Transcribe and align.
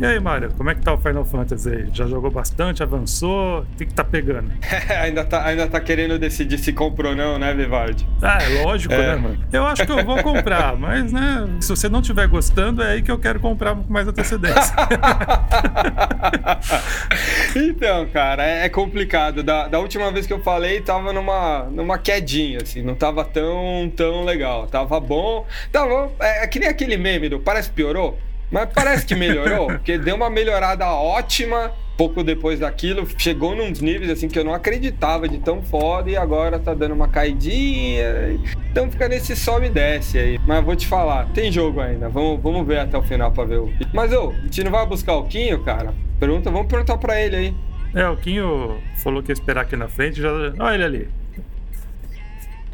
E 0.00 0.06
aí, 0.06 0.18
Mário, 0.18 0.50
como 0.56 0.70
é 0.70 0.74
que 0.74 0.80
tá 0.80 0.94
o 0.94 0.98
Final 0.98 1.26
Fantasy 1.26 1.68
aí? 1.68 1.86
Já 1.92 2.06
jogou 2.06 2.30
bastante, 2.30 2.82
avançou? 2.82 3.60
O 3.60 3.66
que, 3.76 3.84
que 3.84 3.92
tá 3.92 4.02
pegando? 4.02 4.50
ainda, 4.98 5.22
tá, 5.26 5.44
ainda 5.44 5.66
tá 5.66 5.78
querendo 5.78 6.18
decidir 6.18 6.56
se 6.56 6.72
compra 6.72 7.10
ou 7.10 7.14
não, 7.14 7.38
né, 7.38 7.52
Vivaldi? 7.52 8.08
Ah, 8.22 8.38
é 8.42 8.64
lógico, 8.64 8.94
é. 8.94 8.96
né, 8.96 9.16
mano? 9.16 9.44
Eu 9.52 9.66
acho 9.66 9.84
que 9.84 9.92
eu 9.92 10.02
vou 10.02 10.22
comprar, 10.22 10.74
mas, 10.80 11.12
né, 11.12 11.46
se 11.60 11.68
você 11.68 11.86
não 11.90 12.00
estiver 12.00 12.26
gostando, 12.28 12.82
é 12.82 12.92
aí 12.92 13.02
que 13.02 13.10
eu 13.10 13.18
quero 13.18 13.38
comprar 13.40 13.76
com 13.76 13.92
mais 13.92 14.08
antecedência. 14.08 14.74
então, 17.54 18.06
cara, 18.06 18.42
é, 18.42 18.64
é 18.64 18.68
complicado. 18.70 19.42
Da, 19.42 19.68
da 19.68 19.78
última 19.78 20.10
vez 20.10 20.26
que 20.26 20.32
eu 20.32 20.40
falei, 20.40 20.80
tava 20.80 21.12
numa, 21.12 21.64
numa 21.64 21.98
quedinha, 21.98 22.60
assim, 22.62 22.80
não 22.80 22.94
tava 22.94 23.22
tão, 23.22 23.92
tão 23.94 24.24
legal. 24.24 24.66
Tava 24.66 24.98
bom. 24.98 25.46
Tava, 25.70 26.10
é, 26.20 26.44
é 26.44 26.46
que 26.46 26.58
nem 26.58 26.70
aquele 26.70 26.96
meme 26.96 27.28
do 27.28 27.38
parece 27.38 27.68
piorou. 27.68 28.18
Mas 28.50 28.68
parece 28.72 29.06
que 29.06 29.14
melhorou, 29.14 29.66
porque 29.78 29.96
deu 29.98 30.16
uma 30.16 30.28
melhorada 30.28 30.86
ótima 30.86 31.72
pouco 32.00 32.24
depois 32.24 32.58
daquilo, 32.58 33.06
chegou 33.18 33.54
nos 33.54 33.78
níveis 33.82 34.10
assim 34.10 34.26
que 34.26 34.38
eu 34.38 34.42
não 34.42 34.54
acreditava 34.54 35.28
de 35.28 35.38
tão 35.38 35.62
foda 35.62 36.08
e 36.08 36.16
agora 36.16 36.58
tá 36.58 36.72
dando 36.72 36.94
uma 36.94 37.08
caidinha. 37.08 38.40
Então 38.70 38.90
fica 38.90 39.06
nesse 39.06 39.36
sobe 39.36 39.66
e 39.66 39.68
desce 39.68 40.18
aí. 40.18 40.40
Mas 40.46 40.64
vou 40.64 40.74
te 40.74 40.86
falar, 40.86 41.26
tem 41.34 41.52
jogo 41.52 41.78
ainda. 41.78 42.08
Vamos, 42.08 42.40
vamos 42.42 42.66
ver 42.66 42.78
até 42.78 42.96
o 42.96 43.02
final 43.02 43.30
pra 43.32 43.44
ver 43.44 43.58
o. 43.58 43.70
Mas 43.92 44.10
ô, 44.14 44.30
a 44.30 44.42
gente 44.44 44.64
não 44.64 44.70
vai 44.70 44.86
buscar 44.86 45.14
o 45.16 45.24
Quinho, 45.24 45.62
cara? 45.62 45.92
Pergunta, 46.18 46.50
vamos 46.50 46.68
perguntar 46.68 46.96
pra 46.96 47.20
ele 47.20 47.36
aí. 47.36 47.54
É, 47.94 48.08
o 48.08 48.16
Quinho 48.16 48.78
falou 49.02 49.22
que 49.22 49.30
ia 49.30 49.34
esperar 49.34 49.62
aqui 49.62 49.76
na 49.76 49.88
frente, 49.88 50.22
já. 50.22 50.30
Olha 50.58 50.74
ele 50.74 50.84
ali. 50.84 51.19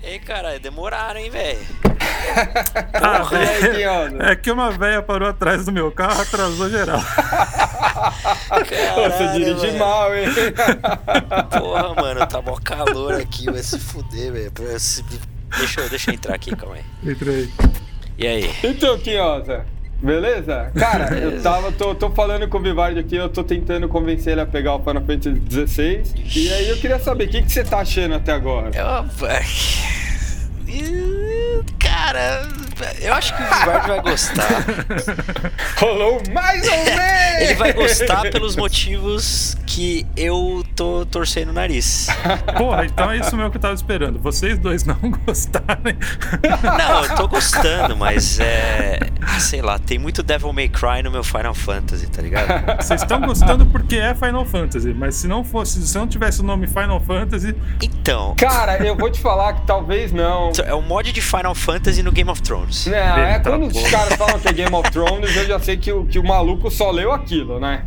Ei, 0.06 0.20
cara, 0.20 0.56
demoraram, 0.60 1.18
hein, 1.18 1.28
velho? 1.28 1.58
ah, 2.94 3.28
é, 4.22 4.30
é 4.30 4.36
que 4.36 4.52
uma 4.52 4.70
velha 4.70 5.02
parou 5.02 5.28
atrás 5.28 5.64
do 5.64 5.72
meu 5.72 5.90
carro, 5.90 6.22
atrasou 6.22 6.70
geral. 6.70 7.00
Caralho, 8.48 9.12
Você 9.12 9.32
dirige 9.32 9.66
mano. 9.66 9.78
mal, 9.80 10.14
hein? 10.14 10.28
Porra, 11.58 11.94
mano, 11.96 12.24
tá 12.24 12.40
mó 12.40 12.56
calor 12.62 13.14
aqui, 13.14 13.46
vai 13.46 13.60
se 13.64 13.80
fuder, 13.80 14.32
velho. 14.32 14.52
Deixa, 15.58 15.80
eu, 15.80 15.90
deixa 15.90 16.10
eu 16.12 16.14
entrar 16.14 16.36
aqui, 16.36 16.54
calma 16.54 16.76
aí. 16.76 16.84
Entrei. 17.10 17.50
E 18.16 18.28
aí? 18.28 18.54
Então, 18.62 18.96
Quinhosa, 19.00 19.66
Beleza? 20.00 20.70
Cara, 20.78 21.06
Beleza. 21.06 21.36
eu 21.36 21.42
tava, 21.42 21.72
tô, 21.72 21.94
tô 21.94 22.10
falando 22.10 22.46
com 22.48 22.58
o 22.58 22.62
Vivardi 22.62 23.00
aqui, 23.00 23.16
eu 23.16 23.28
tô 23.28 23.42
tentando 23.42 23.88
convencer 23.88 24.34
ele 24.34 24.42
a 24.42 24.46
pegar 24.46 24.76
o 24.76 24.78
Final 24.80 25.02
Fantasy 25.02 25.42
XVI. 25.50 26.02
E 26.36 26.52
aí 26.52 26.68
eu 26.68 26.76
queria 26.76 26.98
saber, 26.98 27.24
o 27.24 27.28
que, 27.28 27.42
que 27.42 27.50
você 27.50 27.64
tá 27.64 27.78
achando 27.78 28.14
até 28.14 28.32
agora? 28.32 28.70
Eu... 28.76 29.06
Cara, 31.78 32.42
eu 33.00 33.14
acho 33.14 33.34
que 33.34 33.42
o 33.42 33.46
Vivardi 33.46 33.88
vai 33.88 34.02
gostar. 34.02 34.64
Rolou 35.78 36.22
mais 36.32 36.66
ou 36.68 36.76
menos! 36.84 37.40
Ele 37.40 37.54
vai 37.54 37.72
gostar 37.72 38.22
pelos 38.30 38.56
motivos 38.56 39.56
que 39.66 40.06
eu 40.16 40.64
tô 40.74 41.04
torcendo 41.06 41.50
o 41.50 41.52
nariz. 41.52 42.08
Porra, 42.56 42.86
então 42.86 43.10
é 43.10 43.18
isso 43.18 43.36
mesmo 43.36 43.50
que 43.50 43.56
eu 43.56 43.60
tava 43.60 43.74
esperando. 43.74 44.18
Vocês 44.18 44.58
dois 44.58 44.84
não 44.84 44.96
gostarem. 45.26 45.98
Não, 46.78 47.04
eu 47.04 47.14
tô 47.14 47.28
gostando, 47.28 47.96
mas 47.96 48.40
é. 48.40 48.98
Sei 49.38 49.60
lá, 49.60 49.78
tem 49.78 49.98
muito 49.98 50.22
Devil 50.22 50.52
May 50.52 50.68
Cry 50.68 51.02
no 51.02 51.10
meu 51.10 51.22
Final 51.22 51.54
Fantasy, 51.54 52.06
tá 52.06 52.22
ligado? 52.22 52.76
Vocês 52.82 53.02
estão 53.02 53.20
gostando 53.20 53.66
porque 53.66 53.96
é 53.96 54.14
Final 54.14 54.44
Fantasy, 54.44 54.94
mas 54.94 55.16
se 55.16 55.28
não 55.28 55.44
fosse, 55.44 55.86
se 55.86 55.96
não 55.98 56.06
tivesse 56.06 56.40
o 56.40 56.44
nome 56.44 56.66
Final 56.66 57.00
Fantasy. 57.00 57.54
Então. 57.82 58.34
Cara, 58.36 58.78
eu 58.78 58.96
vou 58.96 59.10
te 59.10 59.20
falar 59.20 59.54
que 59.54 59.66
talvez 59.66 60.12
não. 60.12 60.52
É 60.64 60.74
um 60.74 60.82
mod 60.82 61.12
de 61.12 61.20
Final 61.20 61.54
Fantasy 61.54 62.02
no 62.02 62.12
Game 62.12 62.30
of 62.30 62.40
Thrones. 62.40 62.65
Não, 62.86 63.18
é 63.18 63.38
quando 63.38 63.66
os 63.66 63.90
caras 63.90 64.14
falam 64.14 64.38
que 64.38 64.48
é 64.48 64.52
Game 64.52 64.74
of 64.74 64.88
Thrones, 64.92 65.36
eu 65.36 65.46
já 65.46 65.58
sei 65.58 65.76
que 65.76 65.92
o, 65.92 66.06
que 66.06 66.18
o 66.18 66.24
maluco 66.24 66.70
só 66.70 66.90
leu 66.90 67.12
aquilo, 67.12 67.60
né? 67.60 67.84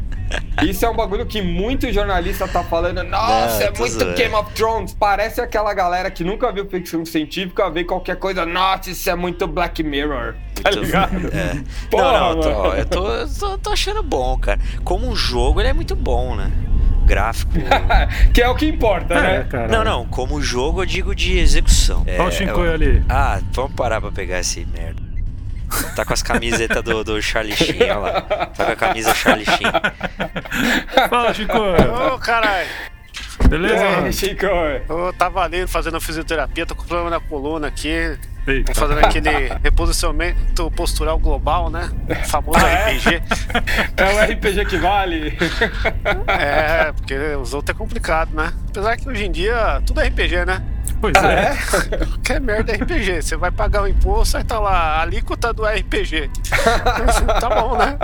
Isso 0.63 0.85
é 0.85 0.89
um 0.89 0.95
bagulho 0.95 1.25
que 1.25 1.41
muito 1.41 1.91
jornalista 1.91 2.47
tá 2.47 2.63
falando. 2.63 3.03
Nossa, 3.03 3.63
é 3.63 3.71
muito 3.71 3.93
zoando. 3.93 4.13
Game 4.15 4.33
of 4.35 4.53
Thrones. 4.53 4.93
Parece 4.93 5.41
aquela 5.41 5.73
galera 5.73 6.11
que 6.11 6.23
nunca 6.23 6.51
viu 6.51 6.69
ficção 6.69 7.03
científica 7.05 7.69
ver 7.69 7.85
qualquer 7.85 8.17
coisa. 8.17 8.45
Nossa, 8.45 8.91
isso 8.91 9.09
é 9.09 9.15
muito 9.15 9.47
Black 9.47 9.81
Mirror. 9.81 10.35
Tá 10.61 10.69
ligado? 10.69 11.27
É. 11.33 11.63
Porra, 11.89 12.19
não, 12.19 12.35
não, 12.35 12.41
tô, 12.41 12.73
eu 12.73 12.85
tô, 12.85 13.27
tô, 13.39 13.57
tô, 13.57 13.69
achando 13.71 14.03
bom, 14.03 14.37
cara. 14.37 14.59
Como 14.83 15.07
um 15.07 15.15
jogo, 15.15 15.61
ele 15.61 15.69
é 15.69 15.73
muito 15.73 15.95
bom, 15.95 16.35
né? 16.35 16.51
Gráfico. 17.09 17.51
que 18.31 18.39
é 18.39 18.47
o 18.47 18.53
que 18.53 18.67
importa, 18.67 19.15
é, 19.15 19.21
né? 19.21 19.47
Cara. 19.49 19.67
Não, 19.67 19.83
não. 19.83 20.05
Como 20.05 20.39
jogo, 20.39 20.83
eu 20.83 20.85
digo 20.85 21.15
de 21.15 21.39
execução. 21.39 22.05
Olha 22.07 22.23
o 22.23 22.31
Shinkoi 22.31 22.71
ali. 22.71 23.03
Ah, 23.09 23.41
vamos 23.51 23.73
parar 23.73 23.99
pra 23.99 24.11
pegar 24.11 24.39
esse 24.39 24.63
merda. 24.65 25.01
Tá 25.95 26.05
com 26.05 26.13
as 26.13 26.21
camisetas 26.21 26.83
do, 26.83 27.03
do 27.03 27.21
Charlie 27.21 27.55
Sheen, 27.55 27.81
olha 27.81 27.97
lá. 27.97 28.21
Tá 28.21 28.65
com 28.65 28.71
a 28.71 28.75
camisa 28.75 29.13
Charlie 29.13 29.45
Sheen. 29.45 29.71
Fala, 31.09 31.33
Chico. 31.33 31.57
Ô, 31.57 32.15
oh, 32.15 32.19
caralho. 32.19 32.67
Beleza? 33.47 33.83
É, 33.83 34.11
Chico. 34.11 34.45
Eu 34.45 35.13
tava 35.17 35.41
ali 35.41 35.65
fazendo 35.67 35.99
fisioterapia, 35.99 36.65
tô 36.65 36.75
com 36.75 36.83
problema 36.83 37.09
na 37.09 37.19
coluna 37.19 37.67
aqui. 37.67 38.17
Tô 38.65 38.73
fazendo 38.73 38.99
aquele 38.99 39.29
reposicionamento 39.63 40.71
postural 40.71 41.19
global, 41.19 41.69
né? 41.69 41.89
O 42.09 42.27
famoso 42.27 42.59
ah, 42.65 42.69
é? 42.69 42.93
RPG. 42.93 43.21
É 43.97 44.13
o 44.13 44.33
RPG 44.33 44.65
que 44.65 44.77
vale. 44.77 45.37
É, 46.27 46.91
porque 46.91 47.15
os 47.35 47.53
outros 47.53 47.75
é 47.75 47.77
complicado, 47.77 48.33
né? 48.33 48.53
Apesar 48.69 48.97
que 48.97 49.07
hoje 49.07 49.25
em 49.25 49.31
dia 49.31 49.81
tudo 49.85 50.01
é 50.01 50.07
RPG, 50.07 50.45
né? 50.45 50.63
Pois 51.01 51.15
ah, 51.17 51.31
é. 51.31 51.37
é? 51.43 51.57
Que 52.23 52.39
merda 52.39 52.73
é 52.73 52.75
RPG. 52.75 53.21
Você 53.21 53.37
vai 53.37 53.51
pagar 53.51 53.83
o 53.83 53.87
imposto, 53.87 54.37
aí 54.37 54.43
tá 54.43 54.59
lá, 54.59 54.71
a 54.71 55.01
alíquota 55.01 55.53
do 55.53 55.65
RPG. 55.65 56.29
tá 57.39 57.49
bom, 57.49 57.77
né? 57.77 57.97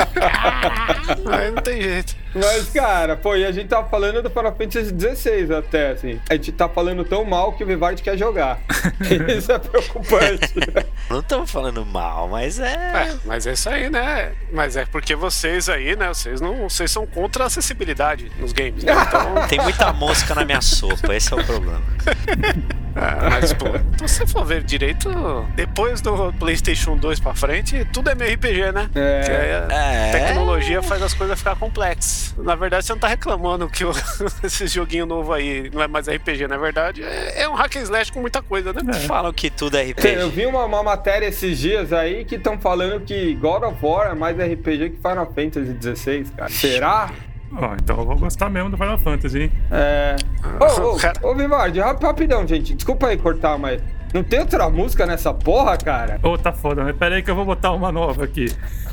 Aí 1.32 1.52
não 1.52 1.62
tem 1.62 1.82
jeito. 1.82 2.25
Mas, 2.36 2.70
cara, 2.70 3.16
pô, 3.16 3.36
e 3.36 3.46
a 3.46 3.52
gente 3.52 3.70
tá 3.70 3.84
falando 3.84 4.22
do 4.22 4.30
Final 4.30 4.56
Fantasy 4.56 4.90
XVI 4.90 5.56
até, 5.56 5.92
assim. 5.92 6.20
A 6.30 6.34
gente 6.34 6.52
tá 6.52 6.68
falando 6.68 7.06
tão 7.06 7.24
mal 7.24 7.54
que 7.54 7.64
o 7.64 7.68
Vivard 7.68 8.02
quer 8.02 8.18
jogar. 8.18 8.60
Isso 9.36 9.52
é 9.52 9.58
preocupante. 9.58 10.54
Não 11.10 11.20
estamos 11.20 11.50
falando 11.50 11.86
mal, 11.86 12.28
mas 12.28 12.60
é... 12.60 12.74
é... 12.74 13.16
Mas 13.24 13.48
é 13.48 13.54
isso 13.54 13.70
aí, 13.70 13.90
né? 13.90 14.34
Mas 14.52 14.76
é 14.76 14.86
porque 14.86 15.16
vocês 15.16 15.70
aí, 15.70 15.96
né? 15.96 16.08
Vocês 16.08 16.42
não. 16.42 16.68
Vocês 16.68 16.92
são 16.92 17.06
contra 17.06 17.44
a 17.44 17.48
acessibilidade 17.48 18.32
nos 18.40 18.52
games, 18.52 18.84
né? 18.84 18.94
Então... 19.08 19.48
Tem 19.48 19.60
muita 19.60 19.94
mosca 19.94 20.34
na 20.34 20.44
minha 20.44 20.62
sopa, 20.62 21.16
esse 21.16 21.32
é 21.32 21.36
o 21.36 21.44
problema. 21.46 21.84
Ah, 22.96 23.30
mas, 23.30 23.54
pô, 23.54 23.66
se 24.08 24.16
você 24.16 24.28
for 24.28 24.46
ver 24.46 24.64
direito, 24.64 25.10
depois 25.56 26.02
do 26.02 26.32
PlayStation 26.34 26.96
2 26.96 27.20
pra 27.20 27.34
frente, 27.34 27.86
tudo 27.92 28.10
é 28.10 28.16
meio 28.16 28.34
RPG, 28.36 28.72
né? 28.72 28.90
É. 28.96 29.66
a 29.70 29.76
é. 29.76 30.12
tecnologia 30.12 30.82
faz 30.82 31.02
as 31.02 31.14
coisas 31.14 31.38
ficar 31.38 31.56
complexas. 31.58 32.34
Na 32.38 32.56
verdade, 32.56 32.86
você 32.86 32.94
não 32.94 33.00
tá 33.00 33.08
reclamando 33.08 33.68
que 33.70 33.84
o, 33.84 33.92
esse 34.44 34.68
joguinho 34.68 35.06
novo 35.06 35.34
aí 35.34 35.70
não 35.74 35.82
é 35.82 35.88
mais 35.88 36.08
RPG. 36.08 36.48
Na 36.48 36.58
verdade, 36.58 37.04
é, 37.04 37.44
é 37.44 37.50
um 37.50 37.54
hack 37.54 37.76
and 37.76 37.82
slash 37.82 38.12
com 38.12 38.22
muita 38.22 38.42
coisa, 38.42 38.72
né? 38.72 38.82
É. 38.88 38.94
Falam 39.02 39.34
que 39.34 39.50
tudo 39.50 39.78
é 39.78 39.84
RPG. 39.84 40.08
Eu 40.16 40.30
vi 40.30 40.46
uma, 40.46 40.64
uma 40.64 40.82
matéria 40.84 41.28
esses 41.28 41.60
dias 41.60 41.92
aí 41.92 42.24
que 42.24 42.36
estão 42.36 42.58
falando 42.58 43.02
que 43.02 43.34
God 43.36 43.64
of 43.64 43.78
War 43.82 44.12
é 44.12 44.16
mais 44.16 44.38
RPG 44.38 44.92
que 44.92 44.98
Final 44.98 45.32
Fantasy 45.34 45.76
XVI, 45.82 46.26
cara. 46.36 46.50
Será? 46.50 47.12
Ó, 47.58 47.70
oh, 47.70 47.76
então 47.76 47.98
eu 47.98 48.06
vou 48.06 48.18
gostar 48.18 48.50
mesmo 48.50 48.70
do 48.70 48.78
Final 48.78 48.98
Fantasy, 48.98 49.44
hein? 49.44 49.52
É. 49.72 50.16
Ô, 50.60 50.66
ô, 50.82 51.32
ô, 51.32 51.38
rapidão, 52.06 52.46
gente. 52.46 52.76
Desculpa 52.76 53.08
aí 53.08 53.18
cortar, 53.18 53.58
mas. 53.58 53.82
Não 54.14 54.24
tem 54.24 54.40
outra 54.40 54.70
música 54.70 55.06
nessa 55.06 55.34
porra, 55.34 55.78
cara? 55.78 56.20
Ô, 56.24 56.30
oh, 56.30 56.38
tá 56.38 56.52
foda, 56.52 56.84
mas 56.84 56.96
pera 56.96 57.16
aí 57.16 57.24
que 57.24 57.32
eu 57.32 57.36
vou 57.36 57.46
botar 57.46 57.72
uma 57.72 57.92
nova 57.92 58.24
aqui. 58.24 58.46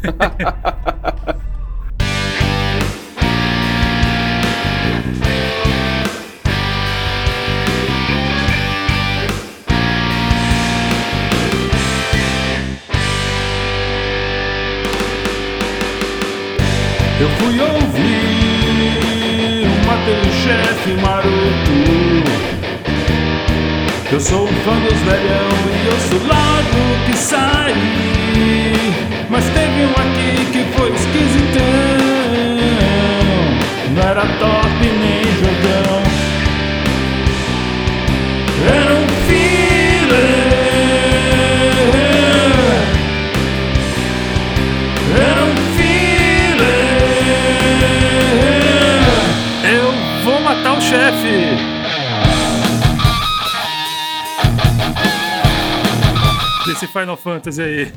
Eu 17.22 17.28
fui 17.28 17.60
ouvir 17.60 18.21
uma 20.10 20.32
chefe 20.32 20.90
maroto. 21.00 21.76
Eu 24.10 24.20
sou 24.20 24.44
um 24.44 24.46
fã 24.48 24.74
dos 24.80 24.98
velhão 25.00 25.48
e 25.70 25.86
eu 25.86 25.98
sou 26.08 26.18
logo 26.26 27.06
que 27.06 27.16
saí. 27.16 28.72
Mas 29.30 29.44
teve 29.44 29.86
um 29.86 29.92
aqui 29.92 30.44
que 30.52 30.64
foi 30.76 30.90
esquisitão. 30.90 31.62
Não 33.94 34.02
era 34.02 34.26
top 34.38 34.61
chefe! 50.92 51.56
Desse 56.66 56.86
Final 56.86 57.16
Fantasy 57.16 57.62
aí. 57.62 57.92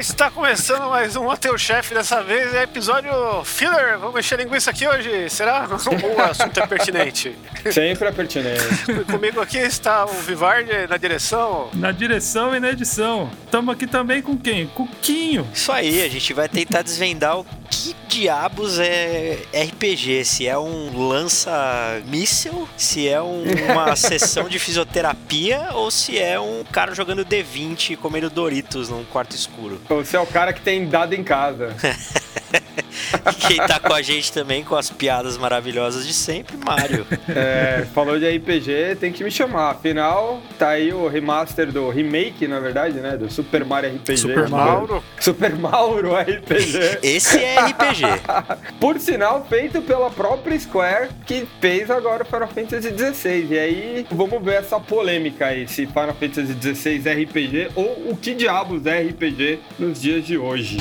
está 0.00 0.30
começando 0.30 0.88
mais 0.88 1.16
um 1.16 1.28
Hotel 1.28 1.56
Chef 1.58 1.92
dessa 1.92 2.22
vez. 2.22 2.54
É 2.54 2.62
episódio 2.62 3.12
filler. 3.44 3.98
Vamos 3.98 4.14
mexer 4.14 4.36
linguiça 4.38 4.70
aqui 4.70 4.88
hoje. 4.88 5.28
Será? 5.28 5.68
O 5.70 6.20
assunto 6.22 6.60
é 6.60 6.66
pertinente. 6.66 7.36
Sempre 7.70 8.08
é 8.08 8.12
pertinente. 8.12 9.04
Comigo 9.10 9.40
aqui 9.40 9.58
está 9.58 10.04
o 10.06 10.08
Vivardi 10.08 10.86
na 10.88 10.96
direção. 10.96 11.68
Na 11.74 11.92
direção 11.92 12.54
e 12.54 12.60
na 12.60 12.70
edição. 12.70 13.30
Estamos 13.44 13.74
aqui 13.74 13.86
também 13.86 14.22
com 14.22 14.36
quem? 14.36 14.66
Cuquinho. 14.66 15.46
Isso 15.52 15.70
aí, 15.70 16.02
a 16.02 16.08
gente 16.08 16.32
vai 16.32 16.48
tentar 16.48 16.82
desvendar 16.82 17.38
o 17.38 17.44
que 17.70 17.94
diabos 18.08 18.78
é 18.78 19.38
RPG? 19.54 20.24
Se 20.24 20.46
é 20.46 20.58
um 20.58 21.08
lança-míssel, 21.08 22.68
se 22.76 23.08
é 23.08 23.22
um, 23.22 23.44
uma 23.70 23.94
sessão 23.96 24.48
de 24.48 24.58
fisioterapia 24.58 25.68
ou 25.72 25.90
se 25.90 26.18
é 26.18 26.38
um 26.38 26.64
cara 26.64 26.94
jogando 26.94 27.24
D20 27.24 27.96
comendo 27.96 28.28
Doritos 28.28 28.88
num 28.88 29.04
quarto 29.04 29.34
escuro. 29.36 29.80
Ou 29.88 30.04
se 30.04 30.16
é 30.16 30.20
o 30.20 30.26
cara 30.26 30.52
que 30.52 30.60
tem 30.60 30.86
dado 30.88 31.14
em 31.14 31.22
casa. 31.22 31.74
Quem 33.46 33.56
tá 33.56 33.78
com 33.80 33.92
a 33.92 34.02
gente 34.02 34.32
também, 34.32 34.64
com 34.64 34.76
as 34.76 34.90
piadas 34.90 35.36
maravilhosas 35.36 36.06
de 36.06 36.12
sempre, 36.12 36.56
Mario. 36.56 37.06
É, 37.28 37.86
falou 37.94 38.18
de 38.18 38.28
RPG, 38.28 38.96
tem 38.98 39.12
que 39.12 39.24
me 39.24 39.30
chamar. 39.30 39.70
Afinal, 39.70 40.40
tá 40.58 40.70
aí 40.70 40.92
o 40.92 41.08
remaster 41.08 41.70
do 41.70 41.88
remake, 41.90 42.46
na 42.46 42.60
verdade, 42.60 42.98
né? 43.00 43.16
Do 43.16 43.30
Super 43.30 43.64
Mario 43.64 43.96
RPG. 43.96 44.16
Super 44.16 44.48
Mauro. 44.48 45.04
Super 45.18 45.56
Mauro 45.56 46.14
RPG. 46.14 46.98
Esse 47.02 47.38
é 47.38 47.60
RPG. 47.60 48.02
Por 48.80 48.98
sinal, 48.98 49.46
feito 49.48 49.82
pela 49.82 50.10
própria 50.10 50.58
Square, 50.58 51.10
que 51.26 51.46
fez 51.60 51.90
agora 51.90 52.22
o 52.22 52.26
Final 52.26 52.48
Fantasy 52.48 52.90
XVI. 52.90 53.46
E 53.50 53.58
aí, 53.58 54.06
vamos 54.10 54.42
ver 54.42 54.54
essa 54.54 54.78
polêmica 54.78 55.46
aí, 55.46 55.66
se 55.68 55.86
Final 55.86 56.14
Fantasy 56.14 56.56
XVI 56.60 57.08
é 57.08 57.12
RPG 57.24 57.70
ou 57.74 58.10
o 58.10 58.16
que 58.16 58.34
diabos 58.34 58.86
é 58.86 59.02
RPG 59.02 59.60
nos 59.78 60.00
dias 60.00 60.26
de 60.26 60.36
hoje. 60.36 60.78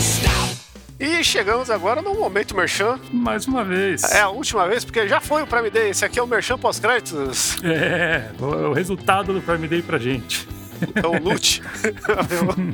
E 1.00 1.24
chegamos 1.24 1.70
agora 1.70 2.02
no 2.02 2.14
momento 2.14 2.54
Merchan. 2.54 3.00
Mais 3.14 3.48
uma 3.48 3.64
vez. 3.64 4.04
É 4.04 4.20
a 4.20 4.30
última 4.30 4.68
vez, 4.68 4.84
porque 4.84 5.08
já 5.08 5.22
foi 5.22 5.42
o 5.42 5.48
Prime 5.48 5.70
Day. 5.70 5.92
Esse 5.92 6.04
aqui 6.04 6.20
é 6.20 6.22
o 6.22 6.28
Merchan 6.28 6.58
pós-créditos. 6.58 7.56
É, 7.64 8.30
o 8.38 8.74
resultado 8.74 9.32
do 9.34 9.42
Prime 9.42 9.68
Day 9.68 9.82
pra 9.82 9.98
gente. 9.98 10.46
É 10.96 11.08
o 11.08 11.22
loot. 11.22 11.62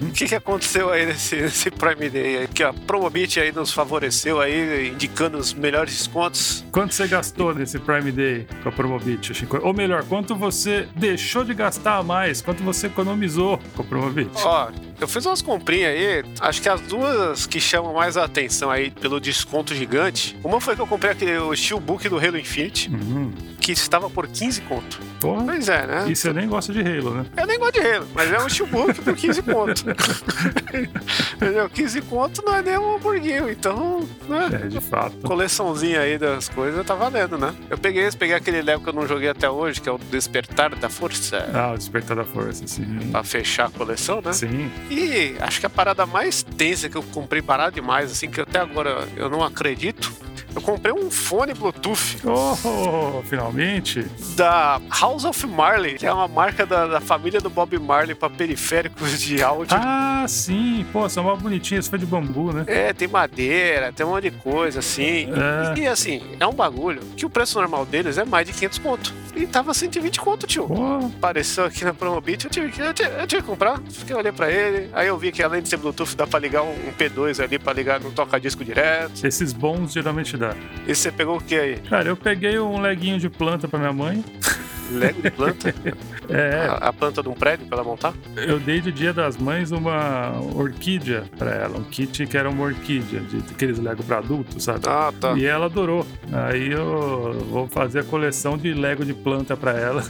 o 0.07 0.11
que, 0.11 0.25
que 0.25 0.35
aconteceu 0.35 0.91
aí 0.91 1.05
nesse, 1.05 1.35
nesse 1.35 1.71
Prime 1.71 2.09
Day? 2.09 2.37
Aí? 2.37 2.47
Que 2.47 2.63
a 2.63 2.73
Promobit 2.73 3.39
aí 3.39 3.51
nos 3.51 3.71
favoreceu 3.71 4.39
aí, 4.39 4.89
indicando 4.89 5.37
os 5.37 5.53
melhores 5.53 5.93
descontos. 5.93 6.63
Quanto 6.71 6.93
você 6.93 7.07
gastou 7.07 7.53
nesse 7.53 7.79
Prime 7.79 8.11
Day 8.11 8.47
com 8.63 8.69
a 8.69 8.71
Promobit? 8.71 9.31
Ou 9.61 9.73
melhor, 9.73 10.03
quanto 10.03 10.35
você 10.35 10.87
deixou 10.95 11.43
de 11.43 11.53
gastar 11.53 11.97
a 11.97 12.03
mais? 12.03 12.41
Quanto 12.41 12.63
você 12.63 12.87
economizou 12.87 13.59
com 13.75 13.81
a 13.81 13.85
Promobit? 13.85 14.31
Ó, 14.35 14.69
eu 14.99 15.07
fiz 15.07 15.25
umas 15.25 15.41
comprinhas 15.41 15.91
aí, 15.91 16.23
acho 16.39 16.61
que 16.61 16.69
as 16.69 16.81
duas 16.81 17.45
que 17.45 17.59
chamam 17.59 17.93
mais 17.93 18.17
a 18.17 18.23
atenção 18.23 18.69
aí 18.71 18.91
pelo 18.91 19.19
desconto 19.19 19.75
gigante. 19.75 20.37
Uma 20.43 20.61
foi 20.61 20.75
que 20.75 20.81
eu 20.81 20.87
comprei 20.87 21.11
aquele 21.11 21.37
o 21.37 21.55
Steelbook 21.55 22.07
do 22.07 22.17
Halo 22.17 22.37
Infinite, 22.37 22.89
uhum. 22.89 23.33
Que 23.65 23.71
estava 23.71 24.07
por 24.11 24.27
15 24.27 24.61
conto. 24.61 24.99
Porra. 25.19 25.43
Pois 25.43 25.67
é, 25.67 25.87
né? 25.87 26.05
E 26.07 26.15
você 26.15 26.31
nem 26.31 26.47
gosta 26.47 26.71
de 26.71 26.81
Halo, 26.81 27.15
né? 27.15 27.25
Eu 27.35 27.47
nem 27.47 27.57
gosto 27.57 27.81
de 27.81 27.87
Halo, 27.87 28.07
mas 28.13 28.31
é 28.31 28.39
um 28.39 28.47
Steelbook 28.47 29.01
por 29.01 29.15
15 29.15 29.41
conto. 29.41 29.85
Entendeu? 31.33 31.67
15 31.67 32.01
conto 32.03 32.43
não 32.45 32.55
é 32.55 32.61
nem 32.61 32.77
um 32.77 32.95
hamburguinho, 32.95 33.49
então, 33.49 34.07
né? 34.29 34.49
É, 34.65 34.67
de 34.67 34.79
fato. 34.79 35.17
Coleçãozinha 35.23 36.01
aí 36.01 36.19
das 36.19 36.47
coisas 36.47 36.85
tá 36.85 36.93
valendo, 36.93 37.39
né? 37.39 37.55
Eu 37.67 37.75
peguei 37.75 38.03
esse, 38.03 38.15
peguei 38.15 38.35
aquele 38.35 38.61
Lego 38.61 38.83
que 38.83 38.89
eu 38.89 38.93
não 38.93 39.07
joguei 39.07 39.29
até 39.29 39.49
hoje, 39.49 39.81
que 39.81 39.89
é 39.89 39.91
o 39.91 39.97
Despertar 39.97 40.75
da 40.75 40.87
Força. 40.87 41.49
Ah, 41.51 41.71
o 41.73 41.77
Despertar 41.79 42.17
da 42.17 42.23
Força, 42.23 42.67
sim. 42.67 42.85
Pra 43.11 43.23
fechar 43.23 43.65
a 43.65 43.71
coleção, 43.71 44.21
né? 44.23 44.31
Sim. 44.31 44.71
E 44.91 45.35
acho 45.39 45.59
que 45.59 45.65
a 45.65 45.71
parada 45.71 46.05
mais 46.05 46.43
tensa 46.43 46.87
que 46.87 46.97
eu 46.97 47.01
comprei 47.01 47.41
parada 47.41 47.71
demais, 47.71 48.11
assim, 48.11 48.29
que 48.29 48.39
até 48.39 48.59
agora 48.59 49.07
eu 49.15 49.27
não 49.27 49.43
acredito. 49.43 50.13
Eu 50.55 50.61
comprei 50.61 50.93
um 50.93 51.11
fone 51.11 51.53
Bluetooth. 51.53 52.17
Oh, 52.23 53.21
finalmente. 53.23 53.54
Da 54.35 54.81
House 54.89 55.23
of 55.23 55.45
Marley, 55.47 55.95
que 55.95 56.05
é 56.05 56.11
uma 56.11 56.27
marca 56.27 56.65
da, 56.65 56.87
da 56.87 57.01
família 57.01 57.39
do 57.39 57.49
Bob 57.49 57.77
Marley 57.79 58.15
para 58.15 58.29
periféricos 58.29 59.19
de 59.21 59.41
áudio. 59.41 59.77
Ah, 59.79 60.25
sim. 60.27 60.85
Pô, 60.91 61.07
são 61.07 61.23
mal 61.23 61.37
bonitinhas, 61.37 61.87
foi 61.87 61.99
de 61.99 62.05
bambu, 62.05 62.51
né? 62.51 62.63
É, 62.67 62.93
tem 62.93 63.07
madeira, 63.07 63.91
tem 63.91 64.05
um 64.05 64.09
monte 64.09 64.29
de 64.29 64.37
coisa, 64.37 64.79
assim. 64.79 65.29
É. 65.31 65.79
E 65.79 65.87
assim, 65.87 66.21
é 66.39 66.45
um 66.45 66.53
bagulho 66.53 67.01
que 67.15 67.25
o 67.25 67.29
preço 67.29 67.59
normal 67.59 67.85
deles 67.85 68.17
é 68.17 68.25
mais 68.25 68.45
de 68.45 68.53
500 68.53 68.79
conto. 68.79 69.13
E 69.35 69.45
tava 69.45 69.73
120 69.73 70.19
conto, 70.21 70.47
tio. 70.47 70.67
Pô. 70.67 70.97
Apareceu 71.17 71.65
aqui 71.65 71.83
na 71.83 71.93
Promobit, 71.93 72.45
eu 72.45 72.51
tive, 72.51 72.69
que, 72.71 72.81
eu, 72.81 72.93
tive, 72.93 73.09
eu 73.09 73.27
tive 73.27 73.41
que 73.41 73.47
comprar. 73.47 73.81
Fiquei 73.89 74.15
olhei 74.15 74.31
pra 74.31 74.49
ele. 74.49 74.89
Aí 74.93 75.07
eu 75.07 75.17
vi 75.17 75.31
que 75.31 75.43
além 75.43 75.61
de 75.61 75.67
ser 75.67 75.77
Bluetooth, 75.77 76.15
dá 76.15 76.25
pra 76.25 76.39
ligar 76.39 76.63
um, 76.63 76.71
um 76.71 76.91
P2 76.97 77.43
ali 77.43 77.59
pra 77.59 77.73
ligar 77.73 77.99
no 77.99 78.11
toca-disco 78.11 78.63
direto. 78.63 79.25
Esses 79.25 79.51
bons 79.51 79.91
geralmente 79.93 80.37
dá. 80.37 80.55
E 80.87 80.95
você 80.95 81.11
pegou 81.11 81.37
o 81.37 81.41
que 81.41 81.55
aí? 81.55 81.77
Cara, 81.89 82.07
eu 82.07 82.15
peguei 82.15 82.57
um 82.59 82.79
leguinho 82.79 83.19
de 83.19 83.29
planta 83.45 83.67
pra 83.67 83.77
minha 83.77 83.93
mãe. 83.93 84.25
Lego 84.91 85.21
de 85.21 85.31
planta? 85.31 85.73
É. 86.27 86.65
A, 86.67 86.89
a, 86.89 86.93
planta 86.93 87.21
de 87.21 87.29
um 87.29 87.33
prédio 87.33 87.67
pra 87.67 87.77
ela 87.77 87.87
montar? 87.87 88.11
Eu 88.35 88.59
dei 88.59 88.81
de 88.81 88.91
Dia 88.91 89.13
das 89.13 89.37
Mães 89.37 89.71
uma 89.71 90.33
orquídea 90.55 91.23
pra 91.37 91.51
ela. 91.51 91.77
Um 91.77 91.83
kit 91.83 92.25
que 92.25 92.35
era 92.35 92.49
uma 92.49 92.63
orquídea, 92.63 93.19
de 93.19 93.37
aqueles 93.51 93.77
Lego 93.77 94.03
pra 94.03 94.17
adultos, 94.17 94.63
sabe? 94.63 94.79
Ah, 94.87 95.13
tá. 95.19 95.33
E 95.37 95.45
ela 95.45 95.67
adorou. 95.67 96.03
Aí 96.31 96.71
eu 96.71 97.45
vou 97.51 97.67
fazer 97.67 97.99
a 97.99 98.03
coleção 98.03 98.57
de 98.57 98.73
Lego 98.73 99.05
de 99.05 99.13
planta 99.13 99.55
pra 99.55 99.73
ela. 99.73 100.03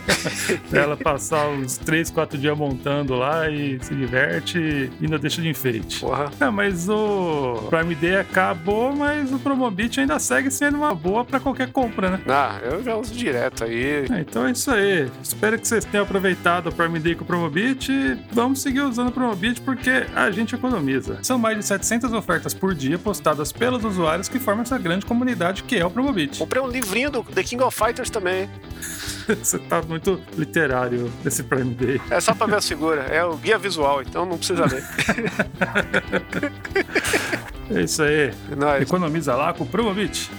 pra 0.68 0.80
ela 0.82 0.96
passar 0.96 1.48
uns 1.48 1.76
3, 1.78 2.10
4 2.10 2.38
dias 2.38 2.56
montando 2.56 3.14
lá 3.14 3.48
e 3.48 3.78
se 3.82 3.94
diverte 3.94 4.58
e 4.58 4.90
ainda 5.00 5.18
deixa 5.18 5.40
de 5.40 5.48
enfeite. 5.48 6.00
Porra. 6.00 6.30
É, 6.40 6.50
mas 6.50 6.88
o 6.88 7.66
Prime 7.70 7.94
Day 7.94 8.16
acabou, 8.16 8.94
mas 8.94 9.32
o 9.32 9.38
Promobit 9.38 10.00
ainda 10.00 10.18
segue 10.18 10.50
sendo 10.50 10.76
uma 10.76 10.94
boa 10.94 11.24
pra 11.24 11.40
qualquer 11.40 11.70
compra, 11.72 12.10
né? 12.10 12.20
Ah, 12.28 12.58
eu 12.62 12.82
já 12.82 12.94
uso 12.96 13.14
direto 13.14 13.64
aí. 13.64 14.05
É, 14.10 14.20
então 14.20 14.46
é 14.46 14.52
isso 14.52 14.70
aí. 14.70 15.10
Espero 15.22 15.58
que 15.58 15.66
vocês 15.66 15.84
tenham 15.84 16.04
aproveitado 16.04 16.68
o 16.68 16.72
Prime 16.72 16.98
Day 16.98 17.14
com 17.14 17.24
o 17.24 17.26
Promobit. 17.26 17.92
Vamos 18.32 18.62
seguir 18.62 18.80
usando 18.80 19.08
o 19.08 19.12
Promobit 19.12 19.60
porque 19.60 20.06
a 20.14 20.30
gente 20.30 20.54
economiza. 20.54 21.18
São 21.22 21.38
mais 21.38 21.58
de 21.58 21.64
700 21.64 22.12
ofertas 22.12 22.54
por 22.54 22.74
dia 22.74 22.98
postadas 22.98 23.52
pelos 23.52 23.84
usuários 23.84 24.28
que 24.28 24.38
formam 24.38 24.62
essa 24.62 24.78
grande 24.78 25.06
comunidade 25.06 25.62
que 25.62 25.76
é 25.76 25.84
o 25.84 25.90
Promobit. 25.90 26.38
Comprei 26.38 26.62
um 26.62 26.68
livrinho 26.68 27.10
do 27.10 27.22
The 27.22 27.42
King 27.42 27.62
of 27.62 27.76
Fighters 27.76 28.10
também. 28.10 28.48
Você 29.26 29.58
tá 29.58 29.82
muito 29.82 30.20
literário 30.36 31.10
nesse 31.24 31.42
Prime 31.42 31.74
Day. 31.74 32.00
É 32.10 32.20
só 32.20 32.34
pra 32.34 32.46
ver 32.46 32.56
a 32.56 32.62
figura. 32.62 33.02
É 33.02 33.24
o 33.24 33.36
guia 33.36 33.58
visual, 33.58 34.02
então 34.02 34.24
não 34.24 34.38
precisa 34.38 34.66
ler. 34.66 34.84
É 37.74 37.82
isso 37.82 38.02
aí. 38.02 38.28
Nice. 38.48 38.82
Economiza 38.82 39.34
lá 39.34 39.52
com 39.52 39.64
o 39.64 39.66
Promobit. 39.66 40.30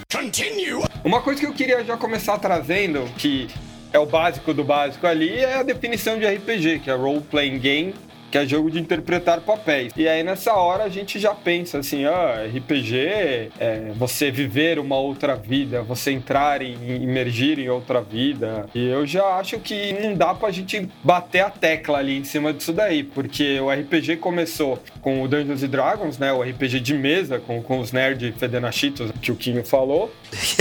Uma 1.03 1.21
coisa 1.21 1.41
que 1.41 1.45
eu 1.47 1.53
queria 1.53 1.83
já 1.83 1.97
começar 1.97 2.37
trazendo, 2.37 3.03
que 3.17 3.47
é 3.91 3.99
o 3.99 4.05
básico 4.05 4.53
do 4.53 4.63
básico 4.63 5.05
ali, 5.07 5.37
é 5.37 5.55
a 5.55 5.63
definição 5.63 6.19
de 6.19 6.25
RPG, 6.25 6.79
que 6.79 6.89
é 6.89 6.93
Role 6.93 7.21
Playing 7.21 7.59
Game, 7.59 7.95
que 8.31 8.37
é 8.37 8.45
jogo 8.45 8.69
de 8.69 8.79
interpretar 8.79 9.41
papéis. 9.41 9.93
E 9.95 10.07
aí 10.07 10.23
nessa 10.23 10.53
hora 10.53 10.83
a 10.83 10.89
gente 10.89 11.19
já 11.19 11.33
pensa 11.33 11.79
assim, 11.79 12.05
ah, 12.05 12.45
RPG 12.55 13.51
é 13.59 13.91
você 13.95 14.31
viver 14.31 14.79
uma 14.79 14.97
outra 14.97 15.35
vida, 15.35 15.81
você 15.81 16.11
entrar 16.11 16.61
e 16.61 16.73
imergir 16.73 17.59
em 17.59 17.69
outra 17.69 18.01
vida. 18.01 18.67
E 18.73 18.87
eu 18.87 19.05
já 19.05 19.25
acho 19.37 19.59
que 19.59 19.93
não 19.93 20.13
dá 20.13 20.33
pra 20.33 20.51
gente 20.51 20.87
bater 21.03 21.41
a 21.41 21.49
tecla 21.49 21.99
ali 21.99 22.17
em 22.17 22.23
cima 22.23 22.53
disso 22.53 22.73
daí, 22.73 23.03
porque 23.03 23.59
o 23.59 23.71
RPG 23.71 24.17
começou 24.17 24.79
com 25.01 25.21
o 25.21 25.27
Dungeons 25.27 25.61
Dragons, 25.61 26.17
né, 26.17 26.31
o 26.33 26.41
RPG 26.41 26.79
de 26.79 26.93
mesa, 26.93 27.39
com, 27.39 27.61
com 27.61 27.79
os 27.79 27.91
nerds 27.91 28.33
fedenachitos 28.37 29.11
que 29.21 29.31
o 29.31 29.35
Quinho 29.35 29.63
falou. 29.65 30.13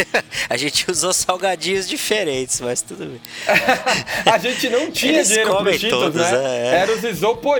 a 0.48 0.56
gente 0.56 0.90
usou 0.90 1.12
salgadinhos 1.12 1.88
diferentes, 1.88 2.60
mas 2.60 2.82
tudo 2.82 3.06
bem. 3.06 3.20
a 4.32 4.38
gente 4.38 4.68
não 4.68 4.90
tinha 4.90 5.14
Eles 5.14 5.28
dinheiro 5.28 5.56
pro 5.56 5.78
Cheetos, 5.78 6.14
né? 6.14 6.30
é. 6.32 6.76
Era 6.76 6.92
os 6.92 7.04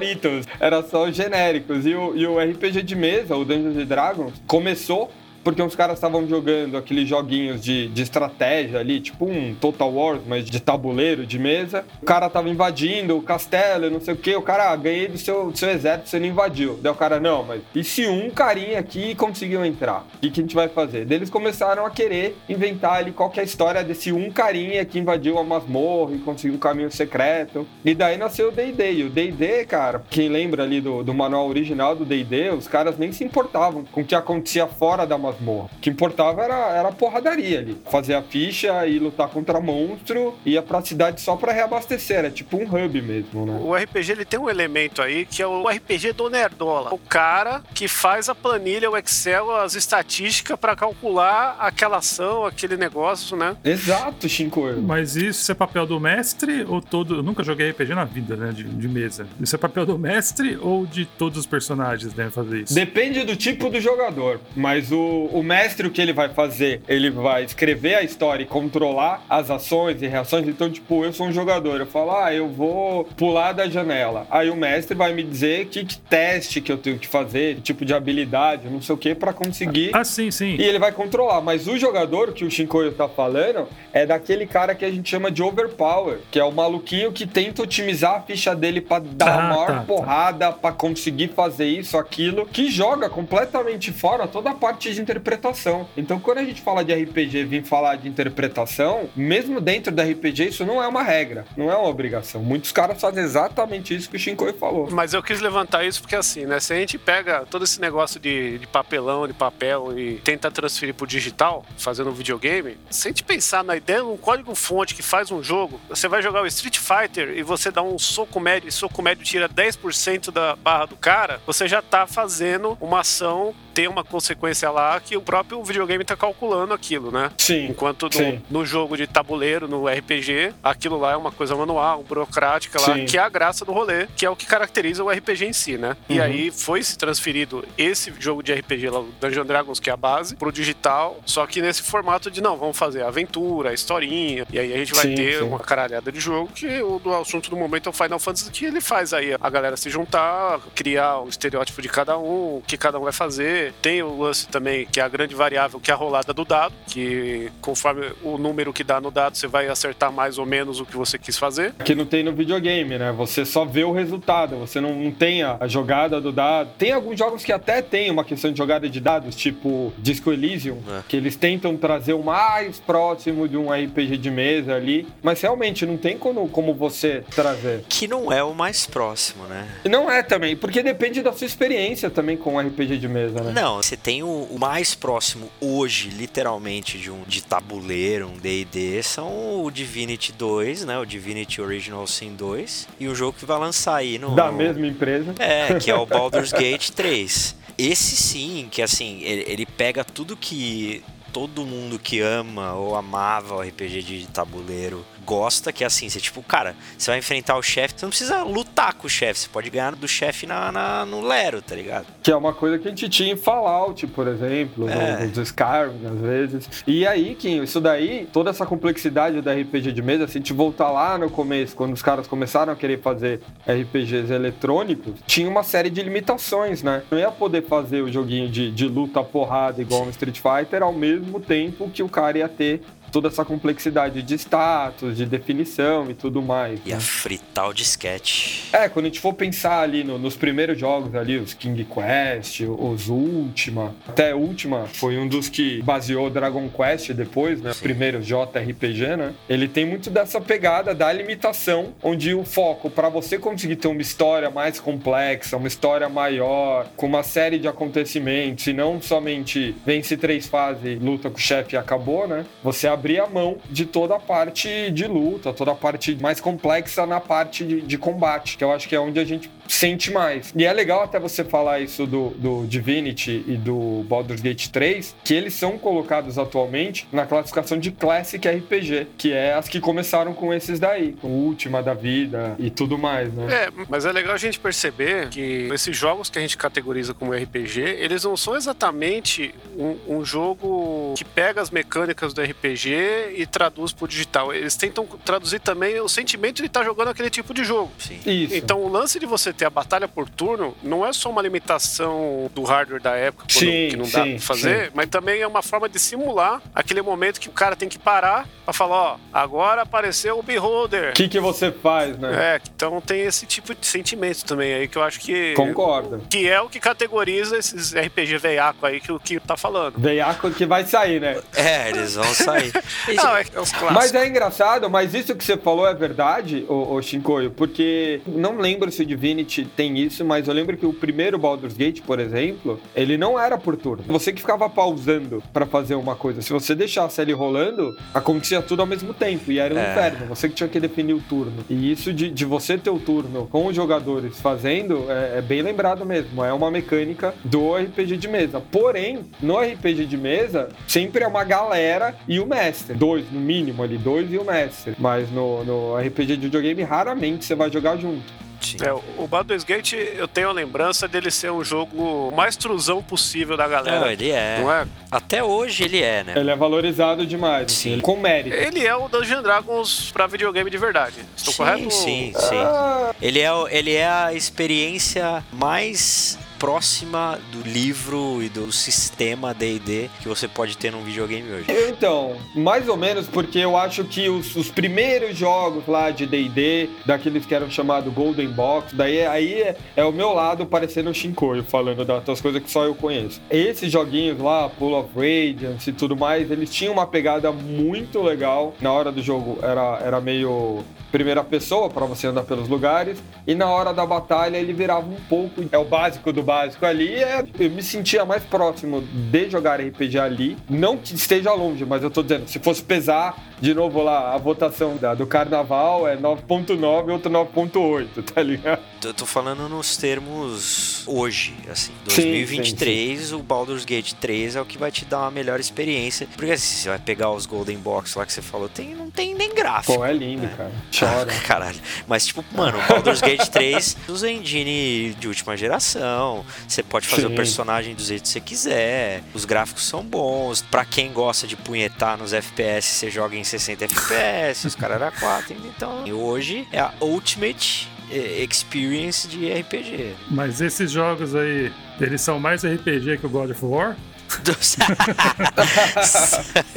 isopor 0.07 0.43
era 0.61 0.83
só 0.83 1.05
os 1.05 1.17
genéricos. 1.17 1.87
E 1.87 1.95
o, 1.95 2.17
e 2.17 2.27
o 2.27 2.39
RPG 2.39 2.83
de 2.83 2.95
mesa, 2.95 3.37
o 3.37 3.45
Dungeons 3.45 3.87
Dragons, 3.87 4.33
começou 4.47 5.11
porque 5.47 5.63
uns 5.63 5.77
caras 5.77 5.97
estavam 5.97 6.27
jogando 6.27 6.77
aqueles 6.77 7.09
joguinhos 7.09 7.63
de, 7.63 7.87
de 7.87 8.03
estratégia 8.03 8.81
ali, 8.81 8.99
tipo 8.99 9.27
um 9.27 9.55
Total 9.55 9.89
War, 9.89 10.19
mas 10.27 10.45
de 10.45 10.59
tabuleiro, 10.59 11.25
de 11.25 11.39
mesa. 11.39 11.85
O 12.03 12.05
cara 12.05 12.29
tava 12.29 12.49
invadindo 12.49 13.17
o 13.17 13.23
castelo, 13.23 13.89
não 13.89 14.01
sei 14.01 14.15
o 14.15 14.17
que. 14.17 14.35
O 14.35 14.43
cara, 14.43 14.73
ah, 14.73 14.75
ganhei 14.75 15.07
do 15.07 15.17
seu, 15.17 15.53
do 15.53 15.57
seu 15.57 15.71
exército, 15.71 16.09
você 16.09 16.19
não 16.19 16.27
invadiu. 16.27 16.81
Daí 16.83 16.91
o 16.91 16.97
cara, 16.97 17.21
não, 17.21 17.45
mas 17.45 17.63
e 17.77 17.85
se 17.85 18.09
um 18.09 18.29
carinha 18.29 18.81
aqui 18.81 19.15
conseguiu 19.15 19.65
entrar? 19.65 20.05
O 20.17 20.19
que, 20.19 20.33
que 20.33 20.41
a 20.41 20.43
gente 20.43 20.57
vai 20.57 20.67
fazer? 20.67 21.05
Daí 21.05 21.19
eles 21.19 21.31
começaram 21.31 21.87
a 21.87 21.91
querer 21.91 22.37
inventar 22.49 22.95
ali 22.95 23.13
qual 23.13 23.31
que 23.31 23.39
é 23.39 23.45
a 23.45 23.47
história 23.47 23.85
desse 23.85 24.11
um 24.11 24.33
carinha 24.33 24.85
que 24.85 24.99
invadiu 24.99 25.39
a 25.39 25.45
masmorra 25.45 26.13
e 26.17 26.19
conseguiu 26.19 26.57
um 26.57 26.61
caminho 26.61 26.91
secreto. 26.91 27.65
E 27.85 27.95
daí 27.95 28.17
nasceu 28.17 28.49
o 28.49 28.51
D&D. 28.51 29.05
O 29.05 29.11
D&D, 29.11 29.65
cara, 29.67 30.03
quem 30.11 30.29
lembra 30.29 30.65
ali 30.65 30.81
do, 30.81 31.05
do 31.05 31.15
manual 31.15 31.49
original 31.49 31.95
do 31.95 32.05
D&D, 32.05 32.51
os 32.51 32.67
caras 32.67 32.99
nem 32.99 33.13
se 33.13 33.23
importavam 33.23 33.85
com 33.85 34.01
o 34.01 34.05
que 34.05 34.17
acontecia 34.17 34.67
fora 34.67 35.07
da 35.07 35.17
masmorra 35.17 35.36
masmorra. 35.41 35.71
O 35.77 35.81
que 35.81 35.91
importava 35.91 36.43
era, 36.43 36.71
era 36.71 36.89
a 36.89 36.93
porradaria 36.93 37.59
ali. 37.59 37.81
Fazer 37.91 38.15
a 38.15 38.23
ficha 38.23 38.87
e 38.87 38.99
lutar 38.99 39.29
contra 39.29 39.61
monstro, 39.61 40.35
ia 40.45 40.63
pra 40.63 40.83
cidade 40.83 41.21
só 41.21 41.37
pra 41.37 41.53
reabastecer. 41.53 42.19
Era 42.19 42.31
tipo 42.31 42.57
um 42.57 42.65
hub 42.65 43.03
mesmo, 43.03 43.47
né? 43.47 43.59
O 43.61 43.75
RPG 43.75 44.13
ele 44.13 44.25
tem 44.25 44.39
um 44.41 44.49
elemento 44.49 45.03
aí 45.03 45.27
que 45.27 45.43
é 45.43 45.47
o 45.47 45.69
RPG 45.69 46.13
do 46.13 46.31
Nerdola. 46.31 46.95
O 46.95 46.99
cara 46.99 47.63
que 47.75 47.89
faz 47.89 48.29
a 48.29 48.35
planilha, 48.35 48.91
o 48.91 48.97
Excel, 48.97 49.55
as 49.55 49.75
estatísticas 49.75 50.59
para 50.59 50.75
calcular 50.75 51.57
aquela 51.59 51.99
ação, 51.99 52.45
aquele 52.45 52.77
negócio, 52.77 53.37
né? 53.37 53.57
Exato, 53.65 54.29
Shinko. 54.29 54.67
Mas 54.83 55.17
isso 55.17 55.51
é 55.51 55.55
papel 55.55 55.87
do 55.87 56.01
mestre 56.01 56.65
ou 56.65 56.81
todo. 56.81 57.17
Eu 57.17 57.23
nunca 57.23 57.45
joguei 57.45 57.71
RPG 57.71 57.95
na 57.95 58.05
vida, 58.05 58.37
né? 58.37 58.53
De, 58.53 58.65
de 58.65 58.89
mesa. 58.89 59.27
Isso 59.41 59.55
é 59.55 59.59
papel 59.59 59.87
do 59.87 59.99
mestre 59.99 60.57
ou 60.61 60.87
de 60.87 61.05
todos 61.05 61.39
os 61.39 61.47
personagens 61.47 62.13
devem 62.13 62.33
fazer 62.33 62.63
isso? 62.63 62.75
Depende 62.75 63.25
do 63.25 63.37
tipo 63.37 63.69
do 63.69 63.81
jogador. 63.81 64.41
Mas 64.55 64.91
o, 64.93 65.26
o 65.33 65.43
mestre, 65.43 65.87
o 65.87 65.91
que 65.91 66.01
ele 66.01 66.13
vai 66.13 66.29
fazer? 66.29 66.83
Ele 66.89 67.11
vai 67.11 67.45
escrever 67.45 67.95
a 67.95 68.03
história 68.03 68.43
e 68.43 68.47
controlar 68.47 69.25
as 69.29 69.51
ações 69.51 70.01
e 70.03 70.07
reações. 70.07 70.47
Então, 70.49 70.71
tipo, 70.71 71.05
eu 71.05 71.13
sou 71.13 71.27
um 71.27 71.33
jogador. 71.33 71.81
Eu 71.81 71.87
falo, 71.87 72.17
ah, 72.17 72.33
eu 72.33 72.49
vou 72.49 73.05
pular 73.17 73.53
da 73.53 73.69
janela. 73.69 74.27
Aí 74.31 74.51
o 74.51 74.57
mestre 74.57 74.97
vai 74.97 75.13
me 75.13 75.23
dizer 75.23 75.67
que, 75.67 75.85
que 75.85 75.99
teste 75.99 76.61
que 76.61 76.71
eu 76.71 76.79
tenho 76.79 76.99
que 76.99 77.07
fazer, 77.07 77.57
que 77.57 77.61
tipo 77.63 77.85
de 77.85 77.95
habilidade, 77.95 78.69
não 78.69 78.81
sei 78.81 78.95
o 78.95 78.99
que, 78.99 79.15
para 79.15 79.33
conseguir. 79.33 79.91
Ah, 79.93 80.05
sim, 80.05 80.31
sim. 80.31 80.57
E 80.57 80.63
ele 80.63 80.79
vai 80.79 80.93
controlar. 80.93 81.41
Mas 81.41 81.67
o 81.67 81.77
jogador 81.77 82.33
que 82.33 82.45
o 82.45 82.51
Shinkoio 82.51 82.93
tá 82.93 83.09
falando 83.09 83.69
é 83.93 84.07
daquele 84.07 84.47
cara 84.47 84.75
que 84.75 84.85
a 84.85 84.91
gente 84.91 85.09
chama 85.09 85.31
de 85.31 85.43
overpower, 85.43 86.19
que 86.31 86.39
é 86.39 86.45
o 86.45 86.53
maluquinho 86.53 87.13
que 87.13 87.27
tenta 87.27 87.63
otimizar 87.63 88.17
a 88.17 88.21
ficha 88.21 88.55
dele 88.55 88.81
para 88.81 89.03
dar 89.05 89.29
ah, 89.29 89.39
a 89.39 89.49
maior 89.49 89.67
tá, 89.67 89.75
tá. 89.75 89.83
porrada, 89.83 90.47
tá. 90.47 90.53
para 90.53 90.75
conseguir 90.75 91.29
fazer 91.29 91.67
isso, 91.67 91.97
aquilo, 91.97 92.47
que 92.47 92.71
joga 92.71 93.09
completamente 93.09 93.93
fora 93.93 94.27
toda 94.27 94.51
a 94.51 94.55
parte 94.55 94.93
de 94.93 95.01
interpretação. 95.17 95.89
Então, 95.97 96.21
quando 96.21 96.39
a 96.39 96.45
gente 96.45 96.61
fala 96.61 96.85
de 96.85 96.93
RPG 96.95 97.45
vir 97.45 97.65
falar 97.65 97.97
de 97.97 98.09
interpretação, 98.09 99.09
mesmo 99.17 99.61
dentro 99.61 99.93
da 99.93 100.05
RPG, 100.05 100.49
isso 100.49 100.65
não 100.65 100.83
é 100.83 100.87
uma 100.87 101.03
regra, 101.03 101.45
não 101.57 101.71
é 101.71 101.77
uma 101.77 101.89
obrigação. 101.89 102.43
Muitos 102.43 102.73
caras 102.73 103.01
fazem 103.01 103.25
exatamente 103.25 103.95
isso 103.95 104.11
que 104.11 104.17
o 104.17 104.19
Shinkoi 104.19 104.53
falou. 104.53 104.89
Mas 104.91 105.15
eu 105.15 105.23
quis 105.23 105.41
levantar 105.41 105.85
isso 105.85 106.01
porque, 106.01 106.17
assim, 106.17 106.45
né? 106.45 106.61
Se 106.61 106.73
a 106.73 106.77
gente 106.77 106.99
pega 106.99 107.45
todo 107.47 107.65
esse 107.65 107.81
negócio 107.81 108.21
de, 108.21 108.59
de 108.59 108.67
papelão, 108.67 109.27
de 109.27 109.33
papel 109.33 109.99
e 109.99 110.17
tenta 110.17 110.51
transferir 110.51 110.95
pro 110.95 111.07
digital, 111.07 111.65
fazendo 111.77 112.11
um 112.11 112.15
videogame, 112.15 112.77
se 112.91 113.09
a 113.09 113.11
gente 113.11 113.25
pensar 113.25 113.65
na 113.65 113.77
ideia 113.77 114.01
de 114.01 114.07
um 114.07 114.17
código-fonte 114.17 114.95
que 114.95 115.03
faz 115.03 115.31
um 115.31 115.43
jogo, 115.43 115.81
você 115.89 116.09
vai 116.09 116.23
jogar 116.23 116.43
o 116.43 116.47
Street 116.47 116.79
Fighter 116.79 117.37
e 117.37 117.43
você 117.43 117.71
dá 117.71 117.83
um 117.83 117.99
soco 117.99 118.39
médio 118.39 118.69
e 118.69 118.73
soco 118.73 119.03
médio 119.03 119.25
tira 119.25 119.49
10% 119.49 120.31
da 120.31 120.57
barra 120.57 120.87
do 120.87 120.97
cara, 120.97 121.41
você 121.47 121.67
já 121.67 121.81
tá 121.81 122.07
fazendo 122.07 122.77
uma 122.81 123.01
ação 123.01 123.55
ter 123.77 123.89
uma 123.89 124.03
consequência 124.03 124.71
lá 124.71 124.96
que 125.01 125.17
o 125.17 125.21
próprio 125.21 125.63
videogame 125.63 126.05
tá 126.05 126.17
calculando 126.17 126.73
aquilo, 126.73 127.11
né? 127.11 127.31
Sim. 127.39 127.67
Enquanto 127.67 128.05
no, 128.05 128.13
sim. 128.13 128.43
no 128.51 128.65
jogo 128.65 128.97
de 128.97 129.07
tabuleiro, 129.07 129.69
no 129.69 129.87
RPG, 129.87 130.55
aquilo 130.63 130.99
lá 130.99 131.13
é 131.13 131.17
uma 131.17 131.33
coisa 131.33 131.55
manual, 131.55 132.03
burocrática 132.03 132.81
lá, 132.81 132.95
sim. 132.95 133.05
que 133.07 133.19
é 133.19 133.21
a 133.21 133.29
graça 133.29 133.65
do 133.65 133.73
rolê, 133.73 134.07
que 134.17 134.25
é 134.25 134.31
o 134.31 134.37
que 134.37 134.47
caracteriza 134.47 135.03
o 135.03 135.11
RPG 135.11 135.47
em 135.47 135.53
si, 135.53 135.77
né? 135.77 135.97
Uhum. 136.09 136.17
E 136.17 136.21
aí 136.21 136.51
foi 136.51 136.83
se 136.83 136.97
transferido 136.97 137.65
esse 137.77 138.13
jogo 138.19 138.43
de 138.43 138.53
RPG 138.53 138.91
lá, 138.91 139.01
o 139.01 139.09
Dungeon 139.21 139.45
Dragons, 139.45 139.81
que 139.81 139.91
é 139.91 139.93
a 139.93 139.97
base, 139.97 140.37
pro 140.37 140.53
digital, 140.53 141.21
só 141.25 141.47
que 141.47 141.61
nesse 141.61 141.83
formato 141.83 142.31
de 142.31 142.41
não, 142.41 142.57
vamos 142.57 142.77
fazer 142.77 143.03
aventura, 143.03 143.73
historinha, 143.73 144.47
e 144.51 144.59
aí 144.59 144.73
a 144.73 144.77
gente 144.77 144.95
vai 144.95 145.07
sim, 145.07 145.15
ter 145.15 145.43
uma 145.43 145.59
caralhada 145.59 146.11
de 146.11 146.21
jogo 146.21 146.51
que 146.55 146.83
o 146.83 146.99
do 146.99 147.15
assunto 147.15 147.51
do 147.51 147.57
momento 147.57 147.89
é 147.89 147.91
o 147.91 147.93
Final 147.93 148.19
Fantasy, 148.19 148.51
que 148.51 148.65
ele 148.65 148.81
faz 148.81 149.13
aí 149.13 149.37
a 149.41 149.51
galera 149.51 149.77
se 149.77 149.91
juntar, 149.91 150.61
criar 150.75 151.21
o 151.21 151.29
estereótipo 151.29 151.81
de 151.83 151.89
cada 151.89 152.19
um, 152.19 152.57
o 152.57 152.63
que 152.67 152.77
cada 152.77 152.99
um 152.99 153.03
vai 153.03 153.13
fazer, 153.13 153.73
tem 153.83 154.03
o 154.03 154.19
lance 154.19 154.47
também, 154.49 154.86
que 154.91 155.01
é 155.01 155.03
a 155.03 155.09
grande 155.09 155.35
variável, 155.35 155.81
que 155.81 155.91
é 155.91 155.95
a 155.95 155.97
rolada 155.97 156.33
do 156.33 156.45
dado, 156.45 156.75
que 156.87 157.51
conforme 157.61 158.13
o 158.23 158.39
número 158.39 158.73
que 158.73 158.85
dá 158.85 159.01
no 159.01 159.11
dado, 159.11 159.37
você 159.37 159.47
vai 159.47 159.69
acertar 159.69 160.13
mais 160.13 160.39
ou 160.39 160.47
menos 160.47 160.81
o 160.81 160.87
que 160.87 160.97
você 160.97 161.19
quis 161.19 161.39
fazer. 161.39 161.73
Que 161.85 161.95
não 161.95 162.07
tem 162.07 162.23
no 162.23 162.33
videogame, 162.33 162.99
né? 162.99 163.13
Você 163.13 163.45
só 163.45 163.65
vê 163.65 163.85
o 163.85 163.93
resultado, 163.93 164.57
você 164.57 164.81
não, 164.81 164.95
não 164.95 165.11
tem 165.11 165.43
a, 165.43 165.57
a 165.61 165.69
jogada 165.69 166.21
do 166.21 166.33
dado. 166.33 166.71
Tem 166.79 166.93
alguns 166.93 167.19
jogos 167.19 167.45
que 167.45 167.53
até 167.53 167.83
tem 167.83 168.11
uma 168.11 168.25
questão 168.25 168.51
de 168.53 168.59
jogada 168.59 168.89
de 168.89 169.01
dados, 169.01 169.35
tipo 169.35 169.93
Disco 169.99 170.33
Elysium, 170.33 170.79
é. 170.89 171.03
que 171.09 171.17
eles 171.17 171.37
tentam 171.37 171.77
trazer 171.77 172.13
o 172.13 172.23
mais 172.23 172.79
próximo 172.79 173.49
de 173.49 173.57
um 173.57 173.71
RPG 173.71 174.17
de 174.19 174.31
mesa 174.31 174.75
ali, 174.75 175.07
mas 175.23 175.41
realmente 175.41 175.87
não 175.87 175.97
tem 175.97 176.19
como, 176.19 176.49
como 176.49 176.75
você 176.75 177.25
trazer. 177.35 177.85
Que 177.89 178.07
não 178.09 178.33
é 178.33 178.43
o 178.43 178.55
mais 178.55 178.87
próximo, 178.87 179.45
né? 179.45 179.69
Não 179.85 180.11
é 180.11 180.23
também, 180.23 180.57
porque 180.57 180.83
depende 180.83 181.23
da 181.23 181.33
sua 181.33 181.47
experiência 181.47 182.11
também 182.11 182.37
com 182.37 182.59
RPG 182.59 182.99
de 182.99 183.09
mesa, 183.09 183.41
né? 183.41 183.53
Não, 183.53 183.77
você 183.77 183.97
tem 183.97 184.23
o, 184.23 184.49
o, 184.51 184.59
mais 184.59 184.76
próximo 184.95 185.51
hoje, 185.61 186.11
literalmente, 186.11 186.99
de 186.99 187.11
um 187.11 187.23
de 187.23 187.43
tabuleiro, 187.43 188.29
um 188.29 188.37
D&D, 188.37 189.03
são 189.03 189.65
o 189.65 189.71
Divinity 189.71 190.33
2, 190.33 190.85
né? 190.85 190.99
O 190.99 191.05
Divinity 191.05 191.61
Original 191.61 192.07
Sin 192.07 192.35
2 192.35 192.89
e 193.01 193.09
o 193.09 193.15
jogo 193.15 193.39
que 193.39 193.47
vai 193.47 193.59
lançar 193.59 193.97
aí 193.97 194.19
no... 194.19 194.35
Da 194.35 194.51
mesma 194.53 194.87
empresa. 194.87 195.35
É, 195.39 195.75
que 195.79 195.91
é 195.91 195.95
o 195.95 196.05
Baldur's 196.05 196.53
Gate 196.53 196.91
3. 196.91 197.57
Esse 197.79 198.17
sim, 198.17 198.69
que 198.71 198.83
assim, 198.83 199.21
ele, 199.23 199.45
ele 199.47 199.67
pega 199.67 200.03
tudo 200.03 200.37
que 200.37 201.03
todo 201.33 201.67
mundo 201.67 201.99
que 201.99 202.21
ama 202.21 202.73
ou 202.73 202.97
amava 202.97 203.57
o 203.57 203.61
RPG 203.61 204.03
de 204.03 204.27
tabuleiro 204.29 205.05
gosta, 205.27 205.73
que 205.73 205.83
é 205.83 205.87
assim, 205.87 206.09
você 206.09 206.21
tipo, 206.21 206.43
cara, 206.43 206.77
você 206.97 207.11
vai 207.11 207.19
enfrentar 207.19 207.59
o 207.59 207.63
chefe, 207.63 207.95
você 207.97 208.07
não 208.07 208.11
precisa 208.11 208.43
lutar 208.45 208.95
com 208.95 209.09
o 209.09 209.11
chefe, 209.11 209.41
você 209.41 209.49
pode 209.49 209.69
ganhar 209.69 209.95
do 209.97 210.07
chefe 210.07 210.47
na, 210.47 210.71
na, 210.71 211.05
no 211.05 211.21
Lero, 211.21 211.61
tá 211.61 211.75
ligado? 211.75 212.07
Que 212.23 212.31
é 212.31 212.37
uma 212.37 212.55
coisa 212.55 212.79
que 212.79 212.87
a 212.87 212.91
gente 212.91 213.09
tinha 213.09 213.33
em 213.33 213.37
Fallout, 213.37 214.07
por 214.07 214.29
exemplo, 214.29 214.89
é. 214.89 215.27
nos 215.27 215.37
Skyrim, 215.39 216.07
às 216.07 216.21
vezes. 216.21 216.69
E 216.87 217.07
aí, 217.07 217.35
Kim, 217.35 217.63
isso 217.63 217.81
daí, 217.81 218.29
toda 218.33 218.51
essa 218.51 218.65
complexidade 218.65 219.43
da 219.43 219.53
RPG 219.53 219.93
de 219.93 220.03
mesa, 220.03 220.29
se 220.29 220.39
a 220.39 220.41
gente 220.41 220.53
voltar 220.53 220.91
lá 220.91 221.19
no 221.19 221.29
começo, 221.29 221.75
quando 221.75 221.93
os 221.93 222.03
caras 222.03 222.27
começaram 222.27 222.73
a 222.73 222.77
querer 222.77 223.01
fazer 223.01 223.41
RPGs 223.67 224.33
eletrônicos, 224.33 225.15
tinha 225.27 225.49
uma 225.49 225.65
série 225.65 225.91
de 225.91 226.03
limitações, 226.03 226.83
né? 226.83 227.03
Não 227.11 227.19
ia 227.19 227.31
poder 227.31 227.67
fazer 227.67 228.03
o 228.03 228.13
joguinho 228.13 228.49
de, 228.49 228.71
de 228.71 228.87
luta 228.87 229.23
porrada 229.25 229.83
igual 229.83 230.05
no 230.05 230.11
Street 230.11 230.41
Fighter 230.41 230.83
ao 230.83 230.93
mesmo 230.93 231.41
tempo 231.41 231.91
que 231.91 232.03
o 232.03 232.09
cara 232.09 232.39
ia 232.39 232.49
ter 232.49 232.83
toda 233.17 233.29
essa 233.29 233.47
complexidade 233.47 234.23
de 234.23 234.35
status, 234.35 235.17
de 235.17 235.25
definição 235.25 236.11
e 236.11 236.13
tudo 236.13 236.43
mais. 236.43 236.79
Ia 236.85 236.97
né? 236.97 237.01
fritar 237.01 237.67
o 237.67 237.73
disquete. 237.73 238.69
É, 238.71 238.91
quando 238.91 239.07
a 239.07 239.09
gente 239.09 239.21
for 239.21 239.33
pensar 239.33 239.81
ali 239.81 240.05
no, 240.05 240.19
nos 240.19 240.37
primeiros 240.37 240.79
jogos 240.79 241.15
ali, 241.15 241.39
os 241.39 241.55
King 241.55 241.83
Quest, 241.83 242.61
os 242.61 243.09
Ultima, 243.09 243.95
até 244.07 244.35
Ultima 244.35 244.87
foi 244.87 245.17
um 245.17 245.27
dos 245.27 245.49
que 245.49 245.81
baseou 245.83 246.29
Dragon 246.29 246.69
Quest 246.69 247.13
depois, 247.13 247.63
né? 247.63 247.73
Sim. 247.73 247.85
Primeiros 247.85 248.27
JRPG, 248.27 249.17
né? 249.17 249.33
Ele 249.49 249.67
tem 249.67 249.87
muito 249.87 250.11
dessa 250.11 250.39
pegada 250.39 250.95
da 250.95 251.11
limitação, 251.11 251.95
onde 252.03 252.35
o 252.35 252.45
foco 252.45 252.91
para 252.91 253.09
você 253.09 253.39
conseguir 253.39 253.77
ter 253.77 253.89
uma 253.89 254.03
história 254.03 254.51
mais 254.51 254.79
complexa, 254.79 255.57
uma 255.57 255.69
história 255.69 256.11
maior, 256.11 256.87
com 256.95 257.07
uma 257.07 257.23
série 257.23 257.59
de 257.59 257.67
acontecimentos, 257.67 258.67
e 258.67 258.75
não 258.75 259.01
somente 259.01 259.75
vence 259.87 260.19
três 260.19 260.47
fases, 260.47 261.01
luta 261.01 261.31
com 261.31 261.39
o 261.39 261.41
chefe 261.41 261.77
e 261.77 261.79
acabou, 261.79 262.29
né? 262.29 262.45
Você 262.63 262.87
abre 262.87 263.06
abrir 263.07 263.21
a 263.21 263.27
mão 263.29 263.59
de 263.71 263.87
toda 263.87 264.17
a 264.17 264.19
parte 264.19 264.91
de 264.91 265.07
luta, 265.07 265.53
toda 265.53 265.71
a 265.71 265.75
parte 265.77 266.17
mais 266.21 266.41
complexa 266.41 267.07
na 267.07 267.21
parte 267.21 267.65
de, 267.65 267.81
de 267.81 267.97
combate, 267.97 268.59
que 268.59 268.65
eu 268.65 268.73
acho 268.73 268.89
que 268.89 268.97
é 268.97 269.01
onde 269.01 269.21
a 269.21 269.25
gente 269.25 269.49
sente 269.69 270.11
mais. 270.11 270.53
E 270.55 270.65
é 270.65 270.73
legal 270.73 271.03
até 271.03 271.19
você 271.19 271.45
falar 271.45 271.81
isso 271.81 272.07
do, 272.07 272.31
do 272.31 272.67
Divinity 272.67 273.45
e 273.47 273.57
do 273.57 274.05
Baldur's 274.09 274.41
Gate 274.41 274.69
3, 274.69 275.17
que 275.25 275.35
eles 275.35 275.55
são 275.55 275.79
colocados 275.79 276.39
atualmente 276.39 277.09
na 277.13 277.27
classificação 277.27 277.79
de 277.79 277.91
Classic 277.91 278.47
RPG, 278.47 279.09
que 279.17 279.33
é 279.33 279.55
as 279.55 279.69
que 279.69 279.81
começaram 279.81 280.33
com 280.35 280.53
esses 280.53 280.79
daí, 280.79 281.13
com 281.21 281.29
Última 281.29 281.83
da 281.83 281.95
Vida 281.95 282.57
e 282.59 282.71
tudo 282.71 282.99
mais, 282.99 283.33
né? 283.33 283.47
É, 283.53 283.69
mas 283.89 284.05
é 284.05 284.13
legal 284.13 284.35
a 284.35 284.39
gente 284.39 284.59
perceber 284.59 285.29
que 285.29 285.69
esses 285.73 285.97
jogos 285.97 286.31
que 286.31 286.39
a 286.39 286.43
gente 286.43 286.57
categoriza 286.57 287.15
como 287.15 287.33
RPG, 287.33 287.81
eles 287.81 288.25
não 288.25 288.37
são 288.37 288.57
exatamente 288.57 289.55
um, 289.77 290.19
um 290.19 290.25
jogo 290.25 291.15
que 291.17 291.25
pega 291.25 291.61
as 291.61 291.71
mecânicas 291.71 292.33
do 292.33 292.43
RPG 292.43 293.35
e 293.37 293.47
traduz 293.47 293.93
pro 293.93 294.07
digital. 294.07 294.53
Eles 294.53 294.77
tentam 294.77 295.07
traduzir 295.25 295.61
também 295.61 296.01
o 296.01 296.09
sentimento 296.09 296.57
de 296.57 296.67
estar 296.67 296.85
jogando 296.85 297.09
aquele 297.09 297.31
tipo 297.31 297.53
de 297.53 297.65
jogo. 297.65 297.93
Sim. 297.99 298.19
Isso. 298.27 298.55
Então 298.55 298.81
o 298.81 298.89
lance 298.89 299.19
de 299.19 299.27
você 299.27 299.53
ter 299.57 299.65
a 299.65 299.71
batalha 299.71 300.07
por 300.07 300.29
turno 300.29 300.77
não 300.83 301.07
é 301.07 301.13
só 301.13 301.31
uma 301.31 301.43
limitação 301.43 302.51
do 302.55 302.63
hardware 302.63 303.01
da 303.01 303.17
época, 303.17 303.47
sim, 303.49 303.89
que 303.91 303.97
não 303.97 304.05
dá 304.05 304.25
sim, 304.25 304.37
pra 304.37 304.41
fazer, 304.41 304.87
sim. 304.87 304.93
mas 304.95 305.07
também 305.09 305.41
é 305.41 305.47
uma 305.47 305.63
forma 305.63 305.89
de 305.89 305.99
simular 305.99 306.63
aquele 306.75 307.03
momento 307.03 307.41
que 307.41 307.49
o 307.49 307.53
cara 307.53 307.75
tem 307.75 307.89
que 307.89 307.99
parar 307.99 308.47
pra 308.65 308.73
falar, 308.73 308.97
ó, 308.97 309.17
agora 309.33 309.83
apareceu 309.83 310.39
o 310.39 310.43
Beholder. 310.43 311.11
O 311.11 311.13
que, 311.13 311.29
que 311.29 311.39
você 311.39 311.71
faz, 311.71 312.19
né? 312.19 312.57
É, 312.57 312.61
então 312.75 313.01
tem 313.01 313.21
esse 313.21 313.47
tipo 313.47 313.75
de 313.75 313.87
sentimento 313.87 314.45
também 314.45 314.75
aí 314.75 314.89
que 314.89 314.99
eu 314.99 315.03
acho 315.03 315.21
que. 315.21 315.55
Concordo. 315.55 316.23
Que 316.29 316.49
é 316.49 316.61
o 316.61 316.69
que 316.69 316.81
categoriza 316.81 317.57
esses 317.57 317.95
RPG 317.95 318.39
veiaco 318.39 318.85
aí 318.85 319.01
que 319.01 319.13
o 319.13 319.21
que 319.21 319.39
tá 319.39 319.57
falando. 319.57 319.99
Veiaco 319.99 320.51
que 320.51 320.67
vai 320.67 320.85
sair, 320.85 321.21
né? 321.21 321.41
É, 321.55 321.91
eles 321.91 322.17
vão 322.17 322.35
sair. 322.35 322.73
não, 323.15 323.37
é, 323.37 323.45
é 323.55 323.61
os 323.61 323.73
Mas 323.93 324.13
é 324.15 324.27
engraçado, 324.27 324.91
mas 324.91 325.15
isso 325.15 325.35
que 325.35 325.45
você 325.45 325.57
falou 325.57 325.87
é 325.87 325.95
verdade, 325.95 326.67
o, 326.69 326.95
o 326.95 327.03
Shinkoio, 327.03 327.51
porque 327.53 328.21
não 328.27 328.59
lembro 328.59 328.91
se 328.91 329.03
o 329.03 329.07
Divinity 329.07 329.46
realmente 329.47 329.65
tem 329.77 329.99
isso, 329.99 330.25
mas 330.25 330.49
eu 330.49 330.55
lembro 330.55 330.77
que 330.77 330.85
o 330.85 330.93
primeiro 330.93 331.39
Baldur's 331.39 331.77
Gate, 331.77 332.03
por 332.03 332.19
exemplo, 332.19 332.81
ele 332.95 333.17
não 333.17 333.39
era 333.39 333.57
por 333.57 333.77
turno. 333.77 334.05
Você 334.09 334.33
que 334.33 334.41
ficava 334.41 334.69
pausando 334.69 335.43
para 335.53 335.65
fazer 335.65 335.95
uma 335.95 336.17
coisa. 336.17 336.43
Se 336.43 336.53
você 336.53 336.75
deixasse 336.75 337.21
ele 337.21 337.33
rolando, 337.33 337.97
acontecia 338.13 338.61
tudo 338.61 338.81
ao 338.81 338.87
mesmo 338.87 339.15
tempo 339.15 339.51
e 339.53 339.59
era 339.59 339.75
um 339.75 339.79
é. 339.79 339.91
inferno. 339.91 340.27
Você 340.27 340.49
que 340.49 340.55
tinha 340.55 340.69
que 340.69 340.81
definir 340.81 341.15
o 341.15 341.21
turno. 341.21 341.65
E 341.71 341.93
isso 341.93 342.13
de, 342.13 342.31
de 342.31 342.45
você 342.45 342.77
ter 342.77 342.91
o 342.91 342.99
turno 342.99 343.47
com 343.47 343.67
os 343.67 343.77
jogadores 343.77 344.41
fazendo 344.41 345.11
é, 345.11 345.39
é 345.39 345.43
bem 345.43 345.63
lembrado 345.63 346.05
mesmo. 346.05 346.45
É 346.45 346.53
uma 346.53 346.71
mecânica 346.71 347.35
do 347.45 347.75
RPG 347.75 348.17
de 348.17 348.29
mesa. 348.29 348.61
Porém, 348.61 349.21
no 349.41 349.59
RPG 349.59 350.07
de 350.07 350.17
mesa, 350.17 350.69
sempre 350.89 351.23
é 351.25 351.27
uma 351.27 351.45
galera 351.45 352.15
e 352.27 352.41
o 352.41 352.47
mestre. 352.47 352.95
Dois, 352.95 353.31
no 353.31 353.41
mínimo 353.41 353.83
ali, 353.83 353.97
dois 353.97 354.33
e 354.33 354.39
o 354.39 354.45
mestre. 354.45 354.95
Mas 354.99 355.31
no, 355.31 355.65
no 355.65 355.97
RPG 355.97 356.37
de 356.37 356.47
videogame, 356.47 356.83
raramente 356.83 357.45
você 357.45 357.55
vai 357.55 357.71
jogar 357.71 357.97
junto. 357.97 358.46
É, 358.75 358.93
o 358.93 359.27
Baldur's 359.27 359.65
Gate, 359.65 359.95
eu 359.95 360.27
tenho 360.27 360.49
a 360.49 360.53
lembrança 360.53 361.07
dele 361.07 361.31
ser 361.31 361.51
um 361.51 361.63
jogo 361.63 362.33
mais 362.35 362.57
truzão 362.57 363.03
possível 363.03 363.57
da 363.57 363.69
galera. 363.69 364.01
Não, 364.01 364.11
ele 364.11 364.31
é. 364.31 364.59
Não 364.61 364.73
é? 364.73 364.87
Até 365.11 365.43
hoje 365.43 365.85
ele 365.85 366.03
é, 366.03 366.25
né? 366.25 366.35
Ele 366.37 366.51
é 366.51 366.57
valorizado 366.57 367.27
demais, 367.27 367.67
assim, 367.73 367.95
sim. 367.95 368.01
com 368.01 368.17
mérito. 368.17 368.57
Ele 368.57 368.85
é 368.85 368.95
o 368.95 369.09
Dungeon 369.09 369.43
Dragons 369.43 370.11
pra 370.13 370.27
videogame 370.27 370.71
de 370.71 370.79
verdade. 370.79 371.17
Estou 371.37 371.53
sim, 371.53 371.59
correto? 371.59 371.91
Sim, 371.91 372.33
sim. 372.35 372.57
Ah. 372.57 373.15
Ele, 373.21 373.41
é, 373.41 373.51
ele 373.71 373.95
é 373.95 374.09
a 374.09 374.35
experiência 374.35 375.45
mais 375.53 376.39
próxima 376.59 377.39
do 377.53 377.61
livro 377.63 378.43
e 378.43 378.49
do 378.49 378.73
sistema 378.73 379.55
D&D 379.55 380.11
que 380.21 380.29
você 380.29 380.49
pode 380.49 380.77
ter 380.77 380.91
num 380.91 381.03
videogame 381.03 381.51
hoje? 381.53 381.67
Então, 381.89 382.37
mais 382.55 382.89
ou 382.89 382.97
menos 382.97 383.27
porque 383.27 383.59
eu 383.59 383.77
acho 383.77 384.05
que 384.05 384.29
os, 384.29 384.55
os 384.57 384.71
primeiros 384.71 385.37
jogos 385.37 385.87
lá 385.87 386.11
de 386.11 386.27
D&D, 386.27 386.91
daqueles 387.05 387.47
que 387.47 387.55
eram 387.55 387.71
chamados 387.71 388.13
Golden 388.13 388.49
Box, 388.49 388.95
daí 388.95 389.27
aí 389.27 389.63
é, 389.63 389.77
é, 389.97 390.05
o 390.05 390.13
meu 390.13 390.33
lado 390.33 390.67
parecendo 390.67 391.11
o 391.11 391.15
Shinkoio, 391.15 391.65
falando 391.65 392.05
das 392.05 392.41
coisas 392.41 392.63
que 392.63 392.71
só 392.71 392.85
eu 392.85 392.95
conheço. 392.95 393.41
Esses 393.51 393.91
joguinhos 393.91 394.39
lá, 394.39 394.69
Pool 394.69 394.99
of 394.99 395.11
Radiance 395.15 395.89
e 395.89 395.93
tudo 395.93 396.17
mais, 396.17 396.51
eles 396.51 396.71
tinham 396.71 396.93
uma 396.93 397.07
pegada 397.07 397.53
muito 397.53 398.23
legal. 398.23 398.75
Na 398.81 398.93
hora 398.93 399.13
do 399.13 399.23
jogo 399.23 399.59
era, 399.63 400.01
era 400.03 400.21
meio 400.21 400.85
primeira 401.11 401.43
pessoa 401.43 401.89
para 401.89 402.05
você 402.05 402.27
andar 402.27 402.43
pelos 402.43 402.69
lugares 402.69 403.23
e 403.47 403.55
na 403.55 403.71
hora 403.71 403.95
da 403.95 404.05
batalha 404.05 404.59
ele 404.59 404.73
virava 404.73 405.07
um 405.07 405.21
pouco 405.29 405.65
é 405.71 405.79
o 405.79 405.85
básico 405.85 406.33
do 406.33 406.43
básico 406.47 406.87
ali 406.87 407.13
é, 407.13 407.45
eu 407.59 407.71
me 407.71 407.83
sentia 407.83 408.25
mais 408.25 408.45
próximo 408.45 409.03
de 409.03 409.51
jogar 409.51 409.81
RPG 409.81 410.19
ali. 410.19 410.57
Não 410.71 410.97
que 410.97 411.15
esteja 411.15 411.53
longe 411.53 411.85
mas 411.85 412.03
eu 412.03 412.11
tô 412.11 412.23
dizendo 412.23 412.47
se 412.47 412.59
fosse 412.61 412.83
pesar 412.83 413.37
de 413.61 413.75
novo 413.75 414.03
lá 414.03 414.35
a 414.35 414.39
votação 414.39 414.97
da, 414.97 415.15
do 415.15 415.27
carnaval 415.27 416.07
é 416.09 416.17
9.9 416.17 417.13
outro 417.13 417.31
9.8 417.31 418.23
tá 418.33 418.43
ligado 418.43 418.81
eu 419.05 419.15
tô 419.15 419.27
falando 419.27 419.69
nos 419.69 419.97
termos 419.97 421.05
hoje 421.07 421.55
assim 421.71 421.93
2023 422.05 422.99
sim, 422.99 423.17
sim, 423.17 423.29
sim. 423.29 423.35
o 423.35 423.39
Baldur's 423.43 423.85
Gate 423.85 424.13
3 424.15 424.57
é 424.57 424.61
o 424.61 424.65
que 424.65 424.79
vai 424.79 424.91
te 424.91 425.05
dar 425.05 425.21
uma 425.21 425.31
melhor 425.31 425.61
experiência 425.61 426.27
porque 426.37 426.53
assim, 426.53 426.77
você 426.77 426.89
vai 426.89 426.99
pegar 426.99 427.31
os 427.31 427.47
Golden 427.47 427.79
Box 427.79 428.17
lá 428.17 428.27
que 428.27 428.33
você 428.33 428.43
falou 428.43 428.69
tem 428.69 428.95
não 428.95 429.11
tem 429.11 429.35
nem 429.35 429.55
gráfico 429.55 429.99
pô 429.99 430.05
é 430.05 430.13
lindo 430.13 430.43
né? 430.43 430.55
cara 430.57 430.73
chora. 430.97 431.33
Caralho. 431.47 431.79
Mas, 432.07 432.27
tipo, 432.27 432.45
mano, 432.53 432.79
Baldur's 432.89 433.21
Gate 433.21 433.49
3 433.49 433.97
usa 434.09 434.31
engine 434.31 435.15
de 435.19 435.29
última 435.29 435.57
geração. 435.57 436.45
Você 436.67 436.83
pode 436.83 437.07
fazer 437.07 437.27
o 437.27 437.35
personagem 437.35 437.95
do 437.95 438.03
jeito 438.03 438.23
que 438.23 438.29
você 438.29 438.41
quiser. 438.41 439.23
Os 439.35 439.45
gráficos 439.45 439.85
são 439.85 440.03
bons. 440.03 440.63
Pra 440.63 440.85
quem 440.85 441.13
gosta 441.13 441.47
de 441.47 441.57
punhetar 441.57 442.17
nos 442.17 442.33
FPS, 442.33 442.87
você 442.87 443.11
joga 443.11 443.37
em 443.37 443.45
60 443.47 443.85
FPS, 443.85 444.67
os 444.67 444.75
caras 444.75 445.01
eram 445.01 445.13
4. 445.19 445.57
Então, 445.65 446.05
hoje 446.11 446.67
é 446.73 446.81
a 446.81 446.93
Ultimate 447.01 447.89
eh, 448.11 448.47
Experience 448.49 449.29
de 449.29 449.53
RPG. 449.53 450.15
Mas 450.31 450.61
esses 450.61 450.91
jogos 450.91 451.35
aí, 451.35 451.73
eles 452.01 452.21
são 452.21 452.39
mais 452.39 452.65
RPG 452.65 453.19
que 453.19 453.27
o 453.27 453.29
God 453.29 453.51
of 453.51 453.65
War? 453.65 453.97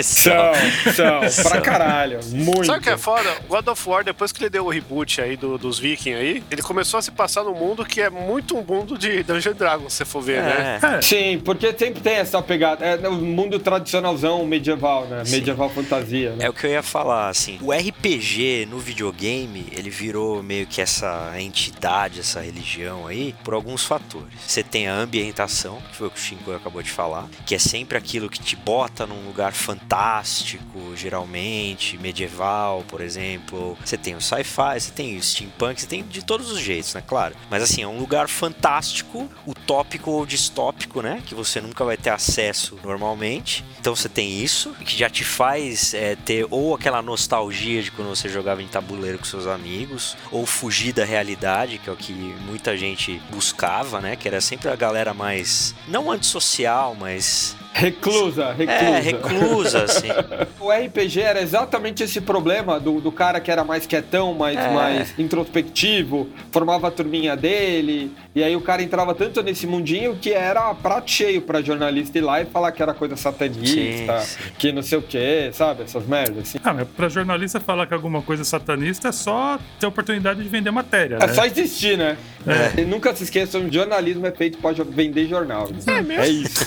São, 0.02 0.54
são, 0.94 1.44
pra 1.50 1.62
caralho. 1.62 2.20
Muito. 2.32 2.66
Sabe 2.66 2.80
o 2.80 2.82
que 2.82 2.90
é 2.90 2.98
foda? 2.98 3.30
God 3.48 3.68
of 3.68 3.90
War, 3.90 4.04
depois 4.04 4.32
que 4.32 4.44
ele 4.44 4.50
deu 4.50 4.66
o 4.66 4.70
reboot 4.70 5.22
aí 5.22 5.36
do, 5.36 5.58
dos 5.58 5.80
Vikings 5.80 6.20
aí, 6.20 6.44
ele 6.50 6.62
começou 6.62 6.98
a 6.98 7.02
se 7.02 7.12
passar 7.12 7.44
num 7.44 7.54
mundo 7.54 7.86
que 7.86 8.02
é 8.02 8.10
muito 8.10 8.58
um 8.58 8.64
mundo 8.64 8.98
de 8.98 9.24
Dungeon 9.24 9.54
Dragons, 9.54 9.94
se 9.94 9.98
você 10.00 10.06
for 10.06 10.22
ver, 10.22 10.42
né? 10.42 10.80
é. 10.82 10.88
né? 10.88 11.02
Sim, 11.02 11.42
porque 11.44 11.76
sempre 11.78 12.02
tem 12.02 12.16
essa 12.16 12.42
pegada. 12.42 12.86
É 12.86 13.08
o 13.08 13.14
mundo 13.14 13.60
tradicionalzão 13.60 14.46
medieval, 14.46 15.06
né? 15.06 15.26
Sim. 15.26 15.38
Medieval 15.38 15.70
fantasia. 15.70 16.32
Né? 16.32 16.46
É 16.46 16.50
o 16.50 16.54
que 16.54 16.66
eu 16.66 16.72
ia 16.72 16.84
falar, 16.84 17.30
assim. 17.30 17.58
O 17.62 17.72
RPG 17.72 18.68
no 18.70 18.80
videogame, 18.80 19.68
ele 19.72 19.90
virou 19.90 20.42
meio 20.42 20.66
que 20.66 20.82
essa 20.82 21.34
entidade, 21.40 22.20
essa 22.20 22.42
religião 22.42 23.08
aí, 23.08 23.36
por 23.44 23.54
alguns 23.54 23.84
fatores. 23.84 24.34
Você 24.46 24.64
tem 24.64 24.88
a 24.88 24.94
ambientação, 24.94 25.80
que 25.90 25.96
foi 25.96 26.08
o 26.08 26.12
que 26.12 26.20
o 26.20 26.22
Shinko 26.22 26.52
acabou 26.54 26.82
de 26.82 26.92
falar 26.92 27.28
que 27.46 27.56
é 27.56 27.60
sempre 27.60 27.98
aquilo 27.98 28.30
que 28.30 28.40
te 28.40 28.56
bota 28.56 29.06
num 29.06 29.26
lugar 29.26 29.54
fantástico, 29.54 30.96
geralmente, 30.96 31.98
medieval, 31.98 32.84
por 32.88 33.02
exemplo. 33.02 33.78
Você 33.84 33.98
tem 33.98 34.16
o 34.16 34.22
sci-fi, 34.22 34.80
você 34.80 34.92
tem 34.92 35.18
o 35.18 35.24
steampunk, 35.24 35.82
você 35.82 35.88
tem 35.88 36.04
de 36.04 36.24
todos 36.24 36.52
os 36.52 36.60
jeitos, 36.60 36.94
né? 36.94 37.04
Claro. 37.06 37.36
Mas 37.50 37.64
assim, 37.64 37.82
é 37.82 37.88
um 37.88 38.00
lugar 38.00 38.28
fantástico, 38.28 39.30
utópico 39.46 40.12
ou 40.12 40.26
distópico, 40.26 41.02
né? 41.02 41.22
Que 41.26 41.36
você 41.36 41.62
nunca 41.62 41.84
vai 41.84 41.98
ter 41.98 42.10
acesso 42.10 42.78
normalmente. 42.84 43.64
Então 43.80 43.96
você 43.96 44.10
tem 44.10 44.42
isso, 44.42 44.74
que 44.86 44.98
já 44.98 45.10
te 45.10 45.24
faz 45.24 45.94
é, 45.94 46.16
ter 46.16 46.46
ou 46.50 46.76
aquela 46.76 47.02
nostalgia 47.02 47.82
de 47.82 47.92
quando 47.92 48.10
você 48.10 48.28
jogava 48.28 48.62
em 48.62 48.68
tabuleiro 48.68 49.18
com 49.18 49.26
seus 49.26 49.48
amigos, 49.48 50.18
ou 50.32 50.46
fugir 50.46 50.94
da 50.94 51.06
realidade, 51.06 51.78
que 51.78 51.90
é 51.90 51.94
o 51.94 51.96
que 51.96 52.14
muita 52.14 52.78
gente 52.78 53.22
buscava, 53.30 54.02
né? 54.02 54.16
Que 54.16 54.28
era 54.28 54.42
sempre 54.42 54.70
a 54.70 54.76
galera 54.76 55.14
mais, 55.14 55.74
não 55.88 56.12
antissocial, 56.12 56.96
mas 56.96 57.26
Peace. 57.30 57.69
Reclusa, 57.74 58.52
reclusa. 58.52 58.84
É, 58.84 59.00
reclusa, 59.00 59.84
assim. 59.84 60.08
o 60.60 60.70
RPG 60.72 61.22
era 61.22 61.42
exatamente 61.42 62.04
esse 62.04 62.20
problema 62.20 62.80
do, 62.80 63.00
do 63.00 63.12
cara 63.12 63.40
que 63.40 63.50
era 63.50 63.64
mais 63.64 63.86
quietão, 63.86 64.34
mais, 64.34 64.58
é. 64.58 64.74
mais 64.74 65.18
introspectivo, 65.18 66.28
formava 66.52 66.88
a 66.88 66.92
turminha 66.92 67.38
dele, 67.38 68.12
e 68.36 68.44
aí 68.44 68.56
o 68.56 68.62
cara 68.62 68.82
entrava 68.82 69.14
tanto 69.16 69.42
nesse 69.42 69.66
mundinho 69.66 70.16
que 70.16 70.32
era 70.32 70.74
prato 70.74 71.10
cheio 71.10 71.42
pra 71.42 71.62
jornalista 71.62 72.18
ir 72.18 72.22
lá 72.22 72.42
e 72.42 72.46
falar 72.46 72.72
que 72.72 72.82
era 72.82 72.94
coisa 72.94 73.16
satanista, 73.16 74.20
sim, 74.20 74.38
sim. 74.44 74.52
que 74.58 74.72
não 74.72 74.82
sei 74.82 74.98
o 74.98 75.02
que, 75.02 75.50
sabe? 75.54 75.84
Essas 75.84 76.06
merdas, 76.06 76.40
assim. 76.40 76.60
Ah, 76.64 76.74
mas 76.74 76.88
pra 76.88 77.08
jornalista 77.08 77.60
falar 77.60 77.88
que 77.88 77.94
alguma 77.94 78.22
coisa 78.22 78.42
é 78.42 78.46
satanista 78.46 79.10
é 79.10 79.12
só 79.12 79.60
ter 79.80 79.86
oportunidade 79.86 80.42
de 80.42 80.50
vender 80.50 80.72
matéria, 80.72 81.18
É 81.22 81.28
né? 81.28 81.34
só 81.34 81.46
existir, 81.46 81.98
né? 81.98 82.18
É. 82.48 82.82
E 82.82 82.86
nunca 82.86 83.14
se 83.16 83.24
esqueçam, 83.24 83.70
jornalismo 83.72 84.26
é 84.26 84.32
feito 84.32 84.58
pra 84.58 84.72
vender 84.72 85.28
jornal. 85.28 85.70
Né? 85.70 85.80
É 85.98 86.02
mesmo? 86.02 86.24
É 86.24 86.28
isso. 86.28 86.66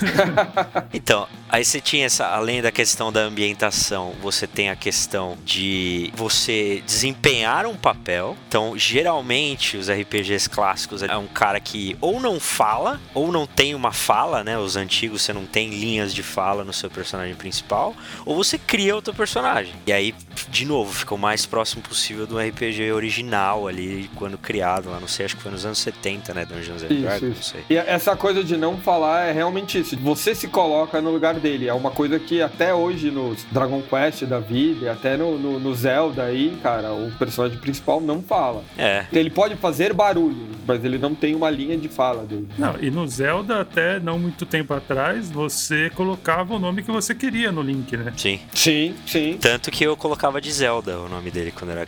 então, 0.93 1.27
aí 1.49 1.65
você 1.65 1.81
tinha 1.81 2.07
essa, 2.07 2.27
além 2.27 2.61
da 2.61 2.71
questão 2.71 3.11
da 3.11 3.21
ambientação, 3.21 4.15
você 4.21 4.47
tem 4.47 4.69
a 4.69 4.77
questão 4.77 5.39
de 5.45 6.13
você 6.15 6.83
desempenhar 6.85 7.67
um 7.67 7.77
papel. 7.77 8.37
Então, 8.49 8.77
geralmente, 8.77 9.77
os 9.77 9.89
RPGs 9.89 10.49
clássicos 10.49 11.03
é 11.03 11.17
um 11.17 11.27
cara 11.27 11.59
que 11.61 11.97
ou 12.01 12.21
não 12.21 12.39
fala, 12.39 13.01
ou 13.15 13.33
não 13.33 13.47
tem 13.47 13.75
uma 13.75 13.93
fala, 13.93 14.45
né? 14.45 14.59
Os 14.59 14.77
antigos 14.77 15.23
você 15.23 15.33
não 15.33 15.47
tem 15.47 15.71
linhas 15.71 16.13
de 16.15 16.23
fala 16.23 16.65
no 16.65 16.73
seu 16.73 16.91
personagem 16.91 17.35
principal, 17.35 17.95
ou 18.27 18.37
você 18.37 18.59
cria 18.59 18.95
outro 18.95 19.15
personagem. 19.15 19.75
E 19.87 19.93
aí, 19.93 20.15
de 20.51 20.67
novo, 20.67 20.93
fica 20.93 21.15
o 21.15 21.19
mais 21.19 21.47
próximo 21.47 21.83
possível 21.83 22.27
do 22.27 22.39
RPG 22.39 22.93
original 22.93 23.67
ali, 23.67 24.11
quando 24.17 24.37
criado 24.37 24.91
lá, 24.91 25.01
não 25.01 25.09
sei, 25.09 25.27
acho 25.27 25.37
que 25.37 25.43
foi 25.43 25.53
nos 25.53 25.65
anos 25.65 25.79
70, 25.79 26.35
né? 26.35 26.45
Dungeons 26.45 26.83
and 26.83 26.89
Dragons, 26.89 27.37
não 27.37 27.43
sei. 27.43 27.65
E 27.71 27.77
essa 27.77 28.15
coisa 28.15 28.45
de 28.45 28.57
não 28.57 28.77
falar 28.79 29.27
é 29.27 29.33
realmente 29.33 29.79
isso. 29.79 29.97
Você 29.99 30.35
se 30.35 30.49
coloca 30.49 30.82
no 31.01 31.11
lugar 31.11 31.35
dele. 31.35 31.69
É 31.69 31.75
uma 31.75 31.91
coisa 31.91 32.19
que 32.19 32.43
até 32.43 32.75
hoje 32.75 33.11
no 33.11 33.35
Dragon 33.51 33.83
Quest 33.83 34.25
da 34.25 34.39
vida, 34.39 34.87
e 34.87 34.89
até 34.89 35.17
no, 35.17 35.39
no, 35.39 35.59
no, 35.59 35.75
Zelda 35.75 36.25
aí, 36.25 36.59
cara, 36.63 36.93
o 36.93 37.11
personagem 37.19 37.59
principal 37.59 38.01
não 38.01 38.23
fala. 38.23 38.63
É. 38.77 39.07
Ele 39.13 39.31
pode 39.31 39.57
fazer 39.57 39.93
barulho, 39.93 40.49
mas 40.67 40.85
ele 40.85 40.99
não 40.99 41.15
tem 41.15 41.35
uma 41.35 41.51
linha 41.51 41.77
de 41.77 41.89
fala 41.89 42.25
dele. 42.25 42.49
Não, 42.59 42.77
e 42.81 42.91
no 42.91 43.07
Zelda, 43.07 43.61
até 43.61 43.99
não 43.99 44.19
muito 44.19 44.47
tempo 44.47 44.75
atrás, 44.75 45.31
você 45.31 45.91
colocava 45.91 46.55
o 46.55 46.59
nome 46.59 46.83
que 46.83 46.91
você 46.91 47.15
queria 47.15 47.51
no 47.51 47.63
Link, 47.63 47.97
né? 47.97 48.13
Sim. 48.17 48.41
Sim, 48.55 48.95
sim. 49.07 49.39
Tanto 49.41 49.71
que 49.71 49.85
eu 49.85 49.97
colocava 49.97 50.41
de 50.41 50.53
Zelda 50.53 50.99
o 50.99 51.09
nome 51.09 51.31
dele 51.31 51.53
quando 51.53 51.71
era 51.71 51.87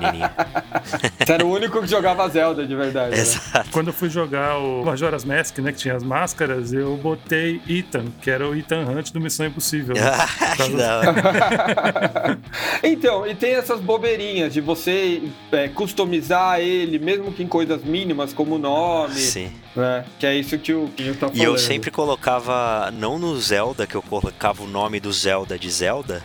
menininho. 0.00 0.30
Você 1.18 1.32
era 1.32 1.44
o 1.44 1.50
único 1.50 1.80
que 1.80 1.86
jogava 1.88 2.28
Zelda, 2.28 2.66
de 2.66 2.74
verdade. 2.74 3.16
Né? 3.16 3.20
Exato. 3.20 3.58
Né? 3.58 3.64
Quando 3.72 3.88
eu 3.88 3.92
fui 3.92 4.08
jogar 4.08 4.58
o 4.58 4.84
Majora's 4.84 5.24
Mask, 5.24 5.58
né, 5.58 5.72
que 5.72 5.78
tinha 5.78 5.94
as 5.94 6.02
máscaras, 6.02 6.72
eu 6.72 6.96
botei 6.96 7.60
Ethan, 7.68 8.06
que 8.26 8.30
era 8.32 8.44
o 8.44 8.56
Ethan 8.56 8.80
Hunt 8.80 9.12
do 9.12 9.20
Missão 9.20 9.46
Impossível. 9.46 9.94
Ah, 10.58 10.68
da 10.68 10.98
hora. 10.98 12.38
então, 12.82 13.26
e 13.26 13.34
tem 13.34 13.52
essas 13.52 13.78
bobeirinhas 13.78 14.52
de 14.52 14.60
você 14.60 15.22
é, 15.52 15.68
customizar 15.68 16.60
ele, 16.60 16.98
mesmo 16.98 17.30
que 17.30 17.42
em 17.42 17.46
coisas 17.46 17.84
mínimas, 17.84 18.32
como 18.32 18.56
nome. 18.56 19.14
Sim. 19.14 19.52
Né? 19.74 20.04
Que 20.18 20.26
é 20.26 20.34
isso 20.34 20.58
que 20.58 20.72
o 20.72 20.88
Pinho 20.88 21.12
tá 21.14 21.28
falando. 21.28 21.36
E 21.36 21.42
eu 21.42 21.58
sempre 21.58 21.90
colocava, 21.90 22.90
não 22.90 23.18
no 23.18 23.38
Zelda, 23.38 23.86
que 23.86 23.94
eu 23.94 24.02
colocava 24.02 24.62
o 24.62 24.66
nome 24.66 24.98
do 24.98 25.12
Zelda 25.12 25.58
de 25.58 25.70
Zelda. 25.70 26.22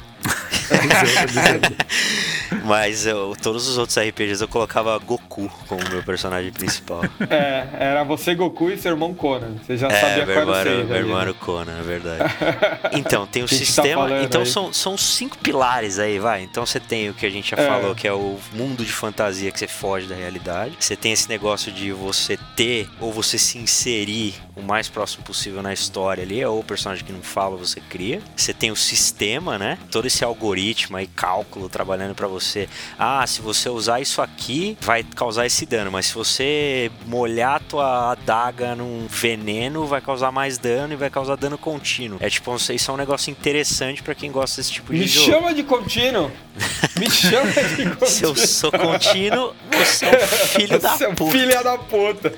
Mas 2.66 3.06
eu, 3.06 3.36
todos 3.42 3.68
os 3.68 3.78
outros 3.78 3.98
RPGs 3.98 4.42
eu 4.42 4.48
colocava 4.48 4.98
Goku 5.00 5.50
como 5.68 5.82
meu 5.90 6.04
personagem 6.04 6.52
principal. 6.52 7.02
É, 7.30 7.68
era 7.80 8.04
você, 8.04 8.36
Goku 8.36 8.70
e 8.70 8.78
seu 8.78 8.92
irmão 8.92 9.14
Conan. 9.14 9.56
Você 9.66 9.78
já 9.78 9.88
é, 9.88 10.18
sabia 10.20 10.44
qual 10.44 10.56
era 10.56 10.70
o 10.70 10.86
Meu 10.86 10.98
irmão 10.98 11.22
era 11.22 11.32
o 11.32 11.36
Conan, 11.36 11.80
é 11.80 11.84
verdade. 11.84 12.24
Então, 12.94 13.26
tem 13.26 13.44
o 13.44 13.48
tá 13.48 13.56
sistema. 13.56 14.08
Tá 14.08 14.22
então, 14.24 14.46
são, 14.46 14.74
são 14.74 14.98
cinco 14.98 15.38
pilares 15.38 15.98
aí, 15.98 16.20
vai. 16.20 16.44
Então, 16.44 16.66
você 16.66 16.80
tem 16.80 17.10
o 17.10 17.14
que 17.14 17.26
a 17.26 17.30
gente 17.30 17.52
já 17.52 17.62
é. 17.62 17.68
falou, 17.68 17.96
que 17.96 18.08
é 18.08 18.14
o 18.14 18.38
mundo 18.54 18.84
de 18.84 18.92
fantasia 18.92 19.52
que 19.52 19.58
você 19.58 19.68
foge 19.68 20.08
da 20.08 20.16
realidade. 20.16 20.76
Você 20.80 20.96
tem 20.96 21.12
esse 21.12 21.30
negócio 21.30 21.72
de 21.72 21.92
você 21.92 22.38
ter 22.56 22.90
ou 23.00 23.12
você 23.12 23.38
se 23.38 23.58
inserir 23.58 24.36
o 24.56 24.62
mais 24.62 24.90
próximo 24.90 25.24
possível 25.24 25.62
na 25.62 25.74
história 25.74 26.24
ali, 26.24 26.44
ou 26.44 26.60
o 26.60 26.64
personagem 26.64 27.06
que 27.06 27.14
não 27.14 27.22
fala, 27.22 27.56
você 27.56 27.80
cria. 27.80 28.22
Você 28.36 28.54
tem 28.54 28.72
o 28.72 28.76
sistema, 28.76 29.58
né? 29.58 29.78
Todo 29.90 30.06
esse 30.06 30.24
algoritmo 30.24 30.61
aí, 30.98 31.08
cálculo 31.08 31.68
trabalhando 31.70 32.16
para 32.16 32.28
você. 32.28 32.70
Ah, 32.98 33.26
se 33.26 33.42
você 33.42 33.70
usar 33.70 34.00
isso 34.00 34.22
aqui, 34.22 34.78
vai 34.82 35.04
causar 35.04 35.46
esse 35.46 35.66
dano, 35.66 35.92
mas 35.92 36.08
se 36.08 36.14
você 36.14 36.92
molhar 37.06 37.62
tua 37.62 38.12
adaga 38.12 38.76
num 38.76 39.08
veneno, 39.10 39.86
vai 39.86 40.02
causar 40.02 40.32
mais 40.32 40.58
dano 40.58 40.94
e 40.94 40.96
vai 40.96 41.10
causar 41.10 41.36
dano 41.36 41.58
contínuo. 41.58 42.18
É 42.22 42.30
tipo, 42.30 42.56
isso 42.56 42.92
é 42.92 42.94
um 42.94 42.98
negócio 42.98 43.32
interessante 43.32 44.04
para 44.04 44.16
quem 44.16 44.32
gosta 44.32 44.62
desse 44.62 44.72
tipo 44.72 44.94
de 44.94 45.00
Me 45.00 45.08
jogo. 45.08 45.28
Me 45.28 45.34
chama 45.34 45.54
de 45.54 45.64
contínuo! 45.64 46.32
Me 47.00 47.10
chama 47.10 47.52
de 47.52 47.84
contínuo! 47.86 48.08
se 48.08 48.24
eu 48.24 48.36
sou 48.36 48.72
contínuo, 48.72 49.54
você 49.72 50.06
é 50.06 50.24
um 50.24 50.28
filho 50.28 50.80
da 50.80 50.94
é 50.94 51.14
puta. 51.14 51.32
Filha 51.32 51.64
da 51.64 51.78
puta! 51.78 52.34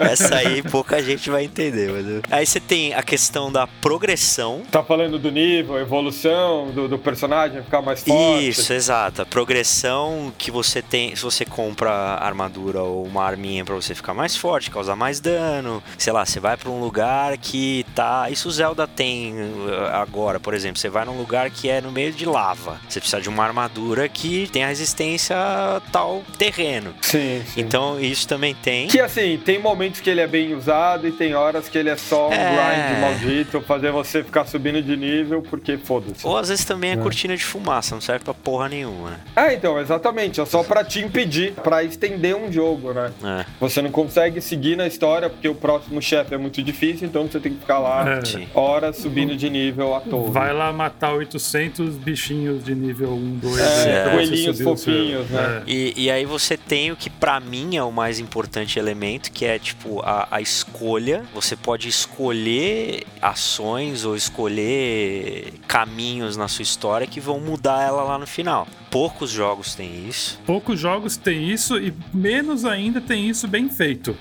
Essa 0.00 0.36
aí 0.36 0.62
pouca 0.62 1.02
gente 1.02 1.30
vai 1.30 1.44
entender. 1.44 1.90
Aí 2.30 2.44
você 2.44 2.60
tem 2.60 2.94
a 2.94 3.02
questão 3.02 3.50
da 3.50 3.66
progressão. 3.66 4.62
Tá 4.70 4.82
falando 4.82 5.18
do 5.18 5.30
nível, 5.30 5.78
evolução 5.78 6.70
do, 6.70 6.88
do 6.88 6.98
personagem, 6.98 7.62
ficar 7.62 7.80
mais 7.80 8.02
forte. 8.02 8.48
Isso, 8.48 8.72
exato. 8.72 9.22
A 9.22 9.26
progressão 9.26 10.32
que 10.36 10.50
você 10.50 10.82
tem, 10.82 11.14
se 11.14 11.22
você 11.22 11.44
compra 11.44 11.90
armadura 11.90 12.82
ou 12.82 13.04
uma 13.04 13.24
arminha 13.24 13.64
para 13.64 13.74
você 13.74 13.94
ficar 13.94 14.14
mais 14.14 14.36
forte, 14.36 14.70
causar 14.70 14.96
mais 14.96 15.20
dano. 15.20 15.82
Sei 15.96 16.12
lá, 16.12 16.26
você 16.26 16.40
vai 16.40 16.56
para 16.56 16.70
um 16.70 16.80
lugar 16.80 17.36
que 17.38 17.86
tá. 17.94 18.28
Isso 18.30 18.48
o 18.48 18.50
Zelda 18.50 18.86
tem 18.86 19.34
uh, 19.34 19.86
agora, 19.92 20.40
por 20.40 20.54
exemplo. 20.54 20.78
Você 20.78 20.88
vai 20.88 21.04
num 21.04 21.16
lugar 21.16 21.50
que 21.50 21.68
é 21.68 21.80
no 21.80 21.92
meio 21.92 22.12
de 22.12 22.24
lava. 22.24 22.80
Você 22.88 23.00
precisa 23.00 23.20
de 23.20 23.27
uma 23.28 23.44
armadura 23.44 24.08
que 24.08 24.48
tem 24.52 24.64
a 24.64 24.68
resistência 24.68 25.36
a 25.36 25.80
tal 25.92 26.22
terreno. 26.36 26.94
Sim, 27.02 27.42
sim. 27.46 27.60
Então 27.60 28.00
isso 28.00 28.26
também 28.26 28.54
tem. 28.54 28.88
Que 28.88 29.00
assim, 29.00 29.40
tem 29.44 29.58
momentos 29.58 30.00
que 30.00 30.10
ele 30.10 30.20
é 30.20 30.26
bem 30.26 30.54
usado 30.54 31.06
e 31.06 31.12
tem 31.12 31.34
horas 31.34 31.68
que 31.68 31.78
ele 31.78 31.90
é 31.90 31.96
só 31.96 32.28
um 32.28 32.32
é... 32.32 32.88
grind 32.88 33.00
maldito, 33.00 33.60
fazer 33.60 33.90
você 33.92 34.22
ficar 34.22 34.44
subindo 34.44 34.82
de 34.82 34.96
nível 34.96 35.42
porque 35.42 35.76
foda-se. 35.76 36.26
Ou 36.26 36.36
às 36.36 36.48
vezes 36.48 36.64
também 36.64 36.90
é, 36.90 36.94
é 36.94 36.96
cortina 36.96 37.36
de 37.36 37.44
fumaça, 37.44 37.94
não 37.94 38.00
serve 38.00 38.24
pra 38.24 38.34
porra 38.34 38.68
nenhuma, 38.68 39.10
né? 39.10 39.20
É, 39.36 39.54
então, 39.54 39.78
exatamente. 39.80 40.40
É 40.40 40.46
só 40.46 40.62
pra 40.62 40.84
te 40.84 41.00
impedir, 41.00 41.52
pra 41.52 41.82
estender 41.82 42.36
um 42.36 42.50
jogo, 42.50 42.92
né? 42.92 43.12
É. 43.22 43.44
Você 43.60 43.82
não 43.82 43.90
consegue 43.90 44.40
seguir 44.40 44.76
na 44.76 44.86
história 44.86 45.28
porque 45.28 45.48
o 45.48 45.54
próximo 45.54 46.00
chefe 46.00 46.34
é 46.34 46.38
muito 46.38 46.62
difícil, 46.62 47.06
então 47.06 47.26
você 47.26 47.40
tem 47.40 47.52
que 47.52 47.60
ficar 47.60 47.78
lá 47.78 48.04
é. 48.08 48.20
horas 48.54 48.96
subindo 48.96 49.36
de 49.36 49.48
nível 49.50 49.94
à 49.94 50.00
toa. 50.00 50.30
Vai 50.30 50.52
lá 50.52 50.72
matar 50.72 51.12
800 51.12 51.96
bichinhos 51.96 52.64
de 52.64 52.74
nível 52.74 53.17
1, 53.18 53.38
2. 53.38 53.60
É, 53.60 54.10
coelhinhos 54.10 54.60
fofinhos, 54.60 55.28
né? 55.30 55.62
E, 55.66 56.04
e 56.04 56.10
aí 56.10 56.24
você 56.24 56.56
tem 56.56 56.92
o 56.92 56.96
que 56.96 57.10
pra 57.10 57.40
mim 57.40 57.76
é 57.76 57.82
o 57.82 57.90
mais 57.90 58.18
importante 58.18 58.78
elemento, 58.78 59.30
que 59.32 59.44
é 59.44 59.58
tipo 59.58 60.00
a, 60.00 60.28
a 60.30 60.40
escolha. 60.40 61.24
Você 61.34 61.56
pode 61.56 61.88
escolher 61.88 63.04
ações 63.20 64.04
ou 64.04 64.16
escolher 64.16 65.54
caminhos 65.66 66.36
na 66.36 66.48
sua 66.48 66.62
história 66.62 67.06
que 67.06 67.20
vão 67.20 67.40
mudar 67.40 67.82
ela 67.82 68.02
lá 68.02 68.18
no 68.18 68.26
final. 68.26 68.66
Poucos 68.90 69.30
jogos 69.30 69.74
têm 69.74 70.08
isso. 70.08 70.40
Poucos 70.46 70.78
jogos 70.78 71.16
têm 71.16 71.50
isso 71.50 71.78
e 71.78 71.92
menos 72.12 72.64
ainda 72.64 73.00
tem 73.00 73.28
isso 73.28 73.46
bem 73.46 73.68
feito. 73.68 74.16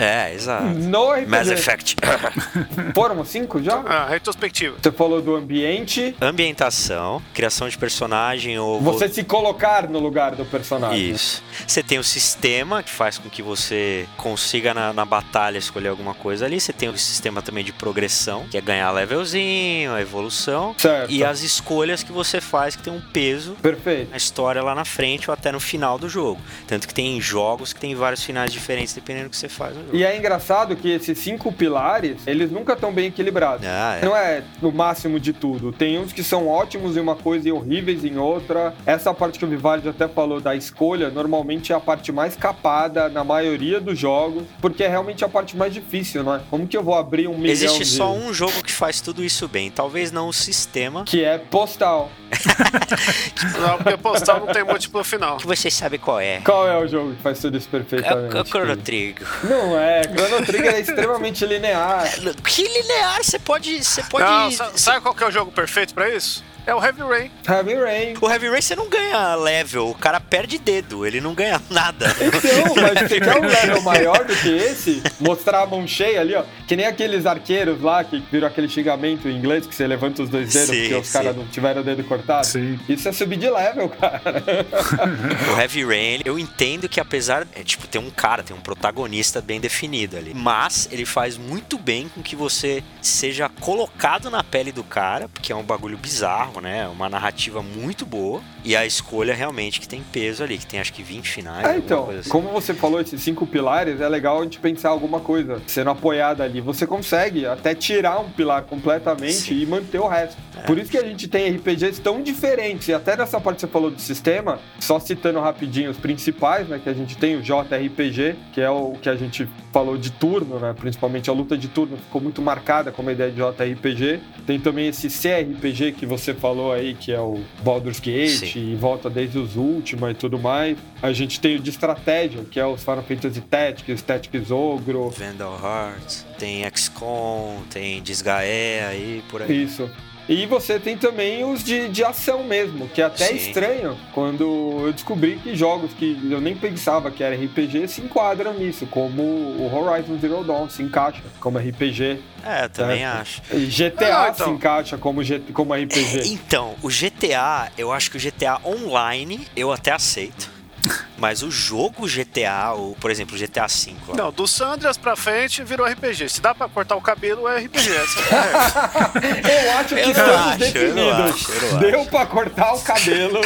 É, 0.00 0.32
exato. 0.34 0.64
No 0.64 1.12
RPG. 1.12 1.26
Mass 1.26 1.48
Effect. 1.48 1.96
Foram 2.94 3.22
cinco 3.22 3.62
já? 3.62 3.82
Ah, 3.86 4.06
retrospectiva. 4.08 4.76
Você 4.80 4.90
falou 4.90 5.20
do 5.20 5.36
ambiente. 5.36 6.16
Ambientação, 6.20 7.22
criação 7.34 7.68
de 7.68 7.76
personagem 7.76 8.58
ou. 8.58 8.80
Você 8.80 9.10
se 9.10 9.22
colocar 9.22 9.88
no 9.88 9.98
lugar 9.98 10.34
do 10.34 10.44
personagem. 10.46 11.10
Isso. 11.10 11.42
Você 11.66 11.82
tem 11.82 11.98
o 11.98 12.04
sistema 12.04 12.82
que 12.82 12.90
faz 12.90 13.18
com 13.18 13.28
que 13.28 13.42
você 13.42 14.06
consiga 14.16 14.72
na, 14.72 14.92
na 14.94 15.04
batalha 15.04 15.58
escolher 15.58 15.88
alguma 15.88 16.14
coisa 16.14 16.46
ali. 16.46 16.58
Você 16.58 16.72
tem 16.72 16.88
o 16.88 16.96
sistema 16.96 17.42
também 17.42 17.62
de 17.62 17.72
progressão, 17.72 18.46
que 18.50 18.56
é 18.56 18.60
ganhar 18.60 18.90
levelzinho, 18.92 19.92
a 19.92 20.00
evolução. 20.00 20.74
Certo. 20.78 21.10
E 21.10 21.22
as 21.22 21.42
escolhas 21.42 22.02
que 22.02 22.10
você 22.10 22.40
faz 22.40 22.74
que 22.74 22.82
tem 22.82 22.92
um 22.92 23.00
peso 23.00 23.52
Perfeito. 23.60 24.10
na 24.10 24.16
história 24.16 24.62
lá 24.62 24.74
na 24.74 24.86
frente 24.86 25.28
ou 25.28 25.34
até 25.34 25.52
no 25.52 25.60
final 25.60 25.98
do 25.98 26.08
jogo. 26.08 26.40
Tanto 26.66 26.88
que 26.88 26.94
tem 26.94 27.20
jogos 27.20 27.74
que 27.74 27.80
tem 27.80 27.94
vários 27.94 28.24
finais 28.24 28.50
diferentes 28.50 28.94
dependendo 28.94 29.28
do 29.28 29.30
que 29.30 29.36
você 29.36 29.48
faz 29.48 29.76
no 29.76 29.82
jogo. 29.82 29.89
E 29.92 30.04
é 30.04 30.16
engraçado 30.16 30.76
que 30.76 30.90
esses 30.90 31.18
cinco 31.18 31.52
pilares, 31.52 32.26
eles 32.26 32.50
nunca 32.50 32.74
estão 32.74 32.92
bem 32.92 33.06
equilibrados. 33.06 33.66
Ah, 33.66 33.98
é. 34.00 34.04
Não 34.04 34.16
é 34.16 34.42
no 34.60 34.72
máximo 34.72 35.18
de 35.18 35.32
tudo. 35.32 35.72
Tem 35.72 35.98
uns 35.98 36.12
que 36.12 36.22
são 36.22 36.48
ótimos 36.48 36.96
em 36.96 37.00
uma 37.00 37.16
coisa 37.16 37.48
e 37.48 37.52
horríveis 37.52 38.04
em 38.04 38.16
outra. 38.16 38.74
Essa 38.86 39.12
parte 39.12 39.38
que 39.38 39.44
o 39.44 39.48
Vivaldi 39.48 39.88
até 39.88 40.08
falou 40.08 40.40
da 40.40 40.54
escolha, 40.54 41.10
normalmente 41.10 41.72
é 41.72 41.76
a 41.76 41.80
parte 41.80 42.12
mais 42.12 42.36
capada 42.36 43.08
na 43.08 43.24
maioria 43.24 43.80
dos 43.80 43.98
jogos, 43.98 44.44
porque 44.60 44.84
é 44.84 44.88
realmente 44.88 45.24
a 45.24 45.28
parte 45.28 45.56
mais 45.56 45.72
difícil, 45.72 46.22
não 46.22 46.34
é? 46.34 46.40
Como 46.50 46.66
que 46.66 46.76
eu 46.76 46.82
vou 46.82 46.94
abrir 46.94 47.28
um 47.28 47.36
milhão 47.36 47.52
Existe 47.52 47.80
de... 47.80 47.86
só 47.86 48.12
um 48.12 48.32
jogo 48.32 48.62
que 48.62 48.72
faz 48.72 49.00
tudo 49.00 49.24
isso 49.24 49.48
bem. 49.48 49.70
Talvez 49.70 50.10
não 50.12 50.28
o 50.28 50.32
sistema. 50.32 51.04
Que 51.04 51.24
é 51.24 51.38
Postal. 51.38 52.10
não, 53.60 53.78
porque 53.78 53.96
Postal 53.96 54.40
não 54.40 54.46
tem 54.52 54.64
múltiplo 54.64 55.02
final. 55.04 55.36
Que 55.38 55.46
vocês 55.46 55.74
sabem 55.74 55.98
qual 55.98 56.20
é. 56.20 56.40
Qual 56.40 56.66
é 56.68 56.78
o 56.78 56.86
jogo 56.86 57.14
que 57.14 57.22
faz 57.22 57.40
tudo 57.40 57.56
isso 57.56 57.68
perfeitamente? 57.68 58.36
É 58.36 58.40
o 58.40 58.44
Chrono 58.44 58.76
Trigger. 58.76 59.26
Não 59.44 59.69
é, 59.78 60.02
Chrono 60.02 60.46
Trigger 60.46 60.74
é 60.74 60.80
extremamente 60.80 61.44
linear. 61.46 62.08
Que 62.44 62.62
linear? 62.62 63.22
Você 63.22 63.38
pode. 63.38 63.84
Você 63.84 64.02
pode. 64.04 64.24
Não, 64.24 64.76
sabe 64.76 65.00
qual 65.00 65.14
que 65.14 65.24
é 65.24 65.26
o 65.26 65.30
jogo 65.30 65.50
perfeito 65.52 65.94
pra 65.94 66.08
isso? 66.08 66.44
É 66.66 66.74
o 66.74 66.82
Heavy 66.82 67.02
Rain. 67.02 67.30
Heavy 67.48 67.74
Rain. 67.74 68.14
O 68.20 68.30
Heavy 68.30 68.48
Rain 68.48 68.60
você 68.60 68.76
não 68.76 68.88
ganha 68.88 69.34
level, 69.34 69.88
o 69.88 69.94
cara 69.94 70.20
perde 70.20 70.58
dedo, 70.58 71.06
ele 71.06 71.20
não 71.20 71.34
ganha 71.34 71.60
nada. 71.70 72.06
Então, 72.20 72.74
mas 72.80 73.08
você 73.08 73.20
quer 73.20 73.36
um 73.36 73.46
level 73.46 73.82
maior 73.82 74.24
do 74.24 74.34
que 74.36 74.48
esse? 74.48 75.02
Mostrar 75.18 75.62
a 75.62 75.66
mão 75.66 75.86
cheia 75.86 76.20
ali, 76.20 76.34
ó. 76.34 76.44
Que 76.66 76.76
nem 76.76 76.86
aqueles 76.86 77.26
arqueiros 77.26 77.80
lá 77.80 78.04
que 78.04 78.22
viram 78.30 78.46
aquele 78.46 78.68
xingamento 78.68 79.28
em 79.28 79.36
inglês 79.36 79.66
que 79.66 79.74
você 79.74 79.86
levanta 79.86 80.22
os 80.22 80.28
dois 80.28 80.52
dedos 80.52 80.68
sim, 80.68 80.80
porque 80.80 80.94
os 80.94 81.12
caras 81.12 81.36
não 81.36 81.46
tiveram 81.46 81.80
o 81.80 81.84
dedo 81.84 82.04
cortado. 82.04 82.46
Sim. 82.46 82.78
Isso 82.88 83.08
é 83.08 83.12
subir 83.12 83.38
de 83.38 83.48
level, 83.48 83.88
cara. 83.88 84.20
o 85.52 85.60
Heavy 85.60 85.84
Rain, 85.84 86.20
eu 86.24 86.38
entendo 86.38 86.88
que 86.88 87.00
apesar, 87.00 87.46
é, 87.54 87.62
tipo, 87.62 87.86
tem 87.86 88.00
um 88.00 88.10
cara, 88.10 88.42
tem 88.42 88.56
um 88.56 88.60
protagonista 88.60 89.40
bem 89.40 89.60
definido 89.60 90.16
ali, 90.16 90.34
mas 90.34 90.88
ele 90.92 91.04
faz 91.04 91.36
muito 91.36 91.78
bem 91.78 92.08
com 92.08 92.22
que 92.22 92.36
você 92.36 92.82
seja 93.00 93.48
colocado 93.60 94.30
na 94.30 94.44
pele 94.44 94.72
do 94.72 94.84
cara, 94.84 95.28
porque 95.28 95.52
é 95.52 95.56
um 95.56 95.62
bagulho 95.62 95.96
bizarro 95.96 96.49
né? 96.58 96.88
Uma 96.88 97.10
narrativa 97.10 97.62
muito 97.62 98.06
boa 98.06 98.40
e 98.64 98.74
a 98.74 98.86
escolha 98.86 99.34
realmente 99.34 99.78
que 99.78 99.86
tem 99.86 100.02
peso 100.02 100.42
ali, 100.42 100.56
que 100.56 100.66
tem 100.66 100.80
acho 100.80 100.92
que 100.92 101.02
20 101.02 101.28
finais. 101.28 101.66
É, 101.66 101.76
então, 101.76 102.08
assim. 102.10 102.30
como 102.30 102.48
você 102.48 102.72
falou, 102.72 103.00
esses 103.00 103.20
cinco 103.20 103.46
pilares, 103.46 104.00
é 104.00 104.08
legal 104.08 104.40
a 104.40 104.44
gente 104.44 104.58
pensar 104.58 104.88
alguma 104.88 105.20
coisa 105.20 105.60
sendo 105.66 105.90
apoiada 105.90 106.42
ali. 106.42 106.60
Você 106.60 106.86
consegue 106.86 107.44
até 107.44 107.74
tirar 107.74 108.20
um 108.20 108.30
pilar 108.30 108.62
completamente 108.62 109.34
Sim. 109.34 109.60
e 109.60 109.66
manter 109.66 109.98
o 109.98 110.08
resto. 110.08 110.38
É. 110.56 110.62
Por 110.62 110.78
isso 110.78 110.90
que 110.90 110.98
a 110.98 111.04
gente 111.04 111.28
tem 111.28 111.50
RPGs 111.50 112.00
tão 112.00 112.22
diferentes. 112.22 112.88
E 112.88 112.94
até 112.94 113.16
nessa 113.16 113.40
parte 113.40 113.56
que 113.56 113.60
você 113.62 113.66
falou 113.66 113.90
do 113.90 114.00
sistema, 114.00 114.58
só 114.78 114.98
citando 114.98 115.40
rapidinho 115.40 115.90
os 115.90 115.98
principais, 115.98 116.68
né? 116.68 116.80
Que 116.82 116.88
a 116.88 116.94
gente 116.94 117.16
tem 117.16 117.36
o 117.36 117.42
JRPG, 117.42 118.36
que 118.52 118.60
é 118.60 118.70
o 118.70 118.92
que 119.00 119.08
a 119.08 119.16
gente 119.16 119.48
falou 119.72 119.96
de 119.96 120.10
turno, 120.10 120.58
né? 120.58 120.74
Principalmente 120.78 121.28
a 121.28 121.32
luta 121.32 121.56
de 121.56 121.68
turno 121.68 121.96
ficou 121.96 122.20
muito 122.20 122.40
marcada 122.40 122.90
como 122.90 123.08
a 123.08 123.12
ideia 123.12 123.30
de 123.30 123.36
JRPG. 123.36 124.20
Tem 124.46 124.58
também 124.58 124.88
esse 124.88 125.08
CRPG 125.08 125.92
que 125.92 126.06
você 126.06 126.34
falou 126.40 126.72
aí, 126.72 126.94
que 126.94 127.12
é 127.12 127.20
o 127.20 127.40
Baldur's 127.62 128.00
Gate 128.00 128.52
Sim. 128.52 128.72
e 128.72 128.76
volta 128.76 129.10
desde 129.10 129.38
os 129.38 129.56
últimos 129.56 130.10
e 130.10 130.14
tudo 130.14 130.38
mais. 130.38 130.76
A 131.02 131.12
gente 131.12 131.38
tem 131.40 131.56
o 131.56 131.60
de 131.60 131.70
estratégia, 131.70 132.42
que 132.50 132.58
é 132.58 132.66
os 132.66 132.82
Final 132.82 133.02
Fantasy 133.02 133.40
Tactics, 133.42 134.02
Tactics 134.02 134.50
Ogro. 134.50 135.10
Vandal 135.10 135.58
Hearts, 135.62 136.26
tem 136.38 136.62
XCOM, 136.74 137.62
tem 137.70 138.02
Disgaea 138.02 138.88
aí, 138.88 139.22
por 139.30 139.42
aí. 139.42 139.64
Isso. 139.64 139.88
E 140.28 140.46
você 140.46 140.78
tem 140.78 140.96
também 140.96 141.44
os 141.44 141.64
de, 141.64 141.88
de 141.88 142.04
ação 142.04 142.44
mesmo, 142.44 142.88
que 142.88 143.02
é 143.02 143.04
até 143.04 143.26
Sim. 143.26 143.36
estranho 143.36 143.98
quando 144.12 144.82
eu 144.84 144.92
descobri 144.92 145.36
que 145.36 145.56
jogos 145.56 145.92
que 145.92 146.18
eu 146.30 146.40
nem 146.40 146.54
pensava 146.54 147.10
que 147.10 147.22
era 147.22 147.34
RPG 147.34 147.88
se 147.88 148.00
enquadram 148.00 148.54
nisso, 148.54 148.86
como 148.86 149.22
o 149.22 149.70
Horizon 149.74 150.18
Zero 150.18 150.44
Dawn 150.44 150.68
se 150.68 150.82
encaixa 150.82 151.22
como 151.40 151.58
RPG. 151.58 152.20
É, 152.44 152.68
também 152.68 153.04
acho. 153.04 153.42
E 153.52 153.66
GTA 153.66 154.24
ah, 154.24 154.30
então. 154.32 154.46
se 154.46 154.52
encaixa 154.52 154.98
como, 154.98 155.20
como 155.52 155.74
RPG. 155.74 156.20
É, 156.20 156.26
então, 156.26 156.74
o 156.82 156.88
GTA, 156.88 157.70
eu 157.76 157.92
acho 157.92 158.10
que 158.10 158.16
o 158.16 158.20
GTA 158.20 158.60
Online 158.64 159.46
eu 159.56 159.72
até 159.72 159.92
aceito. 159.92 160.50
Mas 161.20 161.42
o 161.42 161.50
jogo 161.50 162.06
GTA, 162.06 162.72
ou, 162.72 162.96
por 162.96 163.10
exemplo, 163.10 163.36
GTA 163.36 163.66
V. 163.66 163.92
Ó. 164.08 164.16
Não, 164.16 164.32
do 164.32 164.48
Sandras 164.48 164.96
pra 164.96 165.14
frente 165.14 165.62
virou 165.62 165.86
RPG. 165.86 166.30
Se 166.30 166.40
dá 166.40 166.54
pra 166.54 166.66
cortar 166.66 166.96
o 166.96 167.00
cabelo, 167.02 167.46
é 167.46 167.58
RPG. 167.58 167.90
É 167.92 168.00
eu 169.66 169.72
acho 169.78 169.94
que 169.94 170.00
eu 170.00 170.10
estamos 170.10 170.34
acho, 170.34 170.58
definidos. 170.58 170.96
Eu 170.96 171.14
acho, 171.14 171.52
eu 171.52 171.78
Deu 171.78 172.00
acho. 172.00 172.10
pra 172.10 172.26
cortar 172.26 172.72
o 172.72 172.80
cabelo. 172.80 173.40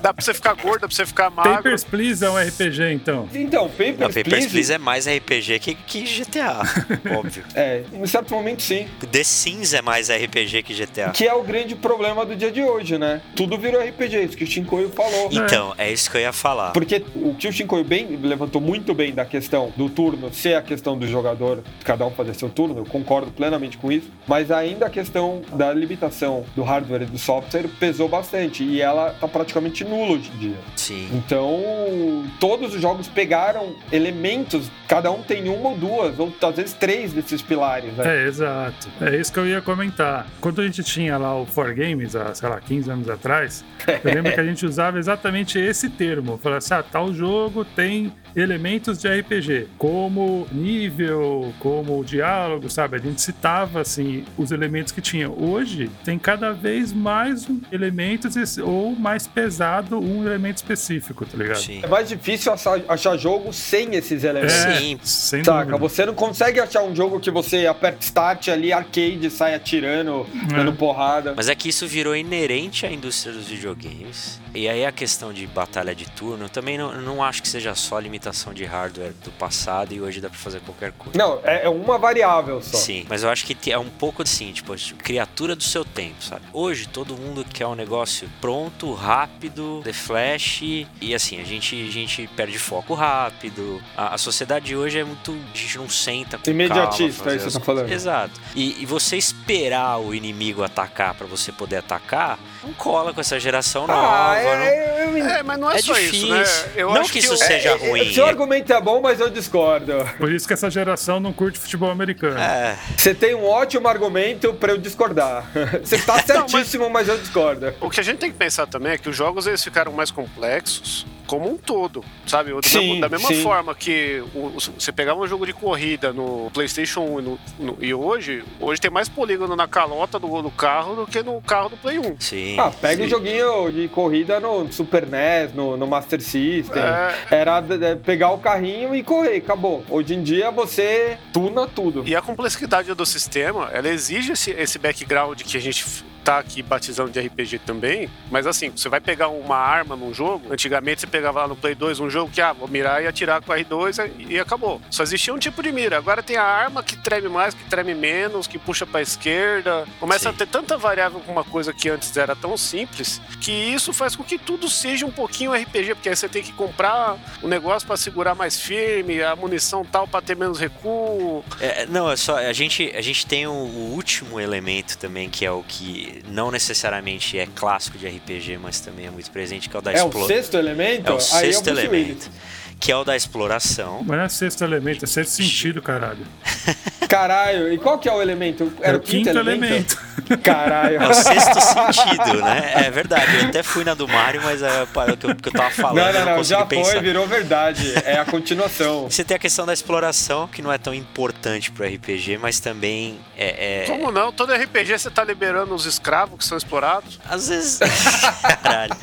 Dá 0.00 0.14
pra 0.14 0.24
você 0.24 0.34
ficar 0.34 0.54
gordo, 0.54 0.82
dá 0.82 0.86
pra 0.86 0.96
você 0.96 1.06
ficar 1.06 1.30
magro. 1.30 1.54
Papers, 1.54 1.84
Please 1.84 2.24
é 2.24 2.30
um 2.30 2.36
RPG, 2.38 2.92
então. 2.92 3.28
Então, 3.34 3.68
Papers, 3.68 3.98
Não, 3.98 4.08
Papers, 4.08 4.28
Please... 4.28 4.48
Please 4.48 4.72
é 4.72 4.78
mais 4.78 5.06
RPG 5.06 5.58
que, 5.58 5.74
que 5.74 6.02
GTA, 6.02 6.60
óbvio. 7.16 7.44
É, 7.54 7.82
em 7.92 8.06
certo 8.06 8.34
momento 8.34 8.62
sim. 8.62 8.88
The 9.10 9.24
Sims 9.24 9.72
é 9.72 9.82
mais 9.82 10.10
RPG 10.10 10.62
que 10.62 10.74
GTA. 10.74 11.10
Que 11.10 11.26
é 11.26 11.34
o 11.34 11.42
grande 11.42 11.74
problema 11.74 12.24
do 12.24 12.36
dia 12.36 12.50
de 12.50 12.62
hoje, 12.62 12.98
né? 12.98 13.20
Tudo 13.34 13.56
virou 13.58 13.82
RPG, 13.82 14.24
isso 14.24 14.36
que 14.36 14.44
o 14.44 14.46
Shinkoio 14.46 14.90
falou. 14.90 15.28
Então, 15.32 15.74
é. 15.78 15.88
é 15.88 15.92
isso 15.92 16.10
que 16.10 16.16
eu 16.16 16.19
ia 16.20 16.32
falar. 16.32 16.72
Porque 16.72 17.02
o 17.14 17.34
que 17.34 17.48
o 17.48 17.52
Shinkoio 17.52 17.84
bem 17.84 18.16
levantou 18.16 18.60
muito 18.60 18.94
bem 18.94 19.12
da 19.12 19.24
questão 19.24 19.72
do 19.76 19.88
turno 19.88 20.32
ser 20.32 20.54
a 20.54 20.62
questão 20.62 20.96
do 20.96 21.06
jogador, 21.06 21.62
cada 21.84 22.06
um 22.06 22.10
fazer 22.10 22.34
seu 22.34 22.48
turno, 22.48 22.78
eu 22.78 22.84
concordo 22.84 23.30
plenamente 23.30 23.78
com 23.78 23.90
isso, 23.90 24.10
mas 24.26 24.50
ainda 24.50 24.86
a 24.86 24.90
questão 24.90 25.42
da 25.54 25.72
limitação 25.72 26.44
do 26.54 26.62
hardware 26.62 27.02
e 27.02 27.06
do 27.06 27.18
software 27.18 27.68
pesou 27.78 28.08
bastante 28.08 28.64
e 28.64 28.80
ela 28.80 29.14
tá 29.20 29.26
praticamente 29.26 29.84
nula 29.84 30.12
hoje 30.12 30.30
em 30.34 30.38
dia. 30.38 30.56
Sim. 30.76 31.08
Então, 31.12 32.24
todos 32.38 32.74
os 32.74 32.80
jogos 32.80 33.08
pegaram 33.08 33.74
elementos, 33.92 34.70
cada 34.88 35.10
um 35.10 35.22
tem 35.22 35.48
uma 35.48 35.70
ou 35.70 35.76
duas, 35.76 36.18
ou 36.18 36.32
às 36.42 36.56
vezes 36.56 36.72
três 36.72 37.12
desses 37.12 37.42
pilares. 37.42 37.92
Né? 37.94 38.24
É, 38.24 38.26
exato. 38.26 38.88
É 39.00 39.16
isso 39.16 39.32
que 39.32 39.38
eu 39.38 39.46
ia 39.46 39.60
comentar. 39.60 40.26
Quando 40.40 40.60
a 40.60 40.64
gente 40.64 40.82
tinha 40.82 41.16
lá 41.16 41.38
o 41.38 41.46
For 41.46 41.74
Games, 41.74 42.16
há, 42.16 42.34
sei 42.34 42.48
lá, 42.48 42.60
15 42.60 42.90
anos 42.90 43.08
atrás, 43.08 43.64
eu 44.04 44.14
lembro 44.14 44.32
que 44.32 44.40
a 44.40 44.44
gente 44.44 44.64
usava 44.66 44.98
exatamente 44.98 45.58
esse 45.58 45.88
termo. 45.88 46.09
Falava 46.38 46.58
assim, 46.58 46.74
ah, 46.74 46.82
tal 46.82 47.12
jogo 47.12 47.64
tem 47.64 48.12
elementos 48.34 48.98
de 48.98 49.08
RPG, 49.08 49.68
como 49.76 50.46
nível, 50.52 51.52
como 51.58 52.04
diálogo, 52.04 52.68
sabe? 52.70 52.96
A 52.96 53.00
gente 53.00 53.20
citava 53.20 53.80
assim 53.80 54.24
os 54.36 54.52
elementos 54.52 54.92
que 54.92 55.00
tinha. 55.00 55.30
Hoje 55.30 55.90
tem 56.04 56.18
cada 56.18 56.52
vez 56.52 56.92
mais 56.92 57.46
elementos 57.72 58.58
ou 58.58 58.94
mais 58.94 59.26
pesado 59.26 59.98
um 59.98 60.26
elemento 60.26 60.58
específico, 60.58 61.24
tá 61.24 61.36
ligado? 61.36 61.58
Sim. 61.58 61.80
É 61.82 61.86
mais 61.86 62.08
difícil 62.08 62.52
achar, 62.52 62.80
achar 62.88 63.16
jogo 63.16 63.52
sem 63.52 63.94
esses 63.94 64.24
elementos. 64.24 64.54
É, 64.54 64.76
Sim. 64.76 65.00
Sem 65.02 65.44
Saca, 65.44 65.76
você 65.76 66.06
não 66.06 66.14
consegue 66.14 66.60
achar 66.60 66.82
um 66.82 66.94
jogo 66.94 67.20
que 67.20 67.30
você 67.30 67.66
aperta 67.66 67.98
start 68.00 68.48
ali, 68.48 68.72
arcade, 68.72 69.30
sai 69.30 69.54
atirando, 69.54 70.26
é. 70.50 70.54
dando 70.54 70.72
porrada. 70.72 71.34
Mas 71.36 71.48
é 71.48 71.54
que 71.54 71.68
isso 71.68 71.86
virou 71.86 72.14
inerente 72.16 72.86
à 72.86 72.92
indústria 72.92 73.32
dos 73.32 73.48
videogames. 73.48 74.40
E 74.54 74.68
aí 74.68 74.84
a 74.84 74.92
questão 74.92 75.32
de 75.32 75.46
batalha 75.46 75.94
de 75.94 75.99
turno, 76.08 76.48
também 76.48 76.78
não, 76.78 76.92
não 77.00 77.22
acho 77.22 77.42
que 77.42 77.48
seja 77.48 77.74
só 77.74 77.98
limitação 77.98 78.52
de 78.54 78.64
hardware 78.64 79.12
do 79.24 79.30
passado 79.32 79.92
e 79.92 80.00
hoje 80.00 80.20
dá 80.20 80.28
pra 80.28 80.38
fazer 80.38 80.60
qualquer 80.60 80.92
coisa. 80.92 81.18
Não, 81.18 81.40
é, 81.44 81.64
é 81.64 81.68
uma 81.68 81.98
variável 81.98 82.62
só. 82.62 82.76
Sim, 82.76 83.06
mas 83.08 83.22
eu 83.22 83.30
acho 83.30 83.44
que 83.46 83.72
é 83.72 83.78
um 83.78 83.88
pouco 83.88 84.22
assim, 84.22 84.52
tipo, 84.52 84.74
criatura 84.98 85.54
do 85.54 85.62
seu 85.62 85.84
tempo, 85.84 86.22
sabe? 86.22 86.42
Hoje 86.52 86.86
todo 86.88 87.16
mundo 87.16 87.44
quer 87.44 87.66
um 87.66 87.74
negócio 87.74 88.28
pronto, 88.40 88.92
rápido, 88.92 89.80
the 89.84 89.92
flash, 89.92 90.62
e 90.62 91.14
assim, 91.14 91.40
a 91.40 91.44
gente, 91.44 91.88
a 91.88 91.90
gente 91.90 92.26
perde 92.36 92.58
foco 92.58 92.94
rápido. 92.94 93.82
A, 93.96 94.14
a 94.14 94.18
sociedade 94.18 94.66
de 94.66 94.76
hoje 94.76 94.98
é 94.98 95.04
muito. 95.04 95.32
A 95.32 95.56
gente 95.56 95.78
não 95.78 95.88
senta 95.88 96.38
com 96.38 96.50
Imediatista, 96.50 97.24
calma, 97.24 97.32
é 97.32 97.36
isso 97.36 97.46
que 97.46 97.52
você 97.52 97.58
tá 97.58 97.64
falando. 97.64 97.92
Exato. 97.92 98.40
E, 98.54 98.82
e 98.82 98.86
você 98.86 99.16
esperar 99.16 99.98
o 99.98 100.14
inimigo 100.14 100.62
atacar 100.62 101.14
para 101.14 101.26
você 101.26 101.52
poder 101.52 101.76
atacar, 101.76 102.38
não 102.62 102.72
cola 102.74 103.12
com 103.14 103.20
essa 103.20 103.38
geração 103.40 103.84
ah, 103.84 103.86
nova. 103.86 104.36
É, 104.36 105.06
não... 105.06 105.30
é, 105.30 105.42
mas 105.42 105.58
não 105.58 105.70
é, 105.70 105.76
é 105.76 105.82
só 105.82 105.94
difícil. 105.94 106.42
isso, 106.42 106.66
né? 106.66 106.72
Eu 106.76 106.92
não 106.92 107.02
que, 107.02 107.12
que 107.12 107.18
isso 107.18 107.32
eu... 107.32 107.36
seja 107.36 107.70
é, 107.70 107.74
ruim. 107.74 108.12
Seu 108.12 108.26
argumento 108.26 108.72
é 108.72 108.80
bom, 108.80 109.00
mas 109.00 109.20
eu 109.20 109.30
discordo. 109.30 109.92
Por 110.18 110.30
isso 110.30 110.46
que 110.46 110.52
essa 110.52 110.70
geração 110.70 111.20
não 111.20 111.32
curte 111.32 111.58
futebol 111.58 111.90
americano. 111.90 112.38
É. 112.38 112.78
Você 112.96 113.14
tem 113.14 113.34
um 113.34 113.46
ótimo 113.46 113.88
argumento 113.88 114.52
para 114.54 114.72
eu 114.72 114.78
discordar. 114.78 115.50
Você 115.82 115.98
tá 115.98 116.22
certíssimo, 116.22 116.84
não, 116.84 116.90
mas... 116.90 117.06
mas 117.06 117.16
eu 117.16 117.22
discordo. 117.22 117.72
O 117.80 117.90
que 117.90 118.00
a 118.00 118.02
gente 118.02 118.18
tem 118.18 118.30
que 118.30 118.36
pensar 118.36 118.66
também 118.66 118.92
é 118.92 118.98
que 118.98 119.08
os 119.08 119.16
jogos 119.16 119.46
eles 119.46 119.62
ficaram 119.62 119.92
mais 119.92 120.10
complexos 120.10 121.06
como 121.30 121.48
um 121.48 121.56
todo, 121.56 122.04
sabe? 122.26 122.52
Da, 122.52 122.60
sim, 122.68 122.94
mesma, 122.94 123.00
da 123.02 123.08
mesma 123.08 123.28
sim. 123.28 123.40
forma 123.40 123.72
que 123.72 124.20
o, 124.34 124.50
você 124.58 124.90
pegava 124.90 125.20
um 125.20 125.28
jogo 125.28 125.46
de 125.46 125.52
corrida 125.52 126.12
no 126.12 126.50
PlayStation 126.52 127.02
1 127.02 127.20
no, 127.20 127.38
no, 127.56 127.78
e 127.80 127.94
hoje, 127.94 128.42
hoje 128.58 128.80
tem 128.80 128.90
mais 128.90 129.08
polígono 129.08 129.54
na 129.54 129.68
calota 129.68 130.18
do, 130.18 130.42
do, 130.42 130.50
carro 130.50 130.96
do 130.96 131.06
que 131.06 131.22
no 131.22 131.40
carro 131.40 131.68
do 131.68 131.76
Play 131.76 132.00
1. 132.00 132.16
Sim. 132.18 132.58
Ah, 132.58 132.72
pega 132.72 132.96
sim. 132.96 133.06
um 133.06 133.08
joguinho 133.08 133.70
de 133.70 133.86
corrida 133.86 134.40
no 134.40 134.72
Super 134.72 135.06
NES, 135.06 135.54
no, 135.54 135.76
no 135.76 135.86
Master 135.86 136.20
System. 136.20 136.82
É... 136.82 137.14
Era 137.30 137.62
pegar 138.04 138.32
o 138.32 138.38
carrinho 138.38 138.92
e 138.92 139.04
correr, 139.04 139.36
acabou. 139.36 139.84
Hoje 139.88 140.16
em 140.16 140.24
dia 140.24 140.50
você 140.50 141.16
tuna 141.32 141.68
tudo. 141.68 142.02
E 142.08 142.16
a 142.16 142.20
complexidade 142.20 142.92
do 142.92 143.06
sistema, 143.06 143.70
ela 143.72 143.88
exige 143.88 144.32
esse, 144.32 144.50
esse 144.50 144.80
background 144.80 145.42
que 145.42 145.56
a 145.56 145.60
gente 145.60 145.84
tá 146.24 146.38
aqui 146.38 146.62
batizando 146.62 147.10
de 147.10 147.20
RPG 147.20 147.60
também, 147.60 148.08
mas 148.30 148.46
assim, 148.46 148.70
você 148.70 148.88
vai 148.88 149.00
pegar 149.00 149.28
uma 149.28 149.56
arma 149.56 149.96
num 149.96 150.12
jogo, 150.12 150.52
antigamente 150.52 151.00
você 151.00 151.06
pegava 151.06 151.40
lá 151.40 151.48
no 151.48 151.56
Play 151.56 151.74
2 151.74 152.00
um 152.00 152.10
jogo 152.10 152.30
que, 152.30 152.40
ah, 152.40 152.52
vou 152.52 152.68
mirar 152.68 153.02
e 153.02 153.06
atirar 153.06 153.42
com 153.42 153.52
R2 153.52 154.10
e 154.28 154.38
acabou. 154.38 154.80
Só 154.90 155.02
existia 155.02 155.34
um 155.34 155.38
tipo 155.38 155.62
de 155.62 155.72
mira. 155.72 155.98
Agora 155.98 156.22
tem 156.22 156.36
a 156.36 156.44
arma 156.44 156.82
que 156.82 156.96
treme 156.96 157.28
mais, 157.28 157.54
que 157.54 157.64
treme 157.64 157.94
menos, 157.94 158.46
que 158.46 158.58
puxa 158.58 158.86
pra 158.86 159.02
esquerda. 159.02 159.86
Começa 159.98 160.24
Sim. 160.24 160.28
a 160.28 160.32
ter 160.32 160.46
tanta 160.46 160.76
variável 160.76 161.20
com 161.20 161.32
uma 161.32 161.44
coisa 161.44 161.72
que 161.72 161.88
antes 161.88 162.16
era 162.16 162.34
tão 162.34 162.56
simples, 162.56 163.20
que 163.40 163.52
isso 163.52 163.92
faz 163.92 164.16
com 164.16 164.22
que 164.22 164.38
tudo 164.38 164.68
seja 164.68 165.06
um 165.06 165.10
pouquinho 165.10 165.52
RPG, 165.52 165.94
porque 165.94 166.08
aí 166.08 166.16
você 166.16 166.28
tem 166.28 166.42
que 166.42 166.52
comprar 166.52 167.18
o 167.42 167.46
um 167.46 167.48
negócio 167.48 167.86
para 167.86 167.96
segurar 167.96 168.34
mais 168.34 168.60
firme, 168.60 169.22
a 169.22 169.34
munição 169.36 169.84
tal 169.84 170.06
para 170.06 170.22
ter 170.22 170.36
menos 170.36 170.58
recuo. 170.58 171.44
É, 171.60 171.86
não, 171.86 172.10
é 172.10 172.16
só, 172.16 172.36
a 172.36 172.52
gente, 172.52 172.92
a 172.94 173.00
gente 173.00 173.26
tem 173.26 173.46
o, 173.46 173.52
o 173.52 173.94
último 173.94 174.40
elemento 174.40 174.96
também, 174.98 175.28
que 175.28 175.44
é 175.44 175.50
o 175.50 175.62
que 175.62 176.09
não 176.28 176.50
necessariamente 176.50 177.38
é 177.38 177.46
clássico 177.46 177.98
de 177.98 178.06
RPG, 178.08 178.58
mas 178.58 178.80
também 178.80 179.06
é 179.06 179.10
muito 179.10 179.30
presente, 179.30 179.68
que 179.68 179.76
é 179.76 179.78
o 179.78 179.82
da 179.82 179.92
É 179.92 180.02
o 180.02 180.26
sexto 180.26 180.56
elemento? 180.56 181.08
É 181.10 181.12
o 181.12 181.20
sexto 181.20 181.68
elemento. 181.68 182.30
Que 182.78 182.92
é 182.92 182.96
o 182.96 183.04
da 183.04 183.14
exploração. 183.14 184.02
Mas 184.06 184.18
não 184.18 184.24
é 184.24 184.28
sexto 184.28 184.64
elemento, 184.64 185.04
é 185.04 185.08
sexto 185.08 185.32
sentido, 185.32 185.82
caralho. 185.82 186.26
Caralho, 187.10 187.72
e 187.72 187.76
qual 187.76 187.98
que 187.98 188.08
é 188.08 188.12
o 188.12 188.22
elemento? 188.22 188.72
Era 188.80 188.96
é 188.96 188.96
o 188.96 189.00
quinto, 189.00 189.24
quinto 189.24 189.38
elemento? 189.40 189.64
elemento. 189.64 190.10
Caralho. 190.44 191.02
É 191.02 191.08
o 191.08 191.12
sexto 191.12 191.60
sentido, 191.60 192.40
né? 192.40 192.72
É 192.86 192.90
verdade. 192.90 193.36
Eu 193.36 193.48
até 193.48 193.64
fui 193.64 193.82
na 193.82 193.94
do 193.94 194.06
Mario, 194.06 194.40
mas 194.44 194.62
é 194.62 194.84
o 194.84 195.16
que 195.16 195.26
eu, 195.26 195.34
que 195.34 195.48
eu 195.48 195.52
tava 195.52 195.70
falando. 195.70 195.96
Não, 195.96 196.12
não, 196.12 196.24
não, 196.24 196.36
não 196.36 196.44
já 196.44 196.64
pensar. 196.64 196.92
foi, 196.92 197.00
virou 197.00 197.26
verdade. 197.26 197.92
É 198.04 198.16
a 198.16 198.24
continuação. 198.24 199.10
Você 199.10 199.24
tem 199.24 199.34
a 199.34 199.40
questão 199.40 199.66
da 199.66 199.72
exploração, 199.72 200.46
que 200.46 200.62
não 200.62 200.72
é 200.72 200.78
tão 200.78 200.94
importante 200.94 201.72
pro 201.72 201.84
RPG, 201.84 202.38
mas 202.38 202.60
também 202.60 203.18
é. 203.36 203.82
é... 203.82 203.86
Como 203.86 204.12
não? 204.12 204.32
Todo 204.32 204.52
RPG 204.52 204.98
você 204.98 205.10
tá 205.10 205.24
liberando 205.24 205.74
os 205.74 205.86
escravos 205.86 206.38
que 206.38 206.44
são 206.44 206.56
explorados? 206.56 207.18
Às 207.28 207.48
vezes. 207.48 207.80
Caralho. 208.62 208.94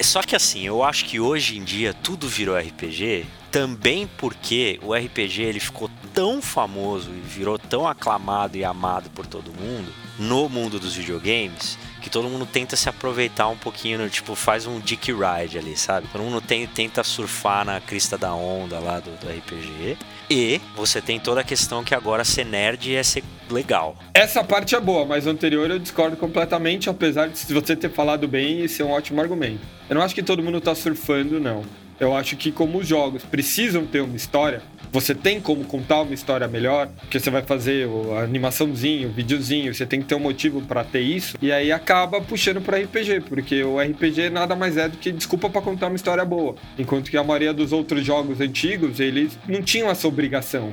Só 0.00 0.22
que 0.22 0.34
assim, 0.34 0.66
eu 0.66 0.82
acho 0.82 1.04
que 1.04 1.20
hoje 1.20 1.58
em 1.58 1.62
dia 1.62 1.92
tudo 1.92 2.26
virou 2.26 2.56
RPG 2.56 3.26
também 3.50 4.08
porque 4.18 4.78
o 4.82 4.94
RPG 4.94 5.42
ele 5.42 5.60
ficou 5.60 5.90
tão 6.12 6.40
famoso 6.42 7.10
e 7.10 7.20
virou 7.20 7.58
tão 7.58 7.86
aclamado 7.86 8.56
e 8.56 8.64
amado 8.64 9.10
por 9.10 9.26
todo 9.26 9.52
mundo 9.52 9.92
no 10.18 10.48
mundo 10.48 10.80
dos 10.80 10.94
videogames 10.94 11.78
que 12.00 12.10
todo 12.10 12.28
mundo 12.28 12.46
tenta 12.46 12.76
se 12.76 12.88
aproveitar 12.88 13.48
um 13.48 13.56
pouquinho, 13.56 14.08
tipo, 14.08 14.34
faz 14.34 14.66
um 14.66 14.80
dick 14.80 15.12
ride 15.12 15.58
ali, 15.58 15.76
sabe? 15.76 16.06
Todo 16.10 16.22
mundo 16.22 16.40
tem, 16.40 16.66
tenta 16.66 17.02
surfar 17.04 17.64
na 17.64 17.80
crista 17.80 18.16
da 18.16 18.32
onda 18.32 18.78
lá 18.78 19.00
do, 19.00 19.10
do 19.10 19.28
RPG. 19.28 19.96
E 20.30 20.60
você 20.74 21.00
tem 21.00 21.18
toda 21.18 21.40
a 21.40 21.44
questão 21.44 21.84
que 21.84 21.94
agora 21.94 22.24
ser 22.24 22.44
nerd 22.44 22.94
é 22.94 23.02
ser 23.02 23.22
legal. 23.50 23.96
Essa 24.14 24.44
parte 24.44 24.74
é 24.74 24.80
boa, 24.80 25.04
mas 25.04 25.26
anterior 25.26 25.70
eu 25.70 25.78
discordo 25.78 26.16
completamente, 26.16 26.88
apesar 26.88 27.28
de 27.28 27.52
você 27.52 27.74
ter 27.74 27.90
falado 27.90 28.28
bem 28.28 28.64
e 28.64 28.68
ser 28.68 28.84
um 28.84 28.90
ótimo 28.90 29.20
argumento. 29.20 29.60
Eu 29.88 29.94
não 29.94 30.02
acho 30.02 30.14
que 30.14 30.22
todo 30.22 30.42
mundo 30.42 30.60
tá 30.60 30.74
surfando, 30.74 31.40
não. 31.40 31.64
Eu 32.00 32.16
acho 32.16 32.36
que 32.36 32.52
como 32.52 32.78
os 32.78 32.86
jogos 32.86 33.24
precisam 33.24 33.84
ter 33.84 34.00
uma 34.00 34.16
história, 34.16 34.62
você 34.92 35.14
tem 35.14 35.40
como 35.40 35.64
contar 35.64 36.02
uma 36.02 36.14
história 36.14 36.48
melhor, 36.48 36.88
porque 37.00 37.18
você 37.18 37.30
vai 37.30 37.42
fazer 37.42 37.88
a 38.16 38.22
animaçãozinho, 38.22 39.08
o 39.08 39.12
videozinho, 39.12 39.74
você 39.74 39.86
tem 39.86 40.00
que 40.00 40.06
ter 40.06 40.14
um 40.14 40.20
motivo 40.20 40.62
para 40.62 40.84
ter 40.84 41.00
isso, 41.00 41.36
e 41.40 41.52
aí 41.52 41.72
acaba 41.72 42.20
puxando 42.20 42.60
para 42.60 42.78
RPG, 42.78 43.22
porque 43.28 43.62
o 43.62 43.78
RPG 43.78 44.30
nada 44.30 44.54
mais 44.54 44.76
é 44.76 44.88
do 44.88 44.96
que 44.96 45.10
desculpa 45.12 45.48
para 45.50 45.60
contar 45.60 45.88
uma 45.88 45.96
história 45.96 46.24
boa. 46.24 46.54
Enquanto 46.78 47.10
que 47.10 47.16
a 47.16 47.24
maioria 47.24 47.52
dos 47.52 47.72
outros 47.72 48.04
jogos 48.04 48.40
antigos, 48.40 49.00
eles 49.00 49.38
não 49.46 49.62
tinham 49.62 49.90
essa 49.90 50.06
obrigação. 50.06 50.72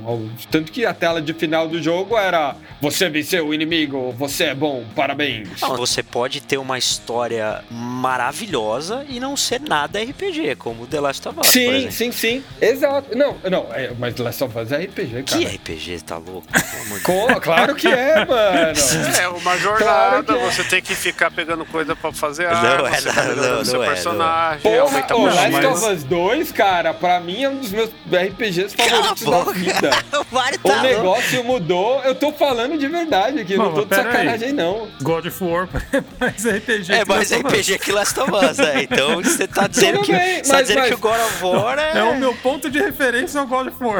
Tanto 0.49 0.71
que 0.71 0.85
a 0.85 0.93
tela 0.93 1.21
de 1.21 1.33
final 1.33 1.67
do 1.67 1.81
jogo 1.81 2.17
era 2.17 2.55
você 2.81 3.09
venceu 3.09 3.47
o 3.47 3.53
inimigo, 3.53 4.11
você 4.11 4.45
é 4.45 4.55
bom, 4.55 4.83
parabéns. 4.95 5.61
Não, 5.61 5.75
você 5.75 6.03
pode 6.03 6.41
ter 6.41 6.57
uma 6.57 6.77
história 6.77 7.63
maravilhosa 7.69 9.05
e 9.09 9.19
não 9.19 9.35
ser 9.35 9.61
nada 9.61 10.01
RPG, 10.01 10.55
como 10.57 10.85
The 10.87 10.99
Last 10.99 11.27
of 11.27 11.39
Us. 11.39 11.47
Sim, 11.47 11.89
sim, 11.91 12.11
sim. 12.11 12.43
Exato. 12.61 13.17
Não, 13.17 13.37
não, 13.49 13.73
é, 13.73 13.91
mas 14.05 14.17
Last 14.17 14.43
of 14.43 14.59
Us 14.59 14.71
é 14.71 14.77
RPG, 14.83 15.23
cara. 15.23 15.23
Que 15.23 15.45
RPG, 15.45 16.03
tá 16.03 16.17
louco? 16.17 16.47
Com, 17.03 17.27
claro 17.41 17.73
que 17.73 17.87
é, 17.87 18.21
mano. 18.25 18.73
É, 19.19 19.27
uma 19.29 19.57
jornada, 19.57 20.23
claro 20.23 20.45
é. 20.45 20.51
você 20.51 20.63
tem 20.63 20.81
que 20.81 20.93
ficar 20.93 21.31
pegando 21.31 21.65
coisa 21.65 21.95
pra 21.95 22.11
fazer 22.11 22.45
arma, 22.45 22.77
não 22.77 22.87
é, 22.87 23.01
você 23.01 23.11
não, 23.11 23.35
não, 23.35 23.55
não 23.57 23.65
seu 23.65 23.83
é, 23.83 23.87
personagem, 23.87 24.61
Porra, 24.61 24.79
aumenta 24.81 25.15
o 25.15 25.25
Last 25.25 25.49
mas... 25.49 25.65
of 25.65 25.93
Us 25.93 26.03
2, 26.03 26.51
cara, 26.51 26.93
pra 26.93 27.19
mim 27.19 27.43
é 27.43 27.49
um 27.49 27.57
dos 27.57 27.71
meus 27.71 27.89
RPGs 28.11 28.75
favoritos 28.75 29.23
da 29.23 29.51
vida. 29.51 29.89
o, 30.63 30.69
tá 30.69 30.81
negócio 30.83 31.37
louco. 31.37 31.51
mudou, 31.53 32.01
eu 32.03 32.13
tô 32.13 32.31
falando 32.31 32.77
de 32.77 32.87
verdade 32.87 33.39
aqui, 33.39 33.57
não, 33.57 33.65
não 33.65 33.73
tô 33.73 33.85
de 33.85 33.95
sacanagem 33.95 34.49
aí. 34.49 34.53
não. 34.53 34.87
God 35.01 35.25
of 35.25 35.43
War 35.43 35.67
é 35.91 36.03
mais 36.19 36.45
RPG 36.45 36.93
É 36.93 37.05
mais 37.05 37.31
RPG 37.33 37.79
que 37.79 37.91
Last 37.91 38.19
of 38.19 38.31
Us, 38.31 38.57
né? 38.57 38.83
Então 38.83 39.21
você 39.21 39.47
tá 39.47 39.65
dizendo, 39.65 40.01
que, 40.01 40.11
bem, 40.11 40.43
você 40.43 40.51
tá 40.51 40.61
dizendo 40.61 40.79
mas... 40.79 40.89
que 40.89 40.93
o 40.93 40.99
God 40.99 41.19
of 41.19 41.43
War 41.43 41.79
é... 41.79 41.97
É 41.97 42.03
o 42.03 42.19
meu 42.19 42.35
ponto 42.35 42.69
de 42.69 42.79
referência 42.79 43.39
ao 43.39 43.47
God 43.47 43.67
of 43.67 43.83
War. 43.83 43.94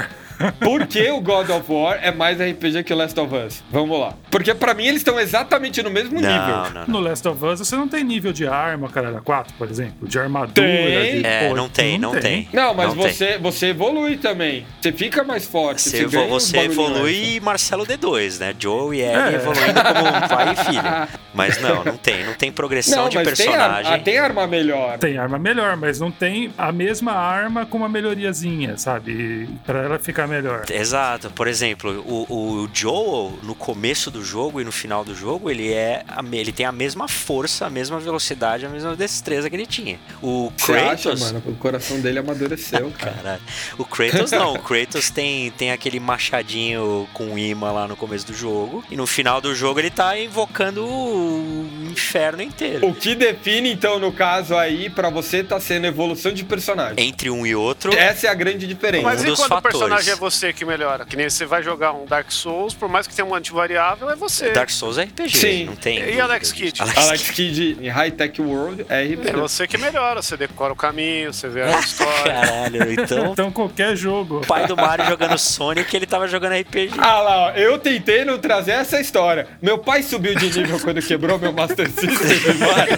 Por 0.60 0.86
que 0.88 1.10
o 1.10 1.22
God 1.22 1.50
of 1.50 1.72
War 1.72 2.00
é 2.02 2.12
mais 2.12 2.40
RPG 2.40 2.84
que 2.84 2.94
o 2.94 2.98
Last 2.98 3.20
of 3.20 3.34
Us? 3.36 3.64
Vamos 3.72 4.00
lá. 4.00 4.14
Porque 4.30 4.54
para 4.54 4.74
mim 4.74 4.86
eles 4.86 5.02
estão 5.02 5.20
exatamente 5.20 5.82
no 5.82 5.90
mesmo 5.90 6.20
não, 6.20 6.30
nível. 6.30 6.56
Não, 6.56 6.70
não. 6.70 6.88
No 6.88 7.00
Last 7.00 7.28
of 7.28 7.44
Us 7.46 7.60
você 7.60 7.76
não 7.76 7.88
tem 7.88 8.04
nível 8.04 8.34
de 8.34 8.48
arma, 8.48 8.90
cara, 8.90 9.22
4, 9.24 9.54
por 9.58 9.70
exemplo, 9.70 10.08
de 10.08 10.20
armadura. 10.20 10.68
Tem. 10.68 11.22
De, 11.22 11.26
é, 11.26 11.48
pô, 11.48 11.56
não 11.56 11.70
tem, 11.70 11.98
não, 11.98 12.14
não 12.14 12.20
tem. 12.20 12.44
tem. 12.44 12.50
Não, 12.54 12.74
mas 12.74 12.94
você, 12.94 13.34
tem. 13.34 13.42
você 13.42 13.68
evolui 13.68 14.18
também. 14.18 14.66
Você 14.82 14.92
fica 14.92 15.24
mais 15.24 15.46
forte. 15.46 15.82
Você, 15.82 16.06
você, 16.06 16.28
você 16.28 16.58
evolui 16.60 17.40
Marcelo 17.42 17.86
D2, 17.86 18.40
né? 18.40 18.56
Joe 18.58 18.98
e 18.98 19.02
Ellie 19.02 19.34
é. 19.34 19.36
evoluindo 19.36 19.82
como 19.82 20.10
um 20.10 20.28
pai 20.28 20.54
e 20.54 20.56
filho. 20.56 21.26
Mas 21.36 21.62
não, 21.62 21.84
não 21.84 21.98
tem. 21.98 22.26
Não 22.26 22.34
tem 22.34 22.50
progressão 22.50 23.04
não, 23.04 23.10
de 23.10 23.22
personagem. 23.22 23.84
Tem, 23.84 23.94
ar, 23.94 24.04
tem 24.04 24.18
arma 24.18 24.48
melhor. 24.48 24.98
Tem 24.98 25.18
arma 25.18 25.38
melhor, 25.38 25.76
mas 25.76 26.00
não 26.00 26.10
tem 26.10 26.54
a 26.58 26.72
mesma 26.72 27.12
arma 27.12 27.66
com 27.66 27.78
uma 27.78 27.90
melhoriazinha, 27.90 28.78
sabe? 28.78 29.50
Pra 29.66 29.80
ela 29.84 30.00
ficar 30.00 30.25
melhor. 30.28 30.66
Exato. 30.70 31.30
Por 31.32 31.48
exemplo, 31.48 32.04
o, 32.06 32.64
o 32.64 32.70
Joel, 32.74 33.38
no 33.44 33.56
começo 33.56 34.10
do 34.12 34.24
jogo 34.24 34.62
e 34.62 34.64
no 34.64 34.72
final 34.72 35.04
do 35.04 35.16
jogo, 35.16 35.50
ele 35.50 35.74
é 35.74 36.04
ele 36.32 36.52
tem 36.52 36.66
a 36.66 36.72
mesma 36.72 37.08
força, 37.08 37.66
a 37.66 37.70
mesma 37.70 38.00
velocidade, 38.00 38.66
a 38.66 38.70
mesma 38.70 38.96
destreza 38.96 39.50
que 39.50 39.56
ele 39.56 39.66
tinha. 39.66 40.00
O 40.22 40.52
Kratos. 40.64 41.24
Acha, 41.24 41.34
mano? 41.34 41.44
O 41.46 41.56
coração 41.56 42.00
dele 42.00 42.20
amadureceu, 42.20 42.92
cara. 42.98 43.16
Caralho. 43.16 43.42
O 43.78 43.86
Kratos 43.86 44.32
não. 44.32 44.54
O 44.54 44.60
Kratos 44.60 45.10
tem, 45.10 45.52
tem 45.52 45.72
aquele 45.72 46.00
machadinho 46.00 47.08
com 47.14 47.38
imã 47.38 47.72
lá 47.72 47.88
no 47.88 47.96
começo 47.96 48.26
do 48.28 48.34
jogo. 48.34 48.84
E 48.90 48.96
no 48.96 49.08
final 49.08 49.42
do 49.42 49.56
jogo 49.56 49.80
ele 49.80 49.90
tá 49.90 50.18
invocando 50.18 50.86
o 50.86 51.68
inferno 51.92 52.42
inteiro. 52.42 52.88
O 52.88 52.94
que 52.94 53.16
define, 53.16 53.72
então, 53.72 54.00
no 54.00 54.12
caso 54.12 54.56
aí, 54.56 54.90
para 54.90 55.10
você 55.10 55.44
tá 55.44 55.60
sendo 55.60 55.88
evolução 55.88 56.32
de 56.32 56.44
personagem. 56.44 56.96
Entre 56.98 57.30
um 57.30 57.46
e 57.46 57.56
outro. 57.56 57.94
Essa 57.94 58.28
é 58.28 58.30
a 58.30 58.34
grande 58.34 58.68
diferença. 58.68 59.04
Mas 59.04 59.22
um 59.22 59.34
e 59.34 59.36
quando 59.36 59.48
fatores. 59.48 59.76
o 59.76 59.80
personagem 59.80 60.14
é 60.16 60.20
você 60.20 60.54
que 60.54 60.66
melhora? 60.66 61.06
Que 61.06 61.16
nem 61.16 61.30
você 61.30 61.46
vai 61.46 61.62
jogar 61.62 61.94
um 61.94 62.06
Dark 62.06 62.32
Souls, 62.32 62.74
por 62.74 62.90
mais 62.90 63.08
que 63.08 63.16
tenha 63.16 63.26
um 63.26 63.36
antivariável, 63.36 64.10
é 64.10 64.16
você. 64.16 64.52
Dark 64.52 64.70
Souls 64.70 64.98
é 64.98 65.04
RPG. 65.04 65.38
Sim. 65.38 65.66
Não 65.66 65.76
tem. 65.76 66.00
E 66.00 66.20
Alex 66.20 66.52
Kidd? 66.52 66.82
Alex, 66.82 66.98
Alex 66.98 67.30
Kidd 67.32 67.78
em 67.82 67.90
High 67.90 68.12
Tech 68.12 68.42
World 68.42 68.86
é 68.90 69.04
RPG. 69.04 69.30
É 69.30 69.34
você 69.34 69.68
que 69.68 69.78
melhora, 69.78 70.22
você 70.22 70.38
decora 70.38 70.74
o 70.74 70.76
caminho, 70.76 71.34
você 71.34 71.48
vê 71.48 71.64
a 71.64 71.80
história. 71.80 72.34
Caralho, 72.34 72.92
então. 72.92 73.32
então 73.34 73.52
qualquer 73.52 73.96
jogo. 73.96 74.40
O 74.40 74.48
pai 74.48 74.68
do 74.68 74.76
Mario 74.76 75.06
jogando 75.06 75.38
Sonic, 75.38 75.96
ele 75.96 76.06
tava 76.06 76.28
jogando 76.28 76.54
RPG. 76.54 76.94
Ah 76.98 77.20
lá, 77.22 77.38
ó, 77.38 77.52
eu 77.52 77.78
tentei 77.78 78.24
não 78.26 78.38
trazer 78.38 78.72
essa 78.72 79.00
história. 79.00 79.48
Meu 79.62 79.78
pai 79.78 80.02
subiu 80.04 80.36
de 80.36 80.50
nível 80.50 80.80
quando 80.80 81.02
quebrou 81.02 81.38
meu 81.38 81.52
Master 81.52 81.90
System 81.90 82.38
de 82.38 82.54
Mario. 82.60 82.96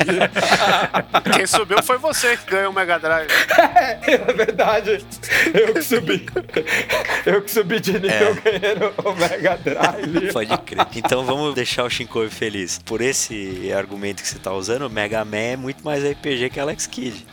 Quem 1.36 1.46
subiu 1.46 1.82
foi 1.84 1.98
você 1.98 2.38
que 2.38 2.52
ganhou 2.52 2.72
o 2.72 2.74
Mega 2.76 2.98
Drive. 3.00 3.30
É, 3.76 4.14
é 4.14 4.18
verdade. 4.34 5.06
Eu 5.54 5.74
que 5.74 5.82
subi. 5.82 6.26
Eu 7.26 7.42
que 7.42 7.52
subi 7.52 7.80
de 7.80 7.94
nível 7.94 8.10
é. 8.10 8.60
ganhando 8.60 8.94
o 9.04 9.14
Mega 9.14 9.58
Drive. 9.58 10.34
Pode 10.34 10.58
crer. 10.60 10.88
Então 10.96 11.24
vamos 11.26 11.54
deixar 11.54 11.84
o 11.84 11.90
Shinkoi 11.90 12.30
feliz. 12.30 12.80
Por 12.86 13.02
esse 13.02 13.72
argumento 13.72 14.22
que 14.22 14.28
você 14.28 14.40
tá 14.40 14.54
usando, 14.54 14.84
o 14.84 14.90
Mega 14.90 15.24
Man 15.24 15.38
é 15.38 15.58
muito 15.58 15.84
mais 15.84 16.04
RPG 16.04 16.50
que 16.50 16.60
Alex 16.60 16.88
Kidd. 16.88 17.26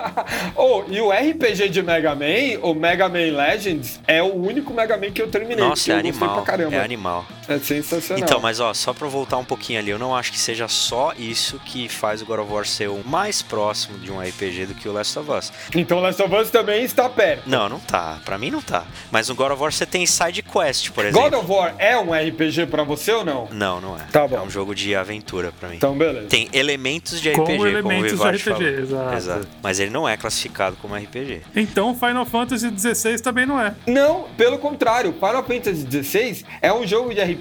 oh, 0.56 0.84
e 0.88 1.00
o 1.00 1.10
RPG 1.10 1.68
de 1.68 1.82
Mega 1.82 2.14
Man, 2.14 2.60
o 2.62 2.74
Mega 2.74 3.08
Man 3.08 3.36
Legends, 3.36 4.00
é 4.06 4.22
o 4.22 4.34
único 4.34 4.72
Mega 4.72 4.96
Man 4.96 5.10
que 5.10 5.22
eu 5.22 5.28
terminei. 5.28 5.64
Nossa, 5.64 5.92
é 5.92 5.98
animal. 5.98 6.44
É 6.70 6.80
animal. 6.80 7.26
É 7.48 7.58
sensacional. 7.58 8.24
Então, 8.24 8.40
mas 8.40 8.60
ó, 8.60 8.72
só 8.74 8.92
pra 8.92 9.08
voltar 9.08 9.36
um 9.36 9.44
pouquinho 9.44 9.78
ali, 9.78 9.90
eu 9.90 9.98
não 9.98 10.14
acho 10.14 10.32
que 10.32 10.38
seja 10.38 10.68
só 10.68 11.12
isso 11.18 11.60
que 11.64 11.88
faz 11.88 12.22
o 12.22 12.26
God 12.26 12.40
of 12.40 12.52
War 12.52 12.66
ser 12.66 12.88
o 12.88 13.02
mais 13.04 13.42
próximo 13.42 13.98
de 13.98 14.10
um 14.10 14.20
RPG 14.20 14.66
do 14.66 14.74
que 14.74 14.88
o 14.88 14.92
Last 14.92 15.18
of 15.18 15.30
Us. 15.30 15.52
Então 15.74 15.98
o 15.98 16.00
Last 16.00 16.22
of 16.22 16.34
Us 16.34 16.50
também 16.50 16.84
está 16.84 17.08
perto. 17.08 17.48
Não, 17.48 17.68
não 17.68 17.80
tá. 17.80 18.20
Pra 18.24 18.38
mim 18.38 18.50
não 18.50 18.62
tá. 18.62 18.84
Mas 19.10 19.28
no 19.28 19.34
God 19.34 19.52
of 19.52 19.60
War 19.60 19.72
você 19.72 19.86
tem 19.86 20.06
side 20.06 20.42
quest, 20.42 20.90
por 20.90 21.04
exemplo. 21.04 21.30
God 21.30 21.40
of 21.40 21.50
War 21.50 21.74
é 21.78 21.98
um 21.98 22.12
RPG 22.12 22.66
pra 22.66 22.82
você 22.82 23.12
ou 23.12 23.24
não? 23.24 23.48
Não, 23.50 23.80
não 23.80 23.96
é. 23.96 24.04
Tá 24.10 24.26
bom. 24.26 24.36
É 24.36 24.40
um 24.40 24.50
jogo 24.50 24.74
de 24.74 24.94
aventura 24.94 25.52
pra 25.58 25.68
mim. 25.68 25.76
Então, 25.76 25.96
beleza. 25.96 26.28
Tem 26.28 26.48
elementos 26.52 27.20
de 27.20 27.32
como 27.32 27.46
RPG, 27.46 27.68
elementos 27.68 28.18
como 28.18 28.30
o 28.30 28.32
de 28.32 28.38
RPG. 28.38 28.64
Exato. 28.64 29.16
exato. 29.16 29.48
Mas 29.62 29.80
ele 29.80 29.90
não 29.90 30.08
é 30.08 30.16
classificado 30.16 30.76
como 30.80 30.94
RPG. 30.94 31.42
Então 31.54 31.94
Final 31.94 32.24
Fantasy 32.26 32.72
XVI 32.76 33.20
também 33.20 33.46
não 33.46 33.60
é. 33.60 33.74
Não, 33.86 34.24
pelo 34.36 34.58
contrário. 34.58 35.12
Final 35.12 35.44
Fantasy 35.44 35.86
XVI 35.90 36.44
é 36.62 36.72
um 36.72 36.86
jogo 36.86 37.14
de 37.14 37.20
RPG 37.20 37.33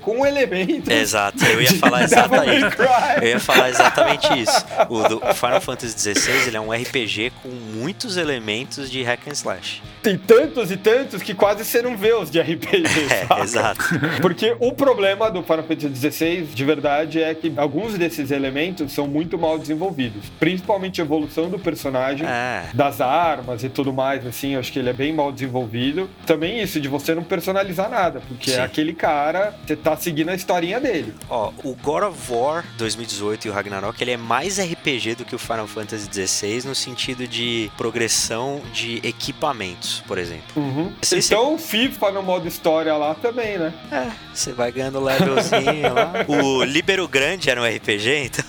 com 0.00 0.26
elementos. 0.26 0.88
Exato, 0.88 1.44
eu 1.44 1.60
ia 1.60 1.72
falar 1.78 2.04
exatamente. 2.04 2.76
eu 3.22 3.28
ia 3.28 3.40
falar 3.40 3.68
exatamente 3.68 4.26
isso. 4.38 4.66
O 4.88 5.08
do 5.08 5.20
Final 5.34 5.60
Fantasy 5.60 6.14
XVI 6.14 6.48
ele 6.48 6.56
é 6.56 6.60
um 6.60 6.72
RPG 6.72 7.32
com 7.42 7.48
muitos 7.48 8.16
elementos 8.16 8.90
de 8.90 9.02
hack 9.02 9.28
and 9.28 9.32
slash. 9.32 9.82
Tem 10.02 10.16
tantos 10.16 10.70
e 10.70 10.76
tantos 10.76 11.22
que 11.22 11.34
quase 11.34 11.64
você 11.64 11.82
não 11.82 11.96
vê 11.96 12.12
os 12.14 12.30
de 12.30 12.40
RPG. 12.40 12.80
É, 13.10 13.26
saca? 13.26 13.42
exato. 13.42 13.84
Porque 14.22 14.54
o 14.60 14.72
problema 14.72 15.30
do 15.30 15.42
Final 15.42 15.64
Fantasy 15.64 16.10
XVI, 16.10 16.42
de 16.42 16.64
verdade, 16.64 17.22
é 17.22 17.34
que 17.34 17.52
alguns 17.56 17.98
desses 17.98 18.30
elementos 18.30 18.92
são 18.92 19.06
muito 19.08 19.36
mal 19.38 19.58
desenvolvidos. 19.58 20.24
Principalmente 20.38 21.00
a 21.00 21.04
evolução 21.04 21.48
do 21.48 21.58
personagem, 21.58 22.26
é. 22.26 22.66
das 22.72 23.00
armas 23.00 23.64
e 23.64 23.68
tudo 23.68 23.92
mais, 23.92 24.24
assim, 24.26 24.54
eu 24.54 24.60
acho 24.60 24.72
que 24.72 24.78
ele 24.78 24.90
é 24.90 24.92
bem 24.92 25.12
mal 25.12 25.32
desenvolvido. 25.32 26.08
Também 26.24 26.60
isso 26.62 26.80
de 26.80 26.88
você 26.88 27.14
não 27.14 27.22
personalizar 27.22 27.90
nada, 27.90 28.20
porque 28.28 28.50
é 28.50 28.54
Sim. 28.54 28.60
é 28.60 28.64
aquele 28.64 28.92
cara, 28.92 29.39
você 29.66 29.76
tá 29.76 29.96
seguindo 29.96 30.28
a 30.28 30.34
historinha 30.34 30.80
dele. 30.80 31.14
Ó, 31.28 31.52
o 31.64 31.74
God 31.74 32.04
of 32.04 32.32
War 32.32 32.64
2018 32.76 33.46
e 33.46 33.50
o 33.50 33.52
Ragnarok, 33.52 34.02
ele 34.02 34.12
é 34.12 34.16
mais 34.16 34.58
RPG 34.58 35.16
do 35.16 35.24
que 35.24 35.34
o 35.34 35.38
Final 35.38 35.66
Fantasy 35.66 36.08
XVI 36.12 36.66
no 36.66 36.74
sentido 36.74 37.26
de 37.26 37.70
progressão 37.76 38.60
de 38.72 39.00
equipamentos, 39.02 40.02
por 40.06 40.18
exemplo. 40.18 40.44
Uhum. 40.56 40.92
Então, 41.12 41.58
se... 41.58 41.66
FIFA 41.66 42.12
no 42.12 42.22
modo 42.22 42.46
história 42.48 42.96
lá 42.96 43.14
também, 43.14 43.58
né? 43.58 43.72
É, 43.90 44.10
você 44.32 44.52
vai 44.52 44.72
ganhando 44.72 45.00
levelzinho 45.00 45.94
lá. 45.94 46.12
O 46.28 46.64
Libero 46.64 47.06
Grande 47.08 47.50
era 47.50 47.60
um 47.60 47.64
RPG, 47.64 48.24
então. 48.24 48.44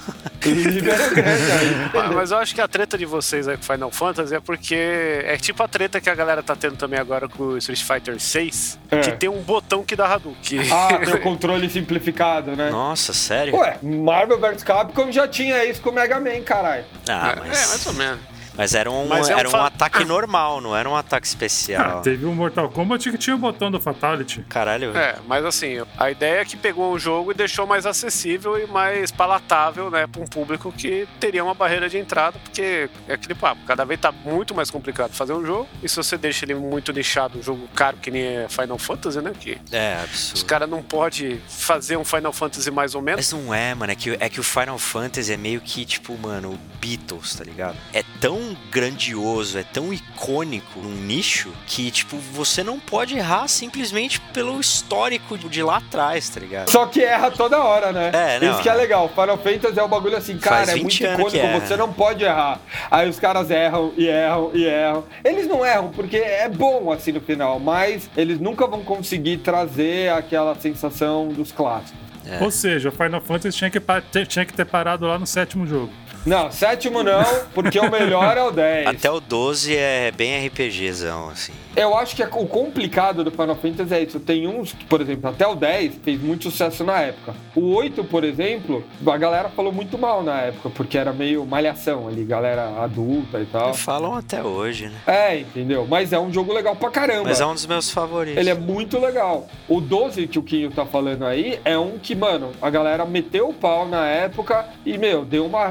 Mas 2.16 2.32
eu 2.32 2.38
acho 2.38 2.56
que 2.56 2.62
a 2.62 2.68
treta 2.68 2.98
de 2.98 3.06
vocês 3.06 3.48
aí 3.48 3.58
com 3.58 3.64
Final 3.64 3.92
Fantasy 3.92 4.36
é 4.36 4.40
porque 4.40 4.76
é 4.76 5.38
tipo 5.38 5.62
a 5.62 5.68
treta 5.68 6.02
que 6.02 6.10
a 6.10 6.16
galera 6.16 6.42
tá 6.42 6.56
tendo 6.56 6.76
também 6.76 7.00
agora 7.00 7.28
com 7.28 7.44
o 7.44 7.58
Street 7.58 7.82
Fighter 7.84 8.20
6, 8.20 8.80
é. 8.90 9.00
que 9.00 9.12
tem 9.14 9.30
um 9.30 9.42
botão 9.42 9.84
que 9.84 9.96
dá 9.96 10.08
Hadouken. 10.08 10.62
Ah, 10.72 11.00
tem 11.04 11.14
o 11.14 11.22
controle 11.22 11.70
simplificado, 11.70 12.56
né? 12.56 12.70
Nossa, 12.70 13.14
sério? 13.14 13.56
Ué, 13.56 13.78
Marvel 13.82 14.40
vs 14.40 14.64
Capcom 14.64 15.12
já 15.12 15.28
tinha 15.28 15.64
isso 15.66 15.82
com 15.82 15.90
o 15.90 15.94
Mega 15.94 16.20
Man, 16.20 16.42
caralho. 16.42 16.86
Ah, 17.08 17.36
é, 17.36 17.40
mas... 17.40 17.64
É, 17.64 17.68
mais 17.68 17.86
ou 17.88 17.94
menos. 17.94 18.31
Mas 18.56 18.74
era 18.76 18.92
um, 18.92 19.08
Mas 19.08 19.30
é 19.30 19.36
um 19.36 19.40
era 19.40 19.50
um 19.50 19.56
ataque 19.56 20.04
normal, 20.04 20.62
não 20.62 20.76
era 20.76 20.90
um 20.90 20.96
ataque 20.96 21.26
especial. 21.26 22.00
Ah, 22.00 22.02
teve 22.02 22.26
um 22.26 22.34
Mortal 22.34 22.70
Kombat 22.70 23.10
que 23.12 23.18
tinha 23.18 23.36
o 23.36 23.40
botão 23.40 23.72
do 23.72 23.80
Fatality. 23.80 24.44
Caralho. 24.50 24.96
É, 24.96 25.16
mas 25.28 25.46
assim, 25.46 25.82
a 25.98 26.12
ideia 26.12 26.42
é 26.42 26.46
que 26.46 26.58
pegou 26.58 26.94
o 26.94 27.00
jogo 27.00 27.32
e 27.32 27.34
deixou 27.34 27.66
mais 27.66 27.86
acessível 27.86 28.60
e 28.60 28.68
mais 28.68 29.12
palatável, 29.12 29.90
né, 29.90 30.08
para 30.08 30.22
um 30.22 30.26
público 30.26 30.72
que 30.72 31.08
teria 31.20 31.44
uma 31.44 31.54
barreira 31.54 31.88
de 31.90 31.98
entrada, 31.98 32.38
porque 32.40 32.90
é 33.08 33.14
aquele 33.14 33.36
papo, 33.36 33.62
cada 33.66 33.86
vez 33.86 34.00
tá 34.00 34.12
muito 34.12 34.54
mais 34.54 34.70
complicado 34.70 35.12
fazer 35.14 35.34
um 35.34 35.46
jogo, 35.46 35.68
e 35.82 35.88
se 35.88 35.96
você 35.96 36.18
deixa 36.18 36.46
ele 36.46 36.56
muito 36.56 36.92
nichado, 36.92 37.40
um 37.40 37.44
jogo 37.44 37.68
caro 37.76 37.98
que 37.98 38.12
nem 38.12 38.24
é 38.24 38.48
Final 38.50 38.78
Fantasy, 38.78 39.22
né, 39.22 39.32
que 39.40 39.58
é 39.72 40.00
absurdo. 40.04 40.36
Os 40.36 40.44
caras 40.44 40.70
não 40.70 40.82
podem 40.82 41.42
fazer 41.48 41.98
um 41.98 42.06
Final 42.06 42.34
Fantasy 42.34 42.72
mais 42.72 42.96
ou 42.96 43.02
menos. 43.02 43.32
Mas 43.32 43.32
não 43.32 43.54
é, 43.54 43.74
mano, 43.74 43.92
é 43.92 43.96
que, 43.96 44.18
é 44.20 44.30
que 44.30 44.40
o 44.40 44.44
Final 44.44 44.78
Fantasy 44.78 45.32
é 45.34 45.38
meio 45.38 45.62
que, 45.62 45.86
tipo, 45.86 46.18
mano, 46.18 46.54
o 46.54 46.60
Beatles, 46.80 47.36
tá 47.36 47.44
ligado? 47.44 47.78
É 47.94 48.04
tão 48.20 48.41
grandioso, 48.72 49.58
é 49.58 49.64
tão 49.64 49.94
icônico 49.94 50.80
num 50.80 50.96
nicho 50.96 51.52
que, 51.68 51.90
tipo, 51.92 52.18
você 52.18 52.64
não 52.64 52.80
pode 52.80 53.18
errar 53.18 53.48
simplesmente 53.48 54.20
pelo 54.34 54.60
histórico 54.60 55.38
de 55.38 55.64
lá 55.64 55.78
atrás, 55.78 56.30
tá 56.30 56.40
ligado? 56.40 56.70
Só 56.70 56.86
que 56.86 57.02
erra 57.02 57.32
toda 57.32 57.60
hora, 57.60 57.92
né? 57.92 58.12
É, 58.14 58.40
não, 58.40 58.54
Isso 58.54 58.62
que 58.62 58.70
é, 58.70 58.72
é 58.72 58.76
legal. 58.76 59.10
Final 59.10 59.38
Fantasy 59.38 59.80
é 59.80 59.84
um 59.84 59.88
bagulho 59.88 60.18
assim, 60.18 60.38
cara, 60.38 60.72
é 60.72 60.76
muito 60.76 61.04
icônico, 61.04 61.60
você 61.62 61.78
não 61.78 61.92
pode 61.92 62.24
errar. 62.24 62.60
Aí 62.90 63.10
os 63.10 63.20
caras 63.20 63.50
erram 63.50 63.94
e 63.98 64.08
erram 64.08 64.52
e 64.54 64.66
erram. 64.66 65.04
Eles 65.24 65.48
não 65.48 65.66
erram 65.66 65.90
porque 65.90 66.18
é 66.18 66.50
bom 66.50 66.92
assim 66.92 67.12
no 67.12 67.22
final, 67.22 67.60
mas 67.60 68.10
eles 68.16 68.40
nunca 68.40 68.68
vão 68.68 68.84
conseguir 68.84 69.38
trazer 69.38 70.12
aquela 70.12 70.56
sensação 70.56 71.30
dos 71.30 71.52
clássicos. 71.52 72.00
É. 72.26 72.44
Ou 72.44 72.52
seja, 72.52 72.90
o 72.90 72.92
Final 72.92 73.22
Fantasy 73.22 73.58
tinha 73.58 73.70
que, 73.70 73.80
tinha 74.26 74.46
que 74.46 74.54
ter 74.54 74.66
parado 74.66 75.08
lá 75.08 75.18
no 75.18 75.26
sétimo 75.26 75.66
jogo. 75.66 75.92
Não, 76.26 76.52
sétimo 76.52 77.02
não, 77.02 77.24
porque 77.54 77.80
o 77.80 77.90
melhor 77.90 78.38
é 78.38 78.44
o 78.44 78.52
10. 78.52 78.88
Até 78.88 79.10
o 79.10 79.20
12 79.20 79.76
é 79.76 80.12
bem 80.12 80.46
RPGzão, 80.48 81.30
assim. 81.30 81.54
Eu 81.76 81.98
acho 81.98 82.16
que 82.16 82.24
o 82.24 82.46
complicado 82.46 83.24
do 83.24 83.32
Final 83.32 83.56
Fantasy 83.56 83.94
é 83.94 84.04
isso. 84.04 84.20
Tem 84.20 84.46
uns, 84.46 84.74
por 84.74 85.00
exemplo, 85.00 85.30
até 85.30 85.48
o 85.48 85.56
10 85.56 85.96
fez 86.04 86.22
muito 86.22 86.44
sucesso 86.52 86.84
na 86.84 87.00
época. 87.00 87.34
O 87.56 87.74
8, 87.74 88.04
por 88.04 88.26
exemplo, 88.26 88.84
a 89.08 89.18
galera 89.18 89.50
falou 89.50 89.72
muito 89.72 89.98
mal 89.98 90.22
na 90.22 90.42
época, 90.42 90.70
porque 90.70 90.98
era 90.98 91.14
meio 91.14 91.46
malhação 91.46 92.10
ali, 92.10 92.26
galera 92.26 92.84
adulta 92.84 93.40
e 93.40 93.46
tal. 93.46 93.74
Falam 93.74 94.16
até 94.16 94.44
hoje, 94.44 94.90
né? 94.90 95.00
É, 95.08 95.38
entendeu? 95.40 95.88
Mas 95.90 96.12
é 96.12 96.20
um 96.20 96.32
jogo 96.32 96.54
legal 96.54 96.76
pra 96.76 96.90
caramba. 96.90 97.30
Mas 97.30 97.40
é 97.40 97.46
um 97.46 97.54
dos 97.54 97.66
meus 97.66 97.90
favoritos. 97.90 98.38
Ele 98.38 98.50
é 98.50 98.56
muito 98.56 99.00
legal. 99.00 99.48
O 99.70 99.80
12 99.80 100.28
que 100.28 100.38
o 100.38 100.44
Quinho 100.44 100.72
tá 100.72 100.86
falando 100.86 101.26
aí 101.26 101.60
é 101.64 101.78
um 101.78 101.98
que, 101.98 102.14
mano, 102.14 102.52
a 102.62 102.70
galera 102.70 103.06
meteu 103.06 103.48
o 103.50 103.54
pau 103.54 103.88
na 103.88 104.06
época 104.08 104.66
e, 104.86 104.98
meu, 104.98 105.24
deu 105.24 105.46
uma 105.46 105.68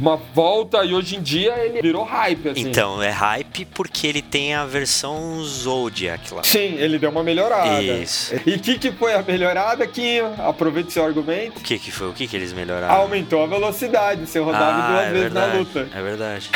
uma 0.00 0.16
volta 0.16 0.84
e 0.84 0.94
hoje 0.94 1.16
em 1.16 1.22
dia 1.22 1.54
ele 1.64 1.80
virou 1.80 2.04
hype, 2.04 2.50
assim. 2.50 2.60
Então, 2.60 3.02
é 3.02 3.10
hype 3.10 3.64
porque 3.66 4.06
ele 4.06 4.22
tem 4.22 4.54
a 4.54 4.64
versão 4.66 5.42
Zodiac 5.42 6.32
lá. 6.32 6.42
Sim, 6.44 6.76
ele 6.78 6.98
deu 6.98 7.10
uma 7.10 7.22
melhorada. 7.22 7.82
Isso. 7.82 8.34
E 8.46 8.54
o 8.54 8.58
que, 8.58 8.78
que 8.78 8.92
foi 8.92 9.14
a 9.14 9.22
melhorada, 9.22 9.86
Quinho? 9.86 10.34
Aproveite 10.38 10.92
seu 10.92 11.04
argumento. 11.04 11.58
O 11.58 11.62
que 11.62 11.78
que 11.78 11.90
foi? 11.90 12.08
O 12.08 12.12
que 12.12 12.26
que 12.26 12.36
eles 12.36 12.52
melhoraram? 12.52 12.94
Aumentou 12.94 13.42
a 13.42 13.46
velocidade, 13.46 14.26
você 14.26 14.38
rodava 14.38 14.82
ah, 14.82 14.88
duas 14.88 15.00
é 15.00 15.10
vezes 15.10 15.22
verdade, 15.22 15.52
na 15.52 15.58
luta. 15.58 15.88
É 15.94 16.02
verdade. 16.02 16.50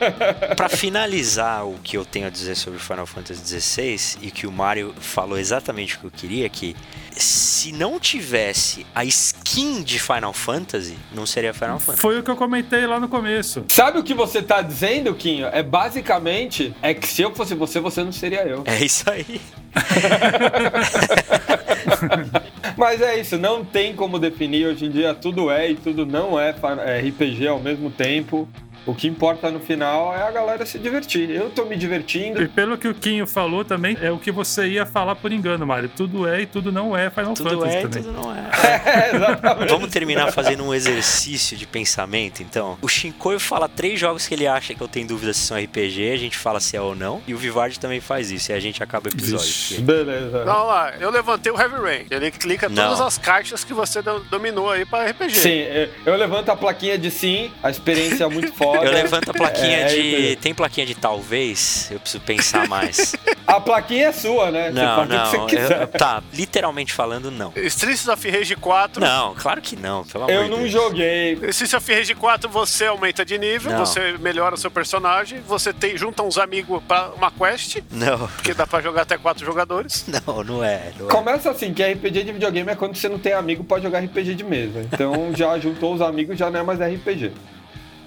pra 0.56 0.68
finalizar 0.68 1.66
o 1.66 1.78
que 1.82 1.96
eu 1.96 2.04
tenho 2.04 2.26
a 2.26 2.30
dizer 2.30 2.54
sobre 2.54 2.78
Final 2.78 3.06
Fantasy 3.06 3.60
XVI 3.60 4.18
e 4.22 4.30
que 4.30 4.46
o 4.46 4.52
Mario 4.52 4.94
falou 4.98 5.38
exatamente 5.38 5.96
o 5.96 6.00
que 6.00 6.04
eu 6.06 6.10
queria, 6.10 6.48
que 6.48 6.76
se 7.16 7.72
não 7.72 8.00
tivesse 8.00 8.86
a 8.94 9.04
skin 9.04 9.82
de 9.82 9.98
Final 9.98 10.32
Fantasy, 10.32 10.96
não 11.12 11.26
seria 11.26 11.54
Final 11.54 11.78
Fantasy. 11.78 12.00
Foi 12.00 12.18
o 12.18 12.22
que 12.22 12.30
eu 12.30 12.36
comentei 12.36 12.86
lá 12.86 12.98
no 12.98 13.08
começo. 13.08 13.64
Sabe 13.68 13.98
o 13.98 14.02
que 14.02 14.14
você 14.14 14.42
tá 14.42 14.62
dizendo, 14.62 15.14
Quinho? 15.14 15.46
É 15.46 15.62
basicamente 15.62 16.74
é 16.82 16.92
que 16.92 17.06
se 17.06 17.22
eu 17.22 17.34
fosse 17.34 17.54
você, 17.54 17.80
você 17.80 18.02
não 18.02 18.12
seria 18.12 18.46
eu. 18.46 18.62
É 18.66 18.84
isso 18.84 19.08
aí. 19.10 19.40
Mas 22.76 23.00
é 23.00 23.18
isso, 23.18 23.38
não 23.38 23.64
tem 23.64 23.94
como 23.94 24.18
definir. 24.18 24.66
Hoje 24.66 24.86
em 24.86 24.90
dia 24.90 25.14
tudo 25.14 25.50
é 25.50 25.70
e 25.70 25.76
tudo 25.76 26.04
não 26.04 26.38
é 26.38 26.50
RPG 26.50 27.46
ao 27.46 27.60
mesmo 27.60 27.90
tempo. 27.90 28.48
O 28.86 28.94
que 28.94 29.06
importa 29.08 29.50
no 29.50 29.60
final 29.60 30.14
é 30.14 30.22
a 30.22 30.30
galera 30.30 30.66
se 30.66 30.78
divertir. 30.78 31.30
Eu 31.30 31.50
tô 31.50 31.64
me 31.64 31.76
divertindo. 31.76 32.42
E 32.42 32.48
pelo 32.48 32.76
que 32.76 32.88
o 32.88 32.94
Quinho 32.94 33.26
falou 33.26 33.64
também, 33.64 33.96
é 34.00 34.10
o 34.10 34.18
que 34.18 34.30
você 34.30 34.66
ia 34.66 34.84
falar 34.84 35.16
por 35.16 35.32
engano, 35.32 35.66
Mário. 35.66 35.88
Tudo 35.88 36.28
é 36.28 36.42
e 36.42 36.46
tudo 36.46 36.70
não 36.70 36.96
é 36.96 37.10
Final 37.10 37.34
tudo 37.34 37.50
Fantasy 37.50 37.76
é 37.76 37.80
também. 37.82 38.02
tudo 38.02 38.12
não 38.12 38.34
é. 38.34 38.50
é, 39.10 39.16
exatamente. 39.16 39.68
Vamos 39.70 39.90
terminar 39.90 40.32
fazendo 40.32 40.64
um 40.64 40.74
exercício 40.74 41.56
de 41.56 41.66
pensamento, 41.66 42.42
então. 42.42 42.76
O 42.82 42.88
Shinkoio 42.88 43.40
fala 43.40 43.68
três 43.68 43.98
jogos 43.98 44.26
que 44.26 44.34
ele 44.34 44.46
acha 44.46 44.74
que 44.74 44.80
eu 44.80 44.88
tenho 44.88 45.06
dúvida 45.06 45.32
se 45.32 45.40
são 45.40 45.56
RPG, 45.56 46.10
a 46.12 46.16
gente 46.16 46.36
fala 46.36 46.60
se 46.60 46.76
é 46.76 46.80
ou 46.80 46.94
não. 46.94 47.22
E 47.26 47.34
o 47.34 47.38
Vivard 47.38 47.78
também 47.78 48.00
faz 48.00 48.30
isso, 48.30 48.52
e 48.52 48.54
a 48.54 48.60
gente 48.60 48.82
acaba 48.82 49.08
o 49.08 49.12
episódio. 49.12 49.46
Vixe, 49.46 49.80
beleza. 49.80 50.44
Vamos 50.44 50.66
lá, 50.68 50.92
eu 51.00 51.10
levantei 51.10 51.50
o 51.50 51.58
Heavy 51.60 51.76
Rain. 51.76 52.06
Ele 52.10 52.30
clica 52.30 52.68
Não. 52.68 52.82
todas 52.82 53.00
as 53.00 53.18
caixas 53.18 53.64
que 53.64 53.72
você 53.72 54.00
dominou 54.30 54.70
aí 54.70 54.84
pra 54.84 55.04
RPG. 55.10 55.34
Sim, 55.34 55.64
eu 56.04 56.16
levanto 56.16 56.50
a 56.50 56.56
plaquinha 56.56 56.98
de 56.98 57.10
sim, 57.10 57.50
a 57.62 57.70
experiência 57.70 58.24
é 58.24 58.28
muito 58.28 58.52
foda. 58.76 58.86
Eu 58.86 58.92
levanto 58.92 59.30
a 59.30 59.34
plaquinha 59.34 59.78
É, 59.78 59.84
de. 59.86 60.32
é, 60.32 60.36
Tem 60.36 60.54
plaquinha 60.54 60.86
de 60.86 60.94
talvez? 60.94 61.88
Eu 61.90 62.00
preciso 62.00 62.22
pensar 62.22 62.66
mais. 62.68 63.14
A 63.46 63.60
plaquinha 63.60 64.06
é 64.08 64.12
sua, 64.12 64.50
né? 64.50 64.70
não, 64.70 65.04
não. 65.04 65.46
que 65.46 65.54
eu- 65.54 65.86
tá, 65.88 66.22
literalmente 66.32 66.94
falando, 66.94 67.30
não. 67.30 67.52
Streets 67.56 68.08
of 68.08 68.30
Rage 68.30 68.56
4. 68.56 69.00
Não, 69.02 69.34
claro 69.34 69.60
que 69.60 69.76
não, 69.76 70.02
pelo 70.02 70.24
amor 70.24 70.32
Eu 70.34 70.44
de 70.44 70.50
não 70.50 70.58
Deus. 70.60 70.70
joguei. 70.70 71.34
Streets 71.50 71.74
of 71.74 71.94
Rage 71.94 72.14
4 72.14 72.48
você 72.48 72.86
aumenta 72.86 73.22
de 73.22 73.36
nível, 73.38 73.72
Não. 73.72 73.84
você 73.84 74.12
melhora 74.18 74.54
o 74.54 74.58
seu 74.58 74.70
personagem, 74.70 75.40
você 75.46 75.74
tem, 75.74 75.94
junta 75.96 76.22
uns 76.22 76.38
amigos 76.38 76.82
pra 76.88 77.10
uma 77.10 77.30
quest, 77.30 77.80
Não, 77.90 78.26
porque 78.28 78.54
dá 78.54 78.66
pra 78.66 78.80
jogar 78.80 79.02
até 79.02 79.18
quatro 79.18 79.44
jogadores. 79.44 80.06
não, 80.26 80.42
não 80.42 80.64
é. 80.64 80.92
Não 80.98 81.08
é. 81.08 81.10
Começa 81.12 81.50
assim, 81.50 81.74
que 81.74 81.82
RPG 81.84 82.24
de 82.24 82.32
videogame 82.32 82.70
é 82.70 82.74
quando 82.74 82.96
você 82.96 83.10
não 83.10 83.18
tem 83.18 83.34
amigo, 83.34 83.62
pode 83.62 83.84
jogar 83.84 83.98
RPG 84.00 84.34
de 84.34 84.42
mesa. 84.44 84.80
Então 84.90 85.32
já 85.36 85.58
juntou 85.58 85.92
os 85.94 86.00
amigos, 86.00 86.38
já 86.38 86.50
não 86.50 86.60
é 86.60 86.62
mais 86.62 86.80
RPG. 86.80 87.30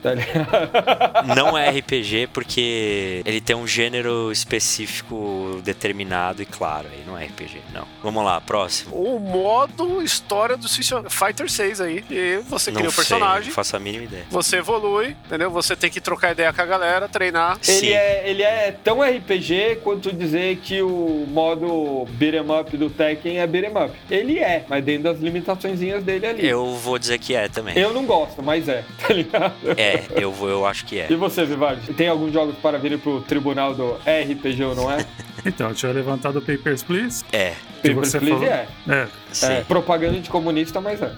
Tá 0.02 0.14
ligado? 0.14 1.36
Não 1.36 1.58
é 1.58 1.70
RPG 1.70 2.28
porque 2.34 3.22
ele 3.26 3.42
tem 3.42 3.56
um 3.56 3.68
gênero 3.68 4.32
específico 4.32 5.60
determinado 5.64 6.42
e 6.42 6.46
claro, 6.46 6.88
aí 6.92 7.04
não 7.06 7.18
é 7.18 7.26
RPG, 7.26 7.62
não. 7.74 7.86
Vamos 8.04 8.24
lá, 8.24 8.40
próximo. 8.40 8.96
O 8.96 9.20
modo 9.20 10.02
história 10.02 10.56
do 10.56 10.66
Street 10.68 11.06
Fighter 11.10 11.50
6 11.50 11.82
aí, 11.82 12.04
e 12.10 12.38
você 12.48 12.72
não 12.72 12.78
cria 12.78 12.90
o 12.90 12.92
sei, 12.92 13.04
personagem, 13.04 13.48
não 13.48 13.56
faço 13.56 13.76
a 13.76 13.80
mínima 13.80 14.04
ideia. 14.06 14.26
você 14.30 14.58
evolui, 14.58 15.16
entendeu? 15.26 15.50
Você 15.52 15.76
tem 15.76 15.90
que 15.90 16.00
trocar 16.00 16.32
ideia 16.32 16.54
com 16.54 16.62
a 16.62 16.66
galera, 16.66 17.08
treinar. 17.08 17.58
Sim. 17.62 17.88
Ele 17.88 17.94
é, 17.94 18.30
ele 18.30 18.44
é 18.44 18.72
tão 18.84 19.02
RPG 19.02 19.80
quanto 19.84 20.12
dizer 20.14 20.58
que 20.58 20.82
o 20.82 21.26
modo 21.28 22.06
beat'em 22.12 22.42
up 22.60 22.78
do 22.78 22.90
Tekken 22.90 23.40
é 23.40 23.48
beat'em 23.48 23.72
up. 23.72 23.94
Ele 24.10 24.40
é, 24.40 24.66
mas 24.68 24.84
dentro 24.84 25.04
das 25.04 25.20
limitaçõezinhas 25.20 26.04
dele 26.04 26.28
ali. 26.28 26.48
Eu 26.48 26.76
vou 26.76 26.98
dizer 27.00 27.18
que 27.20 27.36
é 27.36 27.48
também. 27.48 27.78
Eu 27.78 27.94
não 27.94 28.06
gosto, 28.06 28.42
mas 28.42 28.68
é, 28.68 28.84
tá 29.06 29.14
ligado? 29.14 29.54
É, 29.78 29.87
eu, 30.16 30.32
vou, 30.32 30.50
eu 30.50 30.66
acho 30.66 30.86
que 30.86 31.00
é. 31.00 31.08
E 31.12 31.16
você, 31.16 31.46
Vivaldi? 31.46 31.94
Tem 31.94 32.08
alguns 32.08 32.34
jogos 32.34 32.56
para 32.58 32.78
vir 32.78 32.98
pro 33.00 33.22
tribunal 33.22 33.74
do 33.74 33.94
RPG 33.96 34.64
ou 34.64 34.76
não 34.76 34.92
é? 34.92 35.06
Então, 35.46 35.70
eu 35.70 35.76
tinha 35.76 35.92
levantado 35.94 36.40
o 36.40 36.42
Papers, 36.42 36.84
Please. 36.84 37.24
É, 37.32 37.54
Papers, 37.82 38.12
Please 38.12 38.30
falou. 38.30 38.44
é. 38.44 38.68
É, 38.90 39.08
sim. 39.32 39.46
é. 39.46 39.62
Propaganda 39.62 40.20
de 40.20 40.30
comunista, 40.30 40.82
mas 40.82 41.00
é. 41.02 41.14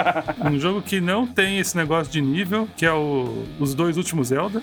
um 0.48 0.58
jogo 0.58 0.80
que 0.80 1.00
não 1.00 1.26
tem 1.26 1.58
esse 1.58 1.76
negócio 1.76 2.10
de 2.10 2.22
nível, 2.22 2.66
que 2.76 2.86
é 2.86 2.92
o, 2.92 3.44
os 3.58 3.74
dois 3.74 3.98
últimos 3.98 4.28
Zelda. 4.28 4.62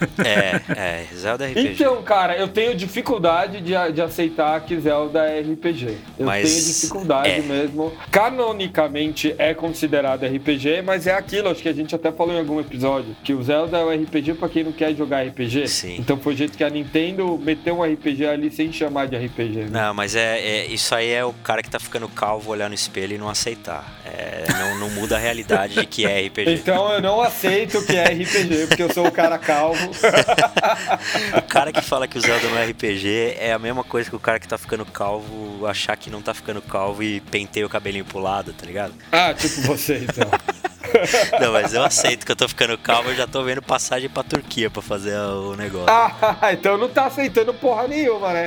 É, 0.24 0.60
é, 0.72 1.06
Zelda 1.14 1.46
RPG. 1.46 1.72
Então, 1.74 2.02
cara, 2.02 2.36
eu 2.36 2.48
tenho 2.48 2.74
dificuldade 2.74 3.60
de, 3.60 3.72
de 3.92 4.02
aceitar 4.02 4.60
que 4.60 4.78
Zelda 4.78 5.26
é 5.26 5.40
RPG. 5.40 5.96
Eu 6.18 6.26
Mas 6.26 6.50
tenho 6.50 6.64
dificuldade 6.64 7.30
é. 7.30 7.42
mesmo. 7.42 7.92
Canonicamente 8.10 9.34
é 9.38 9.54
considerado 9.54 10.24
RPG, 10.26 10.82
mas 10.82 11.06
é 11.06 11.14
aquilo, 11.14 11.48
acho 11.48 11.62
que 11.62 11.68
a 11.68 11.72
gente 11.72 11.94
até 11.94 12.10
falou 12.12 12.34
em 12.34 12.38
algum 12.38 12.60
episódio, 12.60 13.16
que 13.24 13.32
o 13.32 13.42
Zelda 13.42 13.78
é 13.78 13.84
o 13.84 13.90
RPG 13.90 14.34
pra 14.34 14.48
quem 14.48 14.64
não 14.64 14.72
quer 14.72 14.94
jogar 14.94 15.26
RPG. 15.26 15.68
Sim. 15.68 15.96
Então 15.98 16.16
foi 16.18 16.34
o 16.34 16.36
jeito 16.36 16.56
que 16.56 16.64
a 16.64 16.70
Nintendo 16.70 17.38
meteu 17.38 17.78
um 17.78 17.82
RPG 17.82 18.26
ali 18.26 18.50
sem 18.50 18.72
chamar 18.72 19.06
de 19.06 19.16
RPG. 19.16 19.64
né? 19.64 19.68
Não, 19.70 19.94
mas 19.94 20.14
é, 20.14 20.38
é- 20.38 20.66
isso 20.66 20.94
aí 20.94 21.10
é 21.10 21.24
o 21.24 21.32
cara 21.32 21.62
que 21.62 21.70
tá 21.70 21.78
ficando 21.78 22.08
calvo 22.08 22.50
olhar 22.50 22.68
no 22.68 22.74
espelho 22.74 23.14
e 23.14 23.18
não 23.18 23.28
aceitar. 23.28 24.00
É, 24.04 24.44
não, 24.52 24.78
não 24.80 24.90
muda 24.90 25.16
a 25.16 25.18
realidade 25.18 25.74
de 25.74 25.86
que 25.86 26.04
é 26.06 26.26
RPG. 26.26 26.52
Então 26.52 26.92
eu 26.92 27.00
não 27.00 27.20
aceito 27.20 27.84
que 27.84 27.96
é 27.96 28.04
RPG, 28.04 28.66
porque 28.68 28.82
eu 28.82 28.92
sou 28.92 29.06
o 29.06 29.12
cara 29.12 29.38
calvo. 29.38 29.85
O 31.38 31.42
cara 31.42 31.72
que 31.72 31.80
fala 31.80 32.06
que 32.06 32.18
o 32.18 32.20
Zelda 32.20 32.48
não 32.48 32.58
é 32.58 32.66
RPG 32.66 33.36
é 33.38 33.52
a 33.52 33.58
mesma 33.58 33.84
coisa 33.84 34.08
que 34.08 34.16
o 34.16 34.20
cara 34.20 34.38
que 34.38 34.48
tá 34.48 34.58
ficando 34.58 34.84
calvo 34.84 35.66
achar 35.66 35.96
que 35.96 36.10
não 36.10 36.20
tá 36.22 36.34
ficando 36.34 36.60
calvo 36.62 37.02
e 37.02 37.20
penteia 37.20 37.66
o 37.66 37.68
cabelinho 37.68 38.04
pro 38.04 38.18
lado, 38.18 38.52
tá 38.52 38.66
ligado? 38.66 38.94
Ah, 39.12 39.32
tipo 39.34 39.62
você, 39.62 40.06
então. 40.08 40.28
Não, 41.40 41.52
mas 41.52 41.74
eu 41.74 41.82
aceito 41.82 42.24
que 42.24 42.32
eu 42.32 42.36
tô 42.36 42.48
ficando 42.48 42.78
calvo 42.78 43.10
e 43.10 43.16
já 43.16 43.26
tô 43.26 43.42
vendo 43.42 43.60
passagem 43.60 44.08
pra 44.08 44.22
Turquia 44.22 44.70
pra 44.70 44.80
fazer 44.80 45.16
o 45.18 45.54
negócio. 45.56 45.86
Ah, 46.40 46.52
então 46.52 46.76
não 46.76 46.88
tá 46.88 47.06
aceitando 47.06 47.52
porra 47.54 47.86
nenhuma, 47.88 48.32
né? 48.32 48.46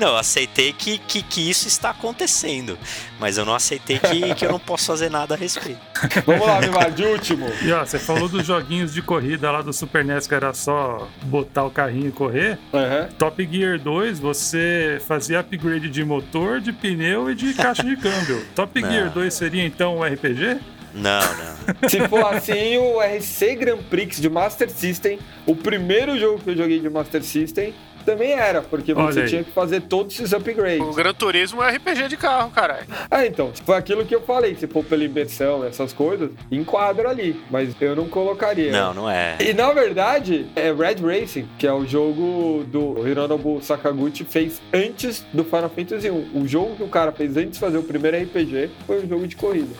Não, 0.00 0.08
eu 0.08 0.16
aceitei 0.16 0.72
que, 0.72 0.96
que, 0.96 1.22
que 1.22 1.50
isso 1.50 1.68
está 1.68 1.90
acontecendo, 1.90 2.78
mas 3.18 3.36
eu 3.36 3.44
não 3.44 3.54
aceitei 3.54 3.98
que, 3.98 4.34
que 4.34 4.46
eu 4.46 4.50
não 4.50 4.58
posso 4.58 4.86
fazer 4.86 5.10
nada 5.10 5.34
a 5.34 5.36
respeito. 5.36 5.78
Vamos 6.24 6.46
lá, 6.46 6.58
Vimar, 6.58 6.90
de 6.90 7.04
último. 7.04 7.46
E 7.62 7.70
ó, 7.70 7.84
você 7.84 7.98
falou 7.98 8.26
dos 8.26 8.46
joguinhos 8.46 8.94
de 8.94 9.02
corrida 9.02 9.50
lá 9.50 9.60
do 9.60 9.74
Super 9.74 10.02
NES 10.02 10.26
que 10.26 10.34
era 10.34 10.54
só 10.54 11.06
botar 11.24 11.64
o 11.64 11.70
carrinho 11.70 12.08
e 12.08 12.12
correr. 12.12 12.58
Aham. 12.72 13.10
Top 13.18 13.46
Gear 13.52 13.78
2, 13.78 14.18
você 14.18 15.02
fazia 15.06 15.40
upgrade 15.40 15.90
de 15.90 16.02
motor, 16.02 16.62
de 16.62 16.72
pneu 16.72 17.30
e 17.30 17.34
de 17.34 17.52
caixa 17.52 17.84
de 17.84 17.94
câmbio. 17.94 18.42
Top 18.54 18.80
Não. 18.80 18.90
Gear 18.90 19.10
2 19.10 19.34
seria 19.34 19.66
então 19.66 19.98
um 19.98 20.02
RPG? 20.02 20.60
Não, 20.94 21.20
não. 21.20 21.88
Se 21.88 22.08
for 22.08 22.24
assim, 22.34 22.78
o 22.78 23.00
RC 23.00 23.54
Grand 23.54 23.78
Prix 23.78 24.20
de 24.20 24.28
Master 24.28 24.70
System, 24.70 25.18
o 25.46 25.54
primeiro 25.54 26.18
jogo 26.18 26.40
que 26.40 26.50
eu 26.50 26.56
joguei 26.56 26.80
de 26.80 26.88
Master 26.88 27.22
System, 27.22 27.74
também 28.04 28.32
era, 28.32 28.62
porque 28.62 28.92
Olha 28.92 29.12
você 29.12 29.20
aí. 29.22 29.28
tinha 29.28 29.44
que 29.44 29.50
fazer 29.52 29.82
todos 29.82 30.14
esses 30.14 30.32
O 30.32 30.36
upgrades. 30.36 30.94
Gran 30.96 31.12
Turismo 31.14 31.62
é 31.62 31.70
RPG 31.76 32.08
de 32.08 32.16
carro, 32.16 32.50
caralho. 32.50 32.86
Ah, 33.10 33.26
então, 33.26 33.52
foi 33.64 33.76
aquilo 33.76 34.04
que 34.04 34.14
eu 34.14 34.20
falei, 34.22 34.54
se 34.54 34.66
for 34.66 34.84
pela 34.84 35.04
imersão, 35.04 35.64
essas 35.64 35.92
coisas, 35.92 36.30
enquadra 36.50 37.08
ali, 37.10 37.40
mas 37.50 37.74
eu 37.80 37.94
não 37.96 38.08
colocaria. 38.08 38.72
Não, 38.72 38.94
não 38.94 39.10
é. 39.10 39.36
E 39.40 39.52
na 39.52 39.72
verdade, 39.72 40.46
é 40.56 40.72
Red 40.72 40.96
Racing, 41.02 41.48
que 41.58 41.66
é 41.66 41.72
o 41.72 41.86
jogo 41.86 42.64
do 42.68 43.06
Hironobu 43.06 43.60
Sakaguchi, 43.62 44.24
fez 44.24 44.60
antes 44.72 45.24
do 45.32 45.44
Final 45.44 45.70
Fantasy 45.70 46.10
1. 46.10 46.30
O 46.34 46.46
jogo 46.46 46.76
que 46.76 46.82
o 46.82 46.88
cara 46.88 47.12
fez 47.12 47.36
antes 47.36 47.52
de 47.52 47.58
fazer 47.58 47.78
o 47.78 47.82
primeiro 47.82 48.16
RPG 48.16 48.70
foi 48.86 49.04
um 49.04 49.08
jogo 49.08 49.26
de 49.26 49.36
corrida. 49.36 49.74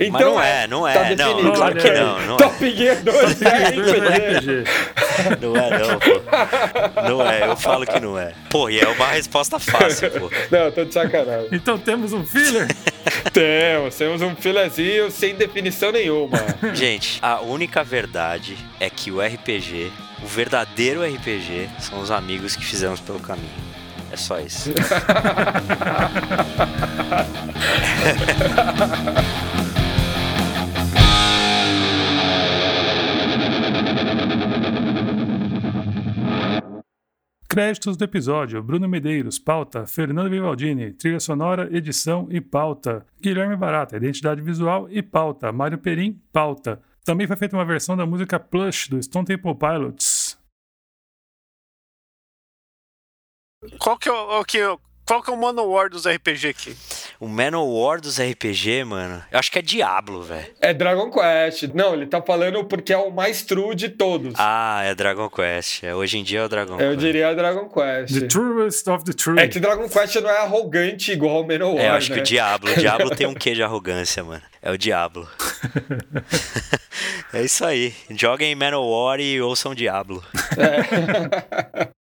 Então, 0.00 0.12
Mas 0.12 0.22
não 0.22 0.40
é, 0.42 0.66
não 0.68 0.86
é, 0.88 0.92
tá 0.94 1.02
não, 1.02 1.16
definido. 1.16 1.52
claro 1.52 1.74
que 1.74 1.90
não, 1.90 2.20
não 2.26 2.34
é. 2.34 2.38
Top 2.38 2.70
Gear 2.76 3.02
2 3.02 3.16
Top 3.18 3.34
Gear 3.34 3.62
é 3.62 3.72
2 3.72 3.88
é 3.88 3.92
RPG. 4.38 4.64
Não 5.40 5.56
é, 5.56 5.78
não, 5.78 5.98
pô. 5.98 6.22
Não 7.08 7.26
é, 7.28 7.48
eu 7.48 7.56
falo 7.56 7.84
que 7.84 7.98
não 7.98 8.16
é. 8.16 8.32
Pô, 8.48 8.70
e 8.70 8.78
é 8.78 8.86
uma 8.86 9.08
resposta 9.08 9.58
fácil, 9.58 10.08
pô. 10.12 10.30
Não, 10.50 10.70
tô 10.70 10.84
de 10.84 10.94
sacanagem. 10.94 11.48
Então 11.50 11.76
temos 11.78 12.12
um 12.12 12.24
filler? 12.24 12.68
Temos, 13.32 13.94
temos 13.94 14.20
um 14.20 14.36
filezinho 14.36 15.10
sem 15.10 15.34
definição 15.34 15.90
nenhuma. 15.90 16.38
Gente, 16.74 17.18
a 17.22 17.40
única 17.40 17.82
verdade 17.82 18.54
é 18.78 18.90
que 18.90 19.10
o 19.10 19.18
RPG, 19.20 19.90
o 20.22 20.26
verdadeiro 20.26 21.02
RPG, 21.02 21.70
são 21.78 22.00
os 22.00 22.10
amigos 22.10 22.54
que 22.54 22.62
fizemos 22.64 23.00
pelo 23.00 23.18
caminho. 23.18 23.48
É 24.12 24.16
só 24.16 24.38
isso. 24.40 24.70
Créditos 37.50 37.96
do 37.96 38.04
episódio: 38.04 38.62
Bruno 38.62 38.86
Medeiros, 38.86 39.38
pauta. 39.38 39.86
Fernando 39.86 40.28
Vivaldini, 40.28 40.92
trilha 40.92 41.18
sonora, 41.18 41.74
edição 41.74 42.28
e 42.30 42.42
pauta. 42.42 43.06
Guilherme 43.18 43.56
Barata, 43.56 43.96
identidade 43.96 44.42
visual 44.42 44.86
e 44.90 45.02
pauta. 45.02 45.50
Mário 45.50 45.78
Perim, 45.78 46.20
pauta. 46.30 46.82
Também 47.06 47.26
foi 47.26 47.36
feita 47.36 47.56
uma 47.56 47.64
versão 47.64 47.96
da 47.96 48.04
música 48.04 48.38
Plush 48.38 48.88
do 48.90 49.02
Stone 49.02 49.24
Temple 49.24 49.54
Pilots. 49.54 50.38
Qual 53.80 53.98
que 53.98 54.10
é 54.10 54.12
o, 54.12 54.44
que, 54.44 54.58
qual 55.08 55.22
que 55.22 55.30
é 55.30 55.32
o 55.32 55.38
Manowar 55.38 55.88
dos 55.88 56.06
RPG 56.06 56.48
aqui? 56.48 56.76
O 57.18 57.26
Manowar 57.26 57.98
dos 57.98 58.20
RPG, 58.20 58.84
mano. 58.84 59.24
Eu 59.32 59.38
acho 59.38 59.50
que 59.50 59.58
é 59.58 59.62
Diablo, 59.62 60.22
velho. 60.22 60.46
É 60.60 60.74
Dragon 60.74 61.10
Quest. 61.10 61.62
Não, 61.72 61.94
ele 61.94 62.04
tá 62.04 62.20
falando 62.20 62.62
porque 62.66 62.92
é 62.92 62.98
o 62.98 63.10
mais 63.10 63.40
true 63.40 63.74
de 63.74 63.88
todos. 63.88 64.34
Ah, 64.36 64.82
é 64.84 64.94
Dragon 64.94 65.30
Quest. 65.30 65.82
É, 65.82 65.94
hoje 65.94 66.18
em 66.18 66.22
dia 66.22 66.40
é 66.40 66.44
o 66.44 66.48
Dragon 66.50 66.78
Eu 66.78 66.94
diria 66.94 67.34
Dragon 67.34 67.70
Quest. 67.70 68.20
The 68.20 68.26
truest 68.26 68.86
of 68.90 69.02
the 69.06 69.14
true. 69.14 69.38
É 69.38 69.48
que 69.48 69.58
Dragon 69.58 69.88
Quest 69.88 70.16
não 70.16 70.28
é 70.28 70.40
arrogante 70.40 71.10
igual 71.10 71.40
o 71.40 71.46
Manowar. 71.46 71.82
É, 71.82 71.88
eu 71.88 71.92
acho 71.94 72.10
né? 72.10 72.16
que 72.16 72.20
o 72.20 72.24
Diablo. 72.24 72.70
O 72.70 72.76
Diablo 72.76 73.16
tem 73.16 73.26
um 73.26 73.34
quê 73.34 73.54
de 73.54 73.62
arrogância, 73.62 74.22
mano. 74.22 74.42
É 74.60 74.70
o 74.70 74.76
Diablo. 74.76 75.26
é 77.32 77.42
isso 77.42 77.64
aí. 77.64 77.94
Joguem 78.10 78.54
Manowar 78.54 79.20
e 79.20 79.40
ouçam 79.40 79.74
Diablo. 79.74 80.22
É. 80.58 81.88